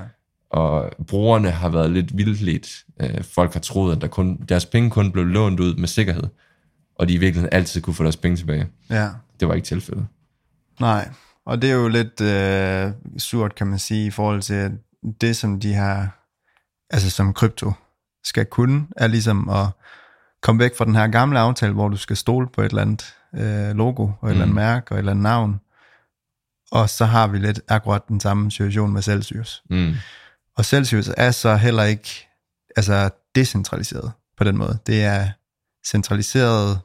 og 0.50 0.92
brugerne 1.08 1.52
har 1.52 1.70
været 1.70 1.92
lidt 1.92 2.18
vildledt. 2.18 2.84
Øh, 3.02 3.24
folk 3.24 3.54
har 3.54 3.60
troet, 3.60 3.96
at 3.96 4.02
der 4.02 4.08
kun, 4.08 4.38
deres 4.50 4.66
penge 4.66 4.90
kun 4.90 5.12
blev 5.12 5.26
lånt 5.26 5.60
ud 5.60 5.76
med 5.76 5.88
sikkerhed, 5.88 6.24
og 6.96 7.08
de 7.08 7.14
i 7.14 7.18
virkeligheden 7.18 7.54
altid 7.54 7.82
kunne 7.82 7.94
få 7.94 8.04
deres 8.04 8.18
penge 8.18 8.38
tilbage. 8.38 8.68
ja. 8.90 9.10
Det 9.40 9.48
var 9.48 9.54
ikke 9.54 9.66
tilfældet. 9.66 10.08
Nej, 10.80 11.10
og 11.46 11.62
det 11.62 11.70
er 11.72 11.74
jo 11.74 11.88
lidt 11.88 12.22
øh, 12.22 12.92
surt, 13.18 13.56
kan 13.56 13.68
man 13.68 13.80
sige, 13.80 14.06
i 14.06 14.10
forhold 14.10 14.42
til 14.42 14.72
det, 15.22 15.36
som 15.36 15.60
de 15.60 15.74
har, 15.74 16.28
altså 16.90 17.10
som 17.10 17.34
krypto 17.34 17.72
skal 18.24 18.46
kunne, 18.46 18.88
er 18.98 19.08
ligesom 19.08 19.50
at 19.50 19.66
komme 20.44 20.60
væk 20.64 20.78
fra 20.78 20.86
den 20.86 20.96
her 20.96 21.08
gamle 21.08 21.40
aftale, 21.40 21.74
hvor 21.74 21.88
du 21.90 21.98
skal 21.98 22.18
stole 22.18 22.48
på 22.54 22.62
et 22.62 22.70
eller 22.70 22.82
andet 22.82 23.16
øh, 23.36 23.76
logo, 23.78 24.04
og 24.22 24.28
et 24.28 24.32
eller 24.32 24.44
andet 24.44 24.48
Mm. 24.48 24.56
mærke, 24.56 24.92
og 24.92 24.96
et 24.96 25.00
eller 25.00 25.12
andet 25.12 25.24
navn. 25.24 25.60
Og 26.72 26.90
så 26.90 27.06
har 27.06 27.28
vi 27.28 27.38
lidt 27.38 27.62
akkurat 27.68 28.02
den 28.08 28.20
samme 28.20 28.52
situation 28.52 28.94
med 28.94 29.02
Celsius. 29.02 29.64
Mm. 29.70 29.94
Og 30.58 30.66
Celsius 30.66 31.10
er 31.18 31.32
så 31.32 31.56
heller 31.56 31.84
ikke 31.84 32.28
altså 32.76 33.10
decentraliseret 33.36 34.12
på 34.38 34.44
den 34.44 34.58
måde. 34.58 34.78
Det 34.88 35.04
er 35.04 35.28
centraliseret 35.88 36.80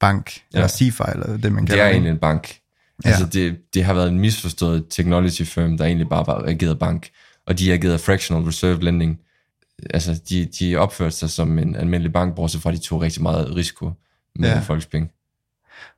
bank, 0.00 0.32
ja. 0.36 0.58
eller 0.58 0.68
CeFi, 0.68 1.02
eller 1.12 1.36
det 1.36 1.52
man 1.52 1.62
Det 1.62 1.68
kalder 1.70 1.84
er 1.84 1.90
egentlig 1.90 2.10
en 2.10 2.18
bank. 2.18 2.58
Ja. 3.04 3.08
Altså 3.08 3.26
det, 3.26 3.56
det 3.74 3.84
har 3.84 3.94
været 3.94 4.08
en 4.08 4.18
misforstået 4.20 4.86
technology 4.90 5.42
firm, 5.46 5.78
der 5.78 5.84
egentlig 5.84 6.08
bare 6.08 6.26
var 6.26 6.42
ageret 6.46 6.78
bank, 6.78 7.10
og 7.46 7.58
de 7.58 7.72
agerede 7.72 7.98
fractional 7.98 8.42
reserve 8.44 8.80
lending. 8.80 9.20
Altså 9.90 10.20
de, 10.28 10.44
de 10.44 10.76
opførte 10.76 11.16
sig 11.16 11.30
som 11.30 11.58
en 11.58 11.76
almindelig 11.76 12.12
bank, 12.12 12.34
bortset 12.34 12.62
fra 12.62 12.70
at 12.70 12.76
de 12.76 12.82
tog 12.82 13.00
rigtig 13.02 13.22
meget 13.22 13.56
risiko 13.56 13.90
med 14.36 14.48
Ja. 14.48 14.58
folks 14.60 14.86
penge. 14.86 15.10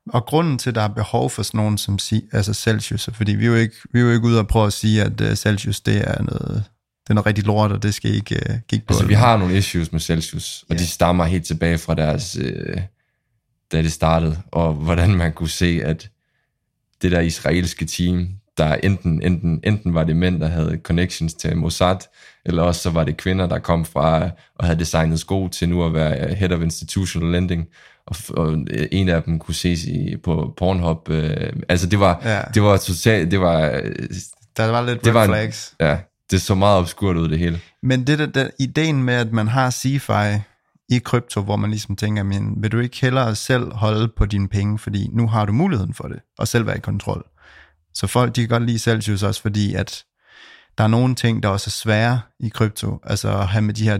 Og 0.08 0.24
grunden 0.26 0.58
til, 0.58 0.68
at 0.70 0.74
der 0.74 0.82
er 0.82 0.88
behov 0.88 1.30
for 1.30 1.42
sådan 1.42 1.58
nogen 1.58 1.78
som 1.78 1.98
altså 2.32 2.54
Celsius, 2.54 3.08
fordi 3.12 3.32
vi 3.34 3.44
er, 3.44 3.48
jo 3.48 3.54
ikke, 3.54 3.74
vi 3.92 3.98
er 4.00 4.04
jo 4.04 4.10
ikke 4.10 4.26
ude 4.26 4.38
og 4.38 4.48
prøve 4.48 4.66
at 4.66 4.72
sige, 4.72 5.02
at 5.02 5.20
uh, 5.20 5.34
Celsius 5.34 5.80
det 5.80 5.96
er 6.08 6.22
noget, 6.22 6.64
det 7.02 7.10
er 7.10 7.14
noget 7.14 7.26
rigtig 7.26 7.44
lort, 7.44 7.72
og 7.72 7.82
det 7.82 7.94
skal 7.94 8.14
ikke 8.14 8.40
uh, 8.50 8.56
kigge 8.68 8.86
på. 8.86 8.92
Altså, 8.94 9.06
vi 9.06 9.14
har 9.14 9.36
nogle 9.36 9.58
issues 9.58 9.92
med 9.92 10.00
Celsius, 10.00 10.64
og 10.68 10.74
Ja. 10.74 10.80
de 10.82 10.86
stammer 10.86 11.24
helt 11.24 11.44
tilbage 11.46 11.78
fra 11.78 11.94
deres, 11.94 12.36
øh, 12.40 12.80
da 13.72 13.82
det 13.82 13.92
startede, 13.92 14.42
og 14.52 14.74
hvordan 14.74 15.14
man 15.14 15.32
kunne 15.32 15.48
se, 15.48 15.80
at 15.84 16.10
det 17.02 17.12
der 17.12 17.20
israelske 17.20 17.84
team, 17.84 18.28
der 18.58 18.74
enten, 18.74 19.22
enten, 19.22 19.60
enten 19.64 19.94
var 19.94 20.04
det 20.04 20.16
mænd, 20.16 20.40
der 20.40 20.48
havde 20.48 20.78
connections 20.82 21.34
til 21.34 21.56
Mossad, 21.56 21.96
eller 22.44 22.62
også 22.62 22.80
så 22.80 22.90
var 22.90 23.04
det 23.04 23.16
kvinder, 23.16 23.46
der 23.46 23.58
kom 23.58 23.84
fra 23.84 24.30
og 24.58 24.64
havde 24.66 24.78
designet 24.78 25.20
sko 25.20 25.48
til 25.48 25.68
nu 25.68 25.84
at 25.84 25.94
være 25.94 26.34
head 26.34 26.52
of 26.52 26.62
institutional 26.62 27.32
lending, 27.32 27.66
og, 28.06 28.16
og 28.36 28.52
en 28.92 29.08
af 29.08 29.22
dem 29.22 29.38
kunne 29.38 29.54
ses 29.54 29.84
i, 29.84 30.16
på 30.24 30.54
Pornhub. 30.58 31.08
Øh, 31.10 31.52
altså 31.68 31.86
det 31.86 32.00
var, 32.00 32.20
Ja. 32.24 32.40
det 32.54 32.62
var 32.62 32.76
totalt, 32.76 33.30
det 33.30 33.40
var, 33.40 33.60
Der 34.56 34.66
var 34.70 34.82
lidt 34.82 34.98
det 35.00 35.06
red 35.06 35.12
var 35.12 35.26
flags. 35.26 35.74
ja, 35.80 35.98
det 36.30 36.40
så 36.42 36.54
meget 36.54 36.78
obskurt 36.78 37.16
ud, 37.16 37.28
det 37.28 37.38
hele. 37.38 37.60
Men 37.82 38.06
det 38.06 38.18
der, 38.18 38.26
der, 38.26 38.48
ideen 38.58 39.02
med, 39.02 39.14
at 39.14 39.32
man 39.32 39.48
har 39.48 39.70
CeFi 39.70 40.40
i 40.88 40.98
krypto, 40.98 41.40
hvor 41.40 41.56
man 41.56 41.70
ligesom 41.70 41.96
tænker, 41.96 42.22
men 42.22 42.54
vil 42.62 42.72
du 42.72 42.78
ikke 42.78 42.96
hellere 43.00 43.34
selv 43.34 43.72
holde 43.72 44.08
på 44.16 44.26
dine 44.26 44.48
penge, 44.48 44.78
fordi 44.78 45.08
nu 45.12 45.26
har 45.28 45.44
du 45.44 45.52
muligheden 45.52 45.94
for 45.94 46.08
det, 46.08 46.18
og 46.38 46.48
selv 46.48 46.66
være 46.66 46.76
i 46.76 46.80
kontrol. 46.80 47.26
Så 47.96 48.06
folk, 48.06 48.36
de 48.36 48.40
kan 48.40 48.48
godt 48.48 48.62
lide 48.62 48.78
Celsius 48.78 49.22
også, 49.22 49.42
fordi 49.42 49.74
at 49.74 50.04
der 50.78 50.84
er 50.84 50.88
nogle 50.88 51.14
ting, 51.14 51.42
der 51.42 51.48
også 51.48 51.68
er 51.68 51.70
svære 51.70 52.20
i 52.40 52.48
krypto, 52.48 53.00
altså 53.04 53.38
at 53.38 53.48
have 53.48 53.62
med 53.62 53.74
de 53.74 53.84
her 53.84 53.98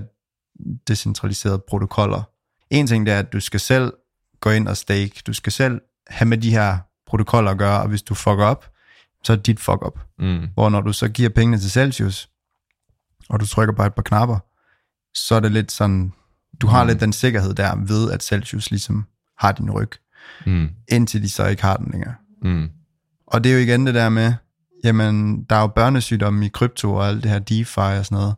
decentraliserede 0.89 1.63
protokoller. 1.69 2.23
En 2.71 2.87
ting 2.87 3.07
det 3.07 3.15
er, 3.15 3.19
at 3.19 3.33
du 3.33 3.41
skal 3.41 3.61
selv 3.61 3.93
gå 4.41 4.51
ind 4.51 4.69
og 4.69 4.77
stake, 4.77 5.23
du 5.27 5.33
skal 5.33 5.53
selv 5.53 5.81
have 6.07 6.29
med 6.29 6.39
de 6.39 6.51
her 6.51 6.79
protokoller 7.07 7.51
at 7.51 7.59
gøre, 7.59 7.81
og 7.83 7.89
hvis 7.89 8.03
du 8.03 8.15
fucker 8.15 8.45
op, 8.45 8.71
så 9.25 9.33
er 9.33 9.37
dit 9.37 9.61
fuck 9.61 9.87
up. 9.87 10.01
Mm. 10.19 10.49
Hvor 10.55 10.69
når 10.69 10.81
du 10.81 10.93
så 10.93 11.09
giver 11.09 11.29
pengene 11.29 11.59
til 11.59 11.71
Celsius, 11.71 12.29
og 13.29 13.41
du 13.41 13.47
trykker 13.47 13.75
på 13.75 13.83
et 13.83 13.95
par 13.95 14.03
knapper, 14.03 14.39
så 15.15 15.35
er 15.35 15.41
det 15.41 15.53
lidt 15.53 15.73
sådan, 15.73 16.13
du 16.61 16.67
har 16.67 16.85
mm. 16.85 16.89
lidt 16.89 17.01
den 17.01 17.13
sikkerhed 17.13 17.55
der 17.55 17.77
ved, 17.77 18.13
at 18.13 18.23
Celsius 18.23 18.71
ligesom 18.71 19.07
har 19.39 19.53
din 19.53 19.71
ryg, 19.71 19.91
Mm. 20.47 20.69
indtil 20.89 21.23
de 21.23 21.31
så 21.31 21.47
ikke 21.47 21.63
har 21.63 21.77
den 21.77 21.91
længere. 21.93 22.15
Mm. 22.43 22.69
Og 23.27 23.45
det 23.45 23.51
er 23.53 23.57
jo 23.57 23.61
igen 23.63 23.87
det 23.87 23.95
der 23.95 24.09
med, 24.09 24.33
jamen, 24.85 25.43
der 25.51 25.57
er 25.57 25.61
jo 25.61 25.67
børnesygdomme 25.67 26.47
i 26.47 26.49
krypto 26.49 26.95
og 26.95 27.09
alt 27.09 27.23
det 27.23 27.31
her 27.31 27.39
DeFi 27.39 27.81
og 27.81 28.05
sådan 28.07 28.17
noget. 28.19 28.35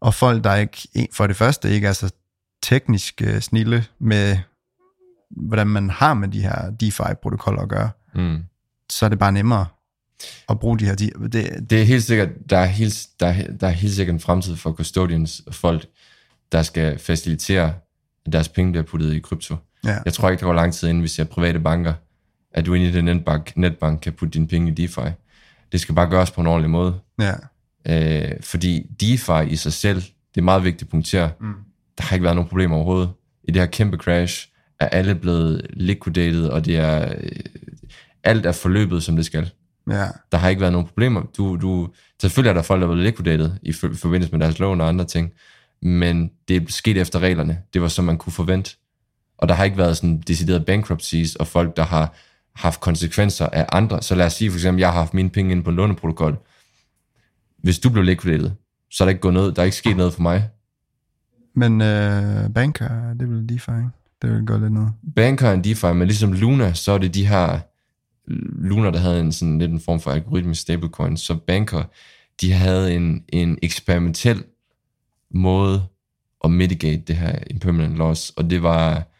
Og 0.00 0.14
folk, 0.14 0.44
der 0.44 0.54
ikke, 0.54 1.08
for 1.12 1.26
det 1.26 1.36
første 1.36 1.70
ikke 1.70 1.86
er 1.86 1.92
så 1.92 2.10
teknisk 2.62 3.22
uh, 3.26 3.38
snille 3.40 3.84
med, 3.98 4.38
hvordan 5.30 5.66
man 5.66 5.90
har 5.90 6.14
med 6.14 6.28
de 6.28 6.40
her 6.42 6.70
DeFi-protokoller 6.82 7.62
at 7.62 7.68
gøre, 7.68 7.90
Mm. 8.14 8.38
så 8.90 9.04
er 9.04 9.08
det 9.08 9.18
bare 9.18 9.32
nemmere 9.32 9.66
at 10.48 10.60
bruge 10.60 10.78
de 10.78 10.84
her... 10.86 10.94
De, 10.94 11.10
det, 11.32 11.70
Det 11.70 11.80
er 11.80 11.84
helt 11.84 12.04
sikkert, 12.04 12.28
der 12.50 12.58
er 12.58 12.64
helt, 12.66 13.06
der, 13.20 13.26
er, 13.26 13.52
der 13.52 13.66
er 13.66 13.70
helt 13.70 13.94
sikkert 13.94 14.14
en 14.14 14.20
fremtid 14.20 14.56
for 14.56 14.72
custodians 14.72 15.42
og 15.46 15.54
folk, 15.54 15.86
der 16.52 16.62
skal 16.62 16.98
facilitere, 16.98 17.74
at 18.26 18.32
deres 18.32 18.48
penge 18.48 18.72
bliver 18.72 18.84
puttet 18.84 19.12
i 19.14 19.18
krypto. 19.20 19.56
ja, 19.84 19.98
Jeg 20.04 20.12
tror 20.12 20.30
ikke, 20.30 20.40
der 20.40 20.46
går 20.46 20.52
lang 20.54 20.74
tid, 20.74 20.88
inden 20.88 21.02
vi 21.02 21.08
ser 21.08 21.24
private 21.24 21.60
banker, 21.60 21.94
at 22.54 22.66
du 22.66 22.74
inde 22.74 22.88
i 22.88 22.92
den 22.92 23.04
netbank, 23.04 23.52
netbank 23.56 24.00
kan 24.00 24.12
putte 24.12 24.32
dine 24.34 24.48
penge 24.48 24.70
i 24.70 24.74
DeFi. 24.74 25.00
Det 25.72 25.80
skal 25.80 25.94
bare 25.94 26.10
gøres 26.10 26.30
på 26.30 26.40
en 26.40 26.46
ordentlig 26.46 26.70
måde. 26.70 26.94
ja, 27.20 27.32
Øh, 27.88 28.30
fordi 28.40 28.86
DeFi 29.00 29.48
i 29.52 29.56
sig 29.56 29.72
selv, 29.72 29.96
det 30.34 30.40
er 30.40 30.42
meget 30.42 30.64
vigtigt 30.64 30.82
at 30.82 30.88
punktere, 30.88 31.30
mm. 31.40 31.54
der 31.98 32.04
har 32.04 32.14
ikke 32.16 32.22
været 32.24 32.36
nogen 32.36 32.48
problemer 32.48 32.76
overhovedet. 32.76 33.10
I 33.44 33.50
det 33.52 33.62
her 33.62 33.66
kæmpe 33.66 33.96
crash 33.96 34.48
er 34.80 34.88
alle 34.88 35.14
blevet 35.14 35.66
liquidated, 35.72 36.46
og 36.48 36.64
det 36.64 36.76
er, 36.76 37.14
øh, 37.20 37.30
alt 38.24 38.46
er 38.46 38.52
forløbet, 38.52 39.02
som 39.02 39.16
det 39.16 39.26
skal. 39.26 39.50
ja, 39.90 40.06
Der 40.32 40.38
har 40.38 40.48
ikke 40.48 40.60
været 40.60 40.72
nogen 40.72 40.88
problemer. 40.88 41.22
Du, 41.36 41.56
du, 41.62 41.88
selvfølgelig 42.20 42.50
er 42.50 42.54
der 42.54 42.62
folk, 42.62 42.80
der 42.82 42.88
er 42.88 42.92
blevet 42.92 43.06
liquidated 43.12 43.50
i 43.62 43.72
for- 43.72 43.90
forbindelse 43.94 44.32
med 44.32 44.40
deres 44.40 44.58
lån 44.58 44.80
og 44.80 44.88
andre 44.88 45.04
ting, 45.04 45.32
men 45.82 46.30
det 46.48 46.56
er 46.56 46.60
sket 46.68 46.96
efter 46.98 47.18
reglerne. 47.18 47.58
Det 47.74 47.82
var, 47.82 47.88
som 47.88 48.04
man 48.04 48.18
kunne 48.18 48.32
forvente. 48.32 48.76
Og 49.38 49.48
der 49.48 49.54
har 49.54 49.64
ikke 49.64 49.78
været 49.78 49.96
sådan 49.96 50.20
decideret 50.20 50.66
bankruptcies, 50.66 51.36
og 51.36 51.46
folk, 51.46 51.76
der 51.76 51.84
har 51.84 52.14
haft 52.54 52.80
konsekvenser 52.80 53.46
af 53.46 53.66
andre. 53.72 54.02
Så 54.02 54.14
lad 54.14 54.26
os 54.26 54.32
sige 54.32 54.50
for 54.50 54.58
eksempel, 54.58 54.80
jeg 54.80 54.88
har 54.88 54.98
haft 54.98 55.14
mine 55.14 55.30
penge 55.30 55.52
inde 55.52 55.62
på 55.62 55.70
en 55.70 55.76
låneprotokol. 55.76 56.38
Hvis 57.58 57.78
du 57.78 57.90
blev 57.90 58.04
liquidated, 58.04 58.50
så 58.90 59.04
er 59.04 59.06
der 59.06 59.10
ikke 59.10 59.20
gået 59.20 59.34
noget, 59.34 59.56
der 59.56 59.62
er 59.62 59.64
ikke 59.64 59.76
sket 59.76 59.96
noget 59.96 60.12
for 60.12 60.22
mig. 60.22 60.48
Men 61.54 61.80
øh, 61.80 62.50
banker, 62.54 63.14
det 63.14 63.30
vil 63.30 63.48
DeFi, 63.48 63.70
ikke? 63.70 63.88
Det 64.22 64.30
vil 64.30 64.46
gøre 64.46 64.60
lidt 64.60 64.72
noget. 64.72 64.92
Banker 65.16 65.48
er 65.48 65.52
en 65.52 65.64
DeFi, 65.64 65.86
men 65.86 66.08
ligesom 66.08 66.32
Luna, 66.32 66.72
så 66.72 66.92
er 66.92 66.98
det 66.98 67.14
de 67.14 67.26
her 67.26 67.60
Luna, 68.68 68.90
der 68.90 68.98
havde 68.98 69.20
en 69.20 69.32
sådan 69.32 69.58
lidt 69.58 69.70
en 69.70 69.80
form 69.80 70.00
for 70.00 70.10
algoritmisk 70.10 70.60
stablecoin, 70.60 71.16
så 71.16 71.34
banker, 71.34 71.82
de 72.40 72.52
havde 72.52 72.94
en, 72.94 73.24
en 73.28 73.58
eksperimentel 73.62 74.44
måde 75.30 75.82
at 76.44 76.50
mitigate 76.50 77.02
det 77.02 77.16
her 77.16 77.38
impermanent 77.50 77.96
loss, 77.96 78.30
og 78.30 78.50
det 78.50 78.62
var, 78.62 79.11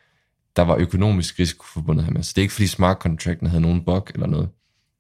der 0.57 0.63
var 0.63 0.77
økonomisk 0.77 1.39
risiko 1.39 1.65
forbundet 1.65 2.05
her 2.05 2.13
med. 2.13 2.23
Så 2.23 2.33
det 2.37 2.41
er 2.41 2.43
ikke 2.43 2.55
fordi 2.55 2.67
smart 2.67 2.99
contracten 2.99 3.47
havde 3.47 3.63
nogen 3.63 3.85
bug 3.85 4.09
eller 4.15 4.27
noget, 4.27 4.49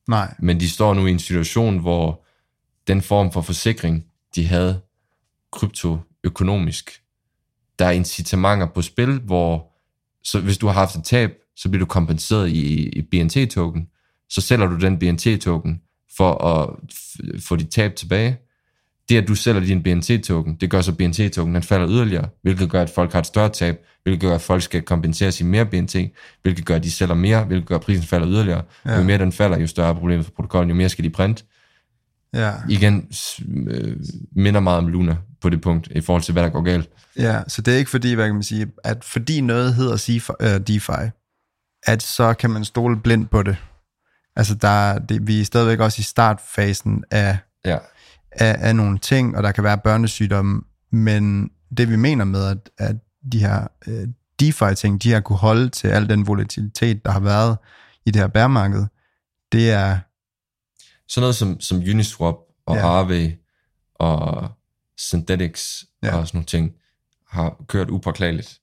Nej, 0.08 0.34
men 0.38 0.60
de 0.60 0.70
står 0.70 0.94
nu 0.94 1.06
i 1.06 1.10
en 1.10 1.18
situation, 1.18 1.78
hvor 1.78 2.24
den 2.86 3.02
form 3.02 3.32
for 3.32 3.40
forsikring, 3.40 4.06
de 4.34 4.46
havde 4.46 4.80
kryptoøkonomisk, 5.52 7.02
der 7.78 7.84
er 7.84 7.90
incitamenter 7.90 8.66
på 8.66 8.82
spil, 8.82 9.20
hvor 9.20 9.68
så 10.24 10.40
hvis 10.40 10.58
du 10.58 10.66
har 10.66 10.74
haft 10.74 10.96
et 10.96 11.04
tab, 11.04 11.32
så 11.56 11.68
bliver 11.68 11.80
du 11.80 11.86
kompenseret 11.86 12.48
i, 12.48 12.88
i 12.88 13.02
BNT-token, 13.02 13.88
så 14.28 14.40
sælger 14.40 14.66
du 14.66 14.76
den 14.76 14.98
BNT-token 14.98 15.82
for 16.16 16.44
at 16.44 16.70
få 17.42 17.56
dit 17.56 17.70
tab 17.70 17.94
tilbage. 17.96 18.38
Det, 19.08 19.22
at 19.22 19.28
du 19.28 19.34
sælger 19.34 19.60
din 19.60 19.82
BNT-token, 19.82 20.56
det 20.60 20.70
gør 20.70 20.80
så 20.80 20.92
BNT-token, 20.92 21.54
den 21.54 21.62
falder 21.62 21.88
yderligere, 21.88 22.28
hvilket 22.42 22.70
gør, 22.70 22.82
at 22.82 22.90
folk 22.90 23.12
har 23.12 23.18
et 23.20 23.26
større 23.26 23.48
tab, 23.48 23.76
hvilket 24.02 24.20
gør, 24.20 24.34
at 24.34 24.40
folk 24.40 24.62
skal 24.62 24.82
kompenseres 24.82 25.40
i 25.40 25.44
mere 25.44 25.66
BNT, 25.66 25.96
hvilket 26.42 26.66
gør, 26.66 26.76
at 26.76 26.84
de 26.84 26.90
sælger 26.90 27.14
mere, 27.14 27.44
hvilket 27.44 27.68
gør, 27.68 27.74
at 27.74 27.80
prisen 27.80 28.04
falder 28.04 28.28
yderligere. 28.28 28.62
Ja. 28.86 28.98
Jo 28.98 29.02
mere 29.02 29.18
den 29.18 29.32
falder, 29.32 29.58
jo 29.58 29.66
større 29.66 29.88
er 29.88 29.94
problemet 29.94 30.24
for 30.26 30.32
protokollen, 30.36 30.70
jo 30.70 30.76
mere 30.76 30.88
skal 30.88 31.04
de 31.04 31.10
printe. 31.10 31.44
ja. 32.34 32.52
Igen 32.68 33.08
øh, 33.66 33.96
minder 34.36 34.60
meget 34.60 34.78
om 34.78 34.88
Luna 34.88 35.16
på 35.40 35.48
det 35.48 35.60
punkt, 35.60 35.88
i 35.90 36.00
forhold 36.00 36.22
til, 36.22 36.32
hvad 36.32 36.42
der 36.42 36.48
går 36.48 36.62
galt. 36.62 36.88
Ja, 37.18 37.42
så 37.48 37.62
det 37.62 37.74
er 37.74 37.78
ikke 37.78 37.90
fordi, 37.90 38.14
hvad 38.14 38.26
kan 38.26 38.34
man 38.34 38.42
sige, 38.42 38.66
at 38.84 39.04
fordi 39.04 39.40
noget 39.40 39.74
hedder 39.74 39.96
CeFi, 39.96 40.32
uh, 40.40 40.46
DeFi, 40.46 41.10
at 41.86 42.02
så 42.02 42.34
kan 42.34 42.50
man 42.50 42.64
stole 42.64 43.00
blindt 43.00 43.30
på 43.30 43.42
det. 43.42 43.56
Altså, 44.36 44.54
der, 44.54 44.98
det, 44.98 45.26
vi 45.26 45.40
er 45.40 45.44
stadigvæk 45.44 45.80
også 45.80 46.00
i 46.00 46.02
startfasen 46.02 47.04
af, 47.10 47.38
Ja. 47.64 47.78
Af, 48.32 48.68
af 48.68 48.76
nogle 48.76 48.98
ting, 48.98 49.36
og 49.36 49.42
der 49.42 49.52
kan 49.52 49.64
være 49.64 49.78
børnesygdomme, 49.78 50.62
men 50.90 51.50
det 51.76 51.90
vi 51.90 51.96
mener 51.96 52.24
med, 52.24 52.46
at, 52.46 52.70
at 52.78 52.96
de 53.32 53.38
her 53.38 53.66
uh, 53.86 54.08
DeFi-ting, 54.40 55.02
de 55.02 55.12
har 55.12 55.20
kunne 55.20 55.38
holde 55.38 55.68
til 55.68 55.88
al 55.88 56.08
den 56.08 56.26
volatilitet, 56.26 57.04
der 57.04 57.10
har 57.10 57.20
været 57.20 57.56
i 58.06 58.10
det 58.10 58.20
her 58.20 58.28
bærmarked, 58.28 58.86
det 59.52 59.70
er, 59.70 59.98
Sådan 61.08 61.22
noget 61.22 61.36
som, 61.36 61.60
som 61.60 61.78
Uniswap 61.78 62.36
og 62.66 62.76
Ja. 62.76 62.98
Aave 62.98 63.36
og 63.94 64.50
Synthetics 64.96 65.84
ja. 66.02 66.16
og 66.16 66.26
sådan 66.26 66.36
nogle 66.38 66.46
ting 66.46 66.72
har 67.28 67.64
kørt 67.68 67.90
upåklageligt. 67.90 68.60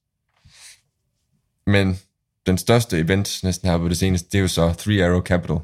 Men 1.66 1.98
den 2.46 2.58
største 2.58 2.98
event 2.98 3.40
næsten 3.42 3.68
her 3.68 3.78
på 3.78 3.88
det 3.88 3.98
seneste, 3.98 4.28
det 4.32 4.38
er 4.38 4.42
jo 4.42 4.48
så 4.48 4.72
Three 4.72 5.04
Arrow 5.04 5.22
Capital 5.22 5.58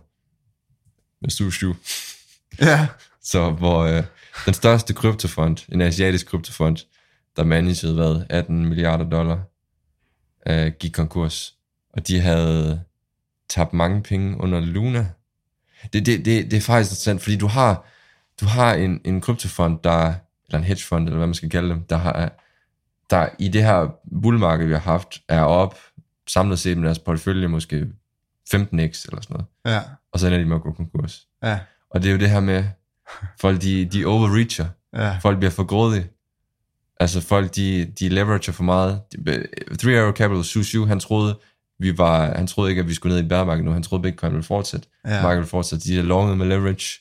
med 1.20 1.30
Sushu. 1.30 1.74
ja, 2.60 2.86
Så 3.26 3.50
hvor 3.50 3.78
øh, 3.84 4.02
den 4.46 4.54
største 4.54 4.94
kryptofond, 4.94 5.72
en 5.72 5.80
asiatisk 5.80 6.26
kryptofond, 6.26 6.76
der 7.36 7.44
managede 7.44 7.94
hvad, 7.94 8.24
18 8.30 8.66
milliarder 8.66 9.04
dollar, 9.10 9.42
øh, 10.46 10.72
gik 10.72 10.92
konkurs. 10.92 11.54
Og 11.92 12.08
de 12.08 12.20
havde 12.20 12.82
tabt 13.48 13.72
mange 13.72 14.02
penge 14.02 14.40
under 14.40 14.60
Luna. 14.60 15.06
Det, 15.92 16.06
det, 16.06 16.24
det, 16.24 16.50
det 16.50 16.56
er 16.56 16.60
faktisk 16.60 16.90
interessant, 16.90 17.22
fordi 17.22 17.36
du 17.36 17.46
har, 17.46 17.84
du 18.40 18.46
har 18.46 18.74
en, 18.74 19.00
en 19.04 19.20
kryptofond, 19.20 19.78
der, 19.84 20.14
eller 20.46 20.58
en 20.58 20.64
hedgefond, 20.64 21.04
eller 21.04 21.16
hvad 21.16 21.26
man 21.26 21.34
skal 21.34 21.50
kalde 21.50 21.68
dem, 21.68 21.82
der 21.82 21.96
har, 21.96 22.32
der 23.10 23.28
i 23.38 23.48
det 23.48 23.62
her 23.62 23.94
bullmarked, 24.22 24.66
vi 24.66 24.72
har 24.72 24.80
haft, 24.80 25.22
er 25.28 25.42
op 25.42 25.78
samlet 26.26 26.58
set 26.58 26.78
med 26.78 26.84
deres 26.86 26.98
portefølje 26.98 27.48
måske 27.48 27.86
15x 28.54 28.54
eller 28.74 29.20
sådan 29.20 29.26
noget. 29.30 29.46
ja, 29.64 29.80
Og 30.12 30.20
så 30.20 30.26
ender 30.26 30.38
de 30.38 30.44
med 30.44 30.56
at 30.56 30.62
gå 30.62 30.72
konkurs. 30.72 31.26
ja, 31.42 31.58
Og 31.90 32.02
det 32.02 32.08
er 32.08 32.12
jo 32.12 32.18
det 32.18 32.30
her 32.30 32.40
med, 32.40 32.64
folk 33.40 33.62
de, 33.62 33.84
de 33.84 34.06
overreacher. 34.06 34.66
ja, 34.96 35.18
Folk 35.18 35.38
bliver 35.38 35.50
for 35.50 35.64
grådige. 35.64 36.06
Altså 37.00 37.20
folk, 37.20 37.56
de, 37.56 37.84
de 38.00 38.08
leverager 38.08 38.52
for 38.52 38.62
meget. 38.64 39.00
De- 39.12 39.46
Three 39.78 40.00
Arrow 40.00 40.12
Capital, 40.12 40.44
Sushu, 40.44 40.86
han 40.86 41.00
troede, 41.00 41.38
vi 41.78 41.98
var, 41.98 42.34
han 42.36 42.46
troede 42.46 42.70
ikke, 42.70 42.80
at 42.80 42.88
vi 42.88 42.94
skulle 42.94 43.16
ned 43.16 43.24
i 43.24 43.28
bærmarkedet 43.28 43.64
nu. 43.64 43.72
Han 43.72 43.82
troede, 43.82 44.02
Bitcoin 44.02 44.32
ville 44.32 44.44
fortsætte. 44.44 44.88
Ja. 45.04 45.14
Ja. 45.14 45.22
Markedet 45.22 45.38
ville 45.38 45.48
fortsætte. 45.50 45.84
De 45.88 45.98
er 45.98 46.02
longet 46.02 46.38
med 46.38 46.46
leverage. 46.46 47.00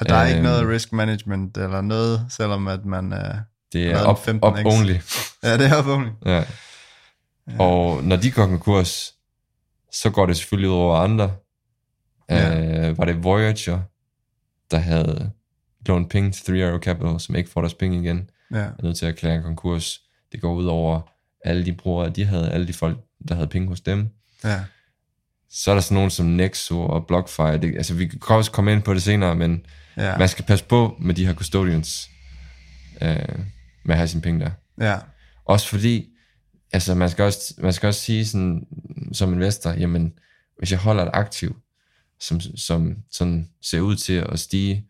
og 0.00 0.08
der 0.08 0.14
er 0.14 0.26
ikke 0.26 0.38
Øhm. 0.38 0.44
noget 0.44 0.68
risk 0.68 0.92
management 0.92 1.56
eller 1.56 1.80
noget, 1.80 2.26
selvom 2.28 2.68
at 2.68 2.84
man, 2.84 3.12
uh, 3.12 3.18
Det 3.72 3.86
er 3.90 3.98
den 3.98 4.10
up 4.10 4.18
15x? 4.58 4.66
only. 4.78 4.94
ja, 5.44 5.58
det 5.58 5.66
er 5.66 5.88
only. 5.94 6.08
Ja. 6.26 6.44
Og 7.58 8.04
når 8.04 8.16
de 8.16 8.30
går 8.30 8.46
konkurs, 8.46 9.14
så 9.92 10.10
går 10.10 10.26
det 10.26 10.36
selvfølgelig 10.36 10.70
ud 10.70 10.74
over 10.74 10.96
andre. 10.96 11.32
Ja. 12.30 12.48
Ja. 12.48 12.88
Øh, 12.88 12.98
var 12.98 13.04
det 13.04 13.24
Voyager, 13.24 13.80
der 14.70 14.78
havde 14.78 15.30
lånt 15.86 16.10
penge 16.10 16.30
til 16.30 16.44
Three 16.44 16.66
Arrow 16.66 16.78
Capital, 16.78 17.20
som 17.20 17.34
ikke 17.36 17.50
får 17.50 17.60
deres 17.60 17.74
penge 17.74 18.02
igen. 18.02 18.30
Ja, 18.50 18.56
er 18.58 18.82
nødt 18.82 18.96
til 18.96 19.06
at 19.06 19.12
erklære 19.12 19.36
en 19.36 19.42
konkurs. 19.42 20.00
Det 20.32 20.40
går 20.40 20.54
ud 20.54 20.66
over 20.66 21.00
alle 21.44 21.64
de 21.64 21.72
brugere, 21.72 22.10
de 22.10 22.24
havde, 22.24 22.50
alle 22.50 22.66
de 22.66 22.72
folk, 22.72 22.98
der 23.28 23.34
havde 23.34 23.48
penge 23.48 23.68
hos 23.68 23.80
dem. 23.80 24.08
ja, 24.44 24.60
Så 25.50 25.70
er 25.70 25.74
der 25.74 25.82
sådan 25.82 25.94
nogen 25.94 26.10
som 26.10 26.26
Nexo 26.26 26.80
og 26.82 27.06
BlockFi. 27.06 27.42
Det, 27.42 27.76
altså, 27.76 27.94
vi 27.94 28.06
kan 28.06 28.36
også 28.36 28.50
komme 28.50 28.72
ind 28.72 28.82
på 28.82 28.94
det 28.94 29.02
senere, 29.02 29.34
men 29.34 29.66
ja. 29.96 30.18
man 30.18 30.28
skal 30.28 30.44
passe 30.44 30.64
på 30.64 30.96
med 31.00 31.14
de 31.14 31.26
her 31.26 31.34
custodians, 31.34 32.10
øh, 33.02 33.38
med 33.84 33.94
at 33.94 33.96
have 33.96 34.08
sine 34.08 34.22
penge 34.22 34.40
der. 34.40 34.50
ja, 34.80 34.98
Også 35.44 35.68
fordi, 35.68 36.08
altså 36.72 36.94
man 36.94 37.10
skal 37.10 37.24
også, 37.24 37.54
man 37.58 37.72
skal 37.72 37.86
også 37.86 38.00
sige 38.00 38.26
sådan, 38.26 38.66
som 39.12 39.32
investor, 39.32 39.70
jamen, 39.70 40.12
hvis 40.58 40.70
jeg 40.70 40.78
holder 40.78 41.02
et 41.04 41.10
aktiv, 41.12 41.56
som, 42.20 42.40
som 42.40 42.96
sådan 43.10 43.48
ser 43.62 43.80
ud 43.80 43.96
til 43.96 44.12
at 44.12 44.38
stige 44.38 44.86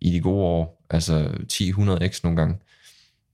i 0.00 0.10
de 0.10 0.20
gode 0.20 0.42
år, 0.44 0.84
altså 0.90 1.28
10-100x 1.52 2.20
nogle 2.22 2.36
gange. 2.36 2.56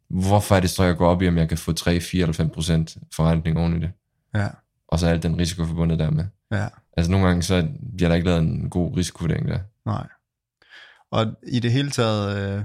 Hvorfor 0.08 0.56
er 0.56 0.60
det 0.60 0.70
så, 0.70 0.84
jeg 0.84 0.96
går 0.96 1.08
op 1.08 1.22
i, 1.22 1.28
om 1.28 1.38
jeg 1.38 1.48
kan 1.48 1.58
få 1.58 1.72
3, 1.72 2.00
4 2.00 2.22
eller 2.22 2.32
5 2.32 2.50
procent 2.50 2.96
forrentning 3.16 3.58
oven 3.58 3.76
i 3.76 3.80
det? 3.80 3.90
Ja, 4.34 4.48
Og 4.88 4.98
så 4.98 5.06
er 5.06 5.10
alt 5.10 5.22
den 5.22 5.38
risiko 5.38 5.64
forbundet 5.64 5.98
dermed. 5.98 6.24
ja, 6.52 6.68
Altså 6.96 7.10
nogle 7.10 7.26
gange, 7.26 7.42
så 7.42 7.68
bliver 7.96 8.08
der 8.08 8.16
ikke 8.16 8.28
lavet 8.28 8.40
en 8.42 8.70
god 8.70 8.96
risikovurdering 8.96 9.48
der. 9.48 9.58
nej. 9.86 10.06
Og 11.10 11.26
i 11.48 11.60
det 11.60 11.72
hele 11.72 11.90
taget, 11.90 12.38
øh, 12.58 12.64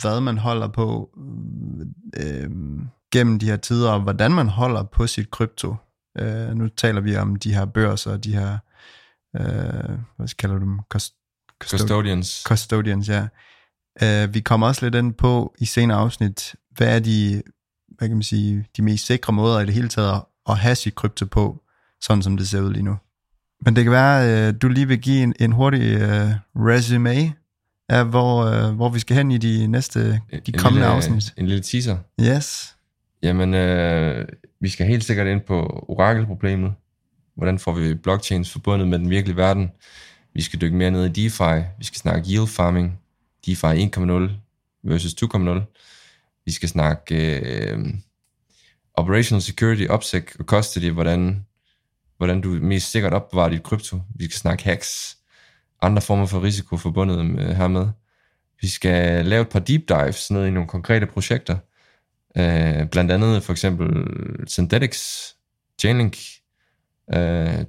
hvad 0.00 0.20
man 0.20 0.38
holder 0.38 0.68
på 0.68 1.10
øh, 2.16 2.50
gennem 3.12 3.38
de 3.38 3.46
her 3.46 3.56
tider, 3.56 3.90
og 3.90 4.00
hvordan 4.00 4.30
man 4.32 4.48
holder 4.48 4.82
på 4.82 5.06
sit 5.06 5.30
krypto. 5.30 5.76
Øh, 6.18 6.54
nu 6.54 6.68
taler 6.68 7.00
vi 7.00 7.16
om 7.16 7.36
de 7.36 7.54
her 7.54 7.64
børser, 7.64 8.16
de 8.16 8.32
her, 8.34 8.58
øh, 9.36 9.98
hvad 10.16 10.36
kalder 10.38 10.58
du 10.58 10.64
dem? 10.64 10.78
Cust- 10.94 11.14
custod- 11.64 11.78
Custodians. 11.78 12.42
custodians, 12.46 13.08
ja. 13.08 13.26
Uh, 14.02 14.34
vi 14.34 14.40
kommer 14.40 14.66
også 14.66 14.84
lidt 14.86 14.94
ind 14.94 15.14
på 15.14 15.54
i 15.58 15.64
senere 15.64 15.98
afsnit, 15.98 16.54
hvad 16.76 16.94
er 16.96 17.00
de, 17.00 17.42
hvad 17.98 18.08
kan 18.08 18.16
man 18.16 18.22
sige, 18.22 18.66
de 18.76 18.82
mest 18.82 19.06
sikre 19.06 19.32
måder 19.32 19.60
i 19.60 19.66
det 19.66 19.74
hele 19.74 19.88
taget 19.88 20.22
at 20.48 20.58
have 20.58 20.74
sit 20.74 20.94
krypto 20.94 21.26
på, 21.26 21.62
sådan 22.00 22.22
som 22.22 22.36
det 22.36 22.48
ser 22.48 22.60
ud 22.60 22.72
lige 22.72 22.82
nu. 22.82 22.96
Men 23.64 23.76
det 23.76 23.84
kan 23.84 23.92
være, 23.92 24.48
uh, 24.48 24.54
du 24.62 24.68
lige 24.68 24.88
vil 24.88 25.00
give 25.00 25.22
en, 25.22 25.34
en 25.40 25.52
hurtig 25.52 25.96
uh, 25.96 26.30
resume 26.66 27.34
af, 27.88 28.06
hvor, 28.06 28.44
uh, 28.68 28.74
hvor 28.74 28.88
vi 28.88 28.98
skal 28.98 29.16
hen 29.16 29.30
i 29.30 29.38
de 29.38 29.66
næste, 29.66 30.00
de 30.12 30.20
En 30.32 30.52
kommende 30.58 30.86
lille, 30.86 30.86
afsnit. 30.86 31.34
En 31.36 31.46
lille 31.46 31.62
teaser. 31.62 31.96
Yes. 32.20 32.76
Jamen, 33.22 33.54
øh, 33.54 34.26
vi 34.60 34.68
skal 34.68 34.86
helt 34.86 35.04
sikkert 35.04 35.26
ind 35.26 35.40
på 35.46 35.84
orakelproblemet. 35.88 36.72
Hvordan 37.38 37.58
får 37.58 37.72
vi 37.72 37.94
blockchains 37.94 38.52
forbundet 38.52 38.88
med 38.88 38.98
den 38.98 39.10
virkelige 39.10 39.36
verden? 39.36 39.70
Vi 40.34 40.42
skal 40.42 40.60
dykke 40.60 40.76
mere 40.76 40.90
ned 40.90 41.04
i 41.04 41.22
DeFi. 41.22 41.64
Vi 41.78 41.84
skal 41.84 41.98
snakke 41.98 42.30
yield 42.30 42.46
farming, 42.46 43.00
DeFi 43.46 43.66
1.0 43.66 44.30
versus 44.82 45.14
2.0. 45.22 45.48
Vi 46.44 46.52
skal 46.52 46.68
snakke 46.68 47.38
øh, 47.38 47.78
operational 48.94 49.42
security, 49.42 49.86
OPSEC 49.90 50.36
og 50.38 50.44
custody, 50.44 50.90
hvordan, 50.90 51.46
hvordan 52.16 52.40
du 52.40 52.48
mest 52.48 52.90
sikkert 52.90 53.12
opbevarer 53.12 53.48
dit 53.48 53.62
krypto. 53.62 54.00
Vi 54.14 54.24
skal 54.24 54.38
snakke 54.38 54.64
hacks, 54.64 55.18
andre 55.82 56.02
former 56.02 56.26
for 56.26 56.42
risiko 56.42 56.76
forbundet 56.76 57.26
med, 57.26 57.54
hermed. 57.54 57.88
Vi 58.60 58.68
skal 58.68 59.26
lave 59.26 59.42
et 59.42 59.48
par 59.48 59.60
deep 59.60 59.88
dives 59.88 60.30
ned 60.30 60.46
i 60.46 60.50
nogle 60.50 60.68
konkrete 60.68 61.06
projekter. 61.06 61.58
Øh, 62.36 62.88
blandt 62.88 63.10
andet 63.10 63.42
for 63.42 63.52
eksempel 63.52 64.06
Synthetics, 64.46 65.34
Chainlink, 65.80 66.16
uh, 67.16 67.64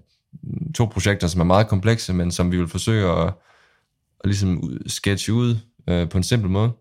to 0.76 0.86
projekter, 0.86 1.28
som 1.28 1.42
er 1.42 1.46
meget 1.46 1.68
komplekse, 1.68 2.14
men 2.14 2.32
som 2.32 2.52
vi 2.52 2.58
vil 2.58 2.68
forsøge 2.68 3.12
at, 3.12 3.34
at 4.20 4.26
ligesom 4.26 4.78
sketche 4.88 5.34
ud 5.34 5.58
uh, 5.92 6.10
på 6.10 6.18
en 6.18 6.24
simpel 6.24 6.50
måde. 6.50 6.72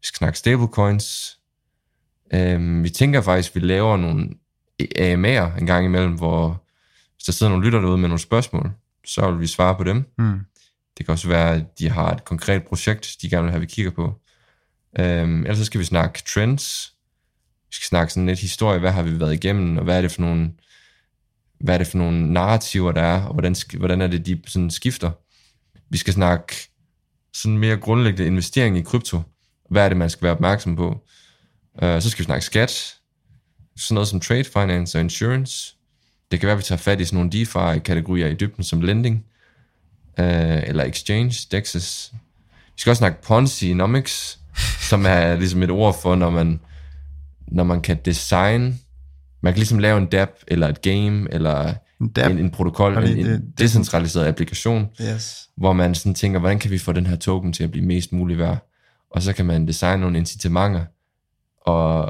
Vi 0.00 0.06
skal 0.06 0.18
snakke 0.18 0.38
stablecoins. 0.38 1.38
Uh, 2.34 2.82
vi 2.82 2.90
tænker 2.90 3.20
faktisk, 3.20 3.56
at 3.56 3.62
vi 3.62 3.66
laver 3.66 3.96
nogle 3.96 4.28
AMA'er 4.82 5.58
en 5.58 5.66
gang 5.66 5.84
imellem, 5.84 6.14
hvor 6.14 6.62
hvis 7.14 7.24
der 7.24 7.32
sidder 7.32 7.50
nogle 7.50 7.64
lytter 7.64 7.80
derude 7.80 7.98
med 7.98 8.08
nogle 8.08 8.20
spørgsmål, 8.20 8.70
så 9.06 9.30
vil 9.30 9.40
vi 9.40 9.46
svare 9.46 9.76
på 9.76 9.84
dem. 9.84 10.04
Mm. 10.18 10.40
Det 10.98 11.06
kan 11.06 11.12
også 11.12 11.28
være, 11.28 11.54
at 11.54 11.78
de 11.78 11.88
har 11.90 12.12
et 12.12 12.24
konkret 12.24 12.62
projekt, 12.64 13.16
de 13.22 13.30
gerne 13.30 13.42
vil 13.42 13.50
have, 13.50 13.60
vi 13.60 13.66
kigger 13.66 13.90
på. 13.90 14.20
Øhm, 14.98 15.40
ellers 15.40 15.58
så 15.58 15.64
skal 15.64 15.80
vi 15.80 15.84
snakke 15.84 16.22
trends. 16.34 16.94
Vi 17.68 17.74
skal 17.74 17.86
snakke 17.86 18.12
sådan 18.12 18.26
lidt 18.26 18.38
historie, 18.38 18.78
hvad 18.78 18.90
har 18.90 19.02
vi 19.02 19.20
været 19.20 19.34
igennem, 19.34 19.76
og 19.76 19.84
hvad 19.84 19.96
er 19.96 20.00
det 20.00 20.12
for 20.12 20.20
nogle, 20.20 20.50
hvad 21.62 21.74
er 21.74 21.78
det 21.78 21.86
for 21.86 21.98
nogle 21.98 22.32
narrativer, 22.32 22.92
der 22.92 23.02
er, 23.02 23.22
og 23.22 23.32
hvordan, 23.32 23.56
hvordan 23.78 24.00
er 24.00 24.06
det, 24.06 24.26
de 24.26 24.40
sådan 24.46 24.70
skifter. 24.70 25.10
Vi 25.90 25.98
skal 25.98 26.14
snakke 26.14 26.54
sådan 27.34 27.58
mere 27.58 27.76
grundlæggende 27.76 28.26
investering 28.26 28.78
i 28.78 28.82
krypto. 28.82 29.20
Hvad 29.70 29.84
er 29.84 29.88
det, 29.88 29.96
man 29.96 30.10
skal 30.10 30.22
være 30.22 30.32
opmærksom 30.32 30.76
på? 30.76 30.88
Uh, 31.82 32.00
så 32.00 32.10
skal 32.10 32.18
vi 32.18 32.24
snakke 32.24 32.44
skat. 32.44 32.94
Sådan 33.76 33.94
noget 33.94 34.08
som 34.08 34.20
trade 34.20 34.44
finance 34.44 34.98
og 34.98 35.02
insurance. 35.02 35.74
Det 36.30 36.40
kan 36.40 36.46
være, 36.46 36.52
at 36.52 36.58
vi 36.58 36.62
tager 36.62 36.78
fat 36.78 37.00
i 37.00 37.04
sådan 37.04 37.16
nogle 37.16 37.30
DeFi-kategorier 37.30 38.26
i 38.26 38.34
dybden 38.34 38.64
som 38.64 38.80
lending, 38.80 39.24
uh, 40.18 40.24
eller 40.68 40.84
exchange, 40.84 41.46
DEXs. 41.50 42.12
Vi 42.66 42.80
skal 42.80 42.90
også 42.90 43.00
snakke 43.00 43.22
Ponzi-nomics, 43.22 44.38
som 44.88 45.06
er 45.06 45.36
ligesom 45.36 45.62
et 45.62 45.70
ord 45.70 46.02
for, 46.02 46.14
når 46.14 46.30
man, 46.30 46.60
når 47.48 47.64
man 47.64 47.80
kan 47.80 47.98
design, 48.04 48.80
man 49.42 49.52
kan 49.52 49.58
ligesom 49.58 49.78
lave 49.78 49.98
en 49.98 50.06
dApp, 50.06 50.30
eller 50.48 50.68
et 50.68 50.82
game, 50.82 51.26
eller 51.34 51.74
En 52.00 52.08
dApp. 52.08 52.32
en, 52.32 52.38
en 52.38 52.50
protokol, 52.50 52.96
en, 52.96 53.18
en 53.18 53.26
det- 53.26 53.52
decentraliseret 53.58 54.26
applikation, 54.26 54.88
Yes. 55.02 55.48
hvor 55.56 55.72
man 55.72 55.94
sådan 55.94 56.14
tænker, 56.14 56.38
hvordan 56.40 56.58
kan 56.58 56.70
vi 56.70 56.78
få 56.78 56.92
den 56.92 57.06
her 57.06 57.16
token 57.16 57.52
til 57.52 57.64
at 57.64 57.70
blive 57.70 57.86
mest 57.86 58.12
muligt 58.12 58.38
værd? 58.38 58.68
Og 59.10 59.22
så 59.22 59.32
kan 59.32 59.46
man 59.46 59.66
designe 59.68 60.00
nogle 60.00 60.18
incitamenter, 60.18 60.84
og, 61.66 62.04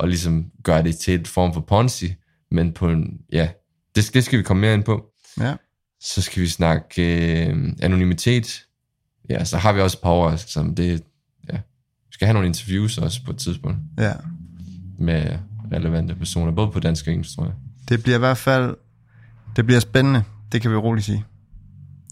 og 0.00 0.08
ligesom 0.08 0.46
gøre 0.62 0.82
det 0.82 0.96
til 0.96 1.14
et 1.20 1.28
form 1.28 1.54
for 1.54 1.60
Ponzi, 1.60 2.14
men 2.50 2.72
på 2.72 2.88
en, 2.88 3.18
ja, 3.32 3.48
det, 3.96 4.10
det 4.14 4.24
skal 4.24 4.38
vi 4.38 4.42
komme 4.42 4.60
mere 4.60 4.74
ind 4.74 4.84
på. 4.84 5.04
Ja. 5.40 5.54
Så 6.00 6.22
skal 6.22 6.42
vi 6.42 6.46
snakke 6.48 7.02
øh, 7.46 7.72
anonymitet. 7.82 8.62
Ja, 9.30 9.44
så 9.44 9.56
har 9.56 9.72
vi 9.72 9.80
også 9.80 10.02
power, 10.02 10.36
som 10.36 10.74
det, 10.74 11.02
ja, 11.52 11.56
vi 12.06 12.12
skal 12.12 12.26
have 12.26 12.32
nogle 12.32 12.46
interviews 12.48 12.98
også 12.98 13.24
på 13.24 13.30
et 13.30 13.38
tidspunkt 13.38 13.78
ja. 13.98 14.12
med 14.98 15.38
relevante 15.72 16.14
personer, 16.14 16.52
både 16.52 16.70
på 16.70 16.80
dansk 16.80 17.06
og 17.06 17.12
engelsk, 17.12 17.34
tror 17.34 17.44
jeg. 17.44 17.54
Det 17.88 18.02
bliver 18.02 18.16
i 18.16 18.18
hvert 18.18 18.36
fald, 18.36 18.76
det 19.56 19.66
bliver 19.66 19.80
spændende, 19.80 20.24
det 20.52 20.62
kan 20.62 20.70
vi 20.70 20.76
roligt 20.76 21.06
sige. 21.06 21.24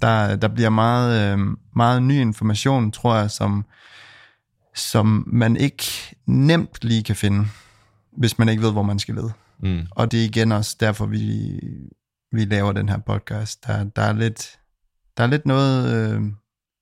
Der, 0.03 0.37
der 0.37 0.49
bliver 0.49 0.71
meget, 0.71 1.33
øh, 1.33 1.39
meget 1.77 2.03
ny 2.03 2.21
information, 2.21 2.93
tror 2.93 3.17
jeg, 3.17 3.31
som, 3.31 3.65
som 4.75 5.25
man 5.27 5.57
ikke 5.57 5.85
nemt 6.27 6.79
lige 6.83 7.03
kan 7.03 7.17
finde, 7.17 7.47
hvis 8.17 8.39
man 8.39 8.49
ikke 8.49 8.63
ved, 8.63 8.73
hvor 8.73 8.83
man 8.83 8.99
skal 8.99 9.15
lede. 9.15 9.33
Mm. 9.59 9.87
Og 9.91 10.13
det 10.13 10.21
er 10.21 10.25
igen 10.25 10.53
også 10.53 10.77
derfor, 10.81 11.07
vi, 11.07 11.61
vi 12.33 12.45
laver 12.45 12.73
den 12.73 12.89
her 12.89 12.99
podcast. 12.99 13.67
Der, 13.67 13.85
der, 13.85 14.03
er, 14.03 14.13
lidt, 14.13 14.59
der 15.17 15.23
er 15.23 15.27
lidt 15.27 15.47
noget, 15.47 15.95
øh, 15.95 16.23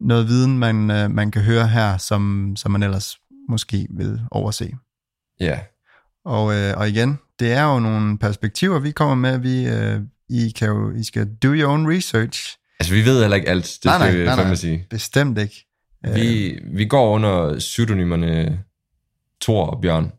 noget 0.01 0.29
viden, 0.29 0.59
man, 0.59 0.91
øh, 0.91 1.11
man 1.11 1.31
kan 1.31 1.43
høre 1.43 1.69
her, 1.69 1.97
som, 1.97 2.55
som 2.57 2.71
man 2.71 2.83
ellers 2.83 3.19
måske 3.49 3.87
vil 3.91 4.21
overse. 4.31 4.77
Ja, 5.41 5.61
Og, 6.25 6.55
øh, 6.55 6.77
og 6.77 6.89
igen, 6.89 7.19
det 7.41 7.53
er 7.53 7.63
jo 7.63 7.79
nogle 7.81 8.19
perspektiver, 8.19 8.79
vi 8.79 8.91
kommer 8.91 9.15
med. 9.15 9.39
Vi, 9.39 9.67
øh, 9.67 10.01
I, 10.29 10.51
kan 10.59 10.69
jo, 10.69 10.95
I 10.95 11.05
skal 11.05 11.29
do 11.43 11.49
your 11.49 11.73
own 11.73 11.97
research. 11.97 12.57
altså 12.81 12.95
vi 12.95 13.05
ved 13.05 13.21
heller 13.21 13.37
ikke 13.37 13.49
alt, 13.49 13.65
det 13.83 13.85
Nej, 13.85 13.99
skal 13.99 14.13
nej, 14.13 14.19
vi 14.21 14.25
nej, 14.37 14.45
nej. 14.45 14.55
sige. 14.55 14.87
Bestemt 14.91 15.39
ikke. 15.39 15.67
Øh, 16.07 16.15
Vi, 16.15 16.59
vi 16.75 16.85
går 16.85 17.11
under 17.11 17.59
pseudonymerne 17.59 18.61
Thor 19.41 19.67
og 19.67 19.81
Bjørn, 19.83 20.13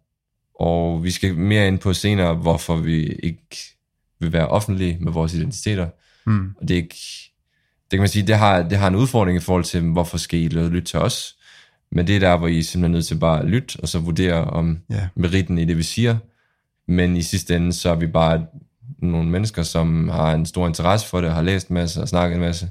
og 0.59 1.03
vi 1.03 1.11
skal 1.11 1.35
mere 1.35 1.67
ind 1.67 1.79
på 1.79 1.93
senere, 1.93 2.35
hvorfor 2.35 2.75
vi 2.75 3.05
ikke 3.07 3.57
vil 4.19 4.33
være 4.33 4.47
offentlige 4.47 4.97
med 5.01 5.11
vores 5.11 5.33
identiteter. 5.33 5.87
mm, 6.25 6.55
Og 6.61 6.67
det 6.67 6.73
er 6.73 6.81
ikke, 6.81 6.95
det 7.83 7.97
kan 7.97 7.99
man 7.99 8.07
sige, 8.09 8.27
det 8.27 8.37
har, 8.37 8.63
det 8.63 8.77
har 8.77 8.87
en 8.87 8.95
udfordring 8.95 9.37
i 9.37 9.41
forhold 9.41 9.63
til, 9.63 9.81
hvorfor 9.81 10.17
skal 10.17 10.39
I 10.39 10.47
lytte 10.47 10.81
til 10.81 10.99
os? 10.99 11.35
Men 11.95 12.07
det 12.07 12.15
er 12.15 12.19
der, 12.19 12.37
hvor 12.37 12.47
I 12.47 12.59
er 12.59 12.63
simpelthen 12.63 12.91
nødt 12.91 13.05
til 13.05 13.15
bare 13.19 13.39
at 13.39 13.45
lytte, 13.45 13.79
og 13.81 13.87
så 13.89 13.99
vurdere 13.99 14.43
om 14.45 14.79
ja, 14.89 15.07
meritten 15.15 15.57
i 15.57 15.65
det, 15.65 15.77
vi 15.77 15.83
siger. 15.83 16.17
Men 16.87 17.17
i 17.17 17.21
sidste 17.21 17.55
ende, 17.55 17.73
så 17.73 17.89
er 17.89 17.95
vi 17.95 18.07
bare 18.07 18.45
nogle 18.99 19.29
mennesker, 19.29 19.63
som 19.63 20.09
har 20.09 20.31
en 20.33 20.45
stor 20.45 20.67
interesse 20.67 21.07
for 21.07 21.21
det, 21.21 21.29
og 21.29 21.35
har 21.35 21.41
læst 21.41 21.67
en 21.67 21.73
masse 21.73 22.01
og 22.01 22.07
snakket 22.07 22.35
en 22.35 22.41
masse. 22.41 22.69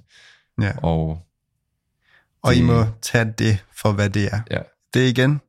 ja. 0.62 0.72
Og 0.82 1.22
Og 2.42 2.54
I 2.54 2.58
det- 2.58 2.64
må 2.64 2.84
tage 3.02 3.32
det 3.38 3.64
for, 3.76 3.92
hvad 3.92 4.10
det 4.10 4.24
er. 4.32 4.40
ja, 4.50 4.58
Det 4.94 5.04
er 5.04 5.08
igen, 5.08 5.40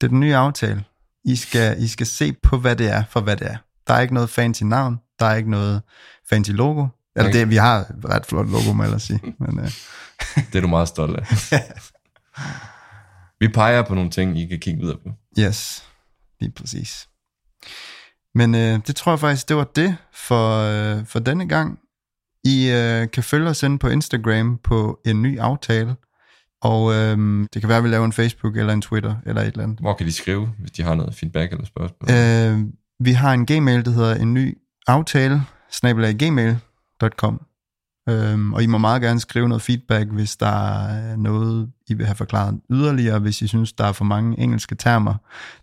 det 0.00 0.06
er 0.06 0.08
den 0.08 0.20
nye 0.20 0.36
aftale. 0.36 0.84
I 1.24 1.36
skal, 1.36 1.82
I 1.82 1.86
skal 1.86 2.06
se 2.06 2.32
på, 2.32 2.58
hvad 2.58 2.76
det 2.76 2.88
er, 2.90 3.04
for 3.10 3.20
hvad 3.20 3.36
det 3.36 3.46
er. 3.50 3.56
Der 3.86 3.94
er 3.94 4.00
ikke 4.00 4.14
noget 4.14 4.30
fancy 4.30 4.62
navn, 4.62 5.00
der 5.18 5.26
er 5.26 5.34
ikke 5.36 5.50
noget 5.50 5.82
fancy 6.30 6.50
logo. 6.50 6.86
Eller 7.16 7.28
Okay. 7.28 7.38
det, 7.38 7.50
vi 7.50 7.56
har 7.56 7.78
et 7.80 7.96
ret 8.04 8.26
flot 8.26 8.46
logo, 8.50 8.72
må 8.72 8.82
jeg 8.82 8.88
ellers 8.88 9.02
sige. 9.02 9.20
Men, 9.38 9.58
øh, 9.58 9.70
det 10.52 10.54
er 10.54 10.60
du 10.60 10.68
meget 10.68 10.88
stolt 10.88 11.16
af. 11.16 11.24
vi 13.40 13.48
peger 13.48 13.82
på 13.82 13.94
nogle 13.94 14.10
ting, 14.10 14.38
I 14.38 14.46
kan 14.46 14.58
kigge 14.58 14.80
videre 14.80 14.98
på. 15.04 15.10
Yes, 15.38 15.84
lige 16.40 16.52
præcis. 16.52 17.08
Men 18.34 18.54
øh, 18.54 18.80
det 18.86 18.96
tror 18.96 19.12
jeg 19.12 19.20
faktisk, 19.20 19.48
det 19.48 19.56
var 19.56 19.64
det 19.64 19.96
for, 20.12 20.60
øh, 20.60 21.06
for 21.06 21.18
denne 21.18 21.48
gang. 21.48 21.78
I 22.44 22.70
øh, 22.70 23.10
kan 23.10 23.22
følge 23.22 23.48
os 23.48 23.62
ind 23.62 23.78
på 23.78 23.88
Instagram 23.88 24.58
på 24.64 25.00
en 25.06 25.22
ny 25.22 25.38
aftale. 25.38 25.96
Og 26.62 26.94
øh, 26.94 27.46
det 27.54 27.62
kan 27.62 27.68
være, 27.68 27.78
at 27.78 27.84
vi 27.84 27.88
laver 27.88 28.04
en 28.04 28.12
Facebook 28.12 28.56
eller 28.56 28.72
en 28.72 28.82
Twitter 28.82 29.14
eller 29.26 29.42
et 29.42 29.46
eller 29.46 29.62
andet. 29.62 29.78
Hvor 29.78 29.94
kan 29.94 30.06
de 30.06 30.12
skrive, 30.12 30.52
hvis 30.58 30.70
de 30.70 30.82
har 30.82 30.94
noget 30.94 31.14
feedback 31.14 31.52
eller 31.52 31.66
spørgsmål? 31.66 32.10
Øh, 32.10 32.72
vi 33.00 33.12
har 33.12 33.32
en 33.32 33.46
gmail, 33.46 33.84
der 33.84 33.90
hedder 33.90 34.14
en 34.14 34.34
ny 34.34 34.58
aftale, 34.86 35.42
snabelag 35.70 36.14
gmail.com. 36.14 37.40
Øhm, 38.08 38.52
og 38.52 38.62
I 38.62 38.66
må 38.66 38.78
meget 38.78 39.02
gerne 39.02 39.20
skrive 39.20 39.48
noget 39.48 39.62
feedback, 39.62 40.10
hvis 40.10 40.36
der 40.36 40.76
er 40.86 41.16
noget, 41.16 41.70
I 41.88 41.94
vil 41.94 42.06
have 42.06 42.16
forklaret 42.16 42.60
yderligere, 42.70 43.18
hvis 43.18 43.42
I 43.42 43.46
synes, 43.46 43.72
der 43.72 43.84
er 43.84 43.92
for 43.92 44.04
mange 44.04 44.40
engelske 44.40 44.74
termer, 44.74 45.14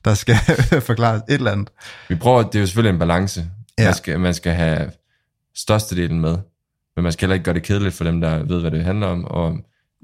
der 0.06 0.14
skal 0.14 0.36
forklares 0.90 1.22
et 1.30 1.34
eller 1.34 1.52
andet. 1.52 1.70
Vi 2.10 2.16
prøver, 2.16 2.44
det 2.44 2.56
er 2.56 2.60
jo 2.60 2.66
selvfølgelig 2.66 2.94
en 2.94 3.00
balance. 3.00 3.46
Ja. 3.80 3.86
Man, 3.86 3.94
skal, 3.94 4.20
man 4.20 4.34
skal 4.34 4.54
have 4.54 4.92
størstedelen 5.56 6.22
med, 6.22 6.38
men 6.96 7.04
man 7.04 7.12
skal 7.12 7.26
heller 7.26 7.34
ikke 7.34 7.44
gøre 7.44 7.56
det 7.56 7.64
kedeligt 7.64 7.96
for 7.96 8.04
dem, 8.04 8.22
der 8.22 8.44
ved, 8.44 8.62
hvad 8.62 8.72
det 8.72 8.84
handler 8.84 9.08
om, 9.08 9.26
og 9.26 9.58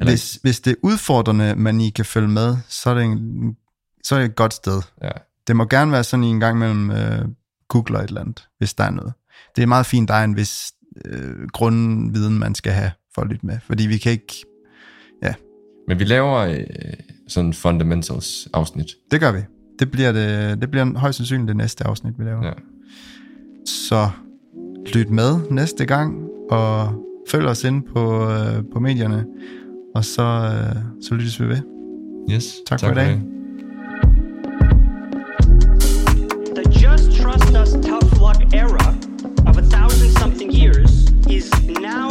hvis, 0.06 0.40
hvis 0.42 0.60
det 0.60 0.72
er 0.72 0.76
udfordrende, 0.84 1.56
man 1.56 1.82
I 1.82 1.90
kan 1.90 2.06
følge 2.06 2.28
med, 2.28 2.58
så 2.68 2.90
er 2.90 2.94
det, 2.94 3.04
en, 3.04 3.56
så 4.04 4.16
er 4.16 4.20
det 4.20 4.26
et 4.26 4.36
godt 4.36 4.54
sted. 4.54 4.82
Ja. 5.04 5.12
Det 5.48 5.56
må 5.56 5.66
gerne 5.66 5.92
være 5.92 6.04
sådan 6.04 6.24
I 6.24 6.28
en 6.28 6.40
gang 6.40 6.58
mellem 6.58 6.92
øh, 6.92 7.26
googler 7.68 8.00
et 8.00 8.08
eller 8.08 8.22
andet, 8.22 8.48
hvis 8.58 8.74
der 8.74 8.84
er 8.84 8.90
noget. 8.90 9.14
Det 9.56 9.62
er 9.62 9.68
meget 9.68 9.86
fint, 9.86 10.10
der 10.10 10.16
er 10.16 10.24
en 10.24 10.36
vis 10.36 10.72
øh, 11.06 11.48
grundviden, 11.54 12.40
man 12.40 12.56
skal 12.56 12.72
have 12.72 12.92
for 13.16 13.26
lytte 13.26 13.46
med. 13.46 13.58
Fordi 13.68 13.88
vi 13.88 13.98
kan 13.98 14.12
ikke... 14.12 14.46
Men 15.90 16.00
vi 16.00 16.04
laver 16.04 16.38
øh, 16.38 16.58
sådan 17.28 17.54
fundamentals 17.54 18.48
afsnit. 18.54 18.88
Det 19.12 19.20
gør 19.20 19.32
vi. 19.32 19.40
Det 19.80 19.92
bliver, 19.92 20.12
det, 20.12 20.62
det 20.62 20.72
bliver 20.72 20.98
højst 20.98 21.18
sandsynligt 21.18 21.48
det 21.48 21.58
næste 21.58 21.88
afsnit, 21.88 22.14
vi 22.20 22.24
laver. 22.24 22.46
Ja. 22.46 22.54
Så 23.66 24.10
lyt 24.94 25.10
med 25.10 25.40
næste 25.52 25.86
gang, 25.86 26.28
og 26.50 26.94
følg 27.30 27.46
os 27.46 27.64
ind 27.64 27.84
på, 27.84 28.32
øh, 28.32 28.64
på 28.74 28.80
medierne, 28.80 29.26
og 29.96 30.06
så, 30.06 30.22
øh, 30.22 30.84
så 31.02 31.16
lyttes 31.16 31.42
vi 31.42 31.48
ved. 31.48 31.62
Yes. 32.32 32.54
Tak 32.68 32.80
for 32.80 32.92
i 32.92 32.96
dag. 32.96 33.06
The 33.06 33.39
is 41.30 41.52
now 41.68 42.09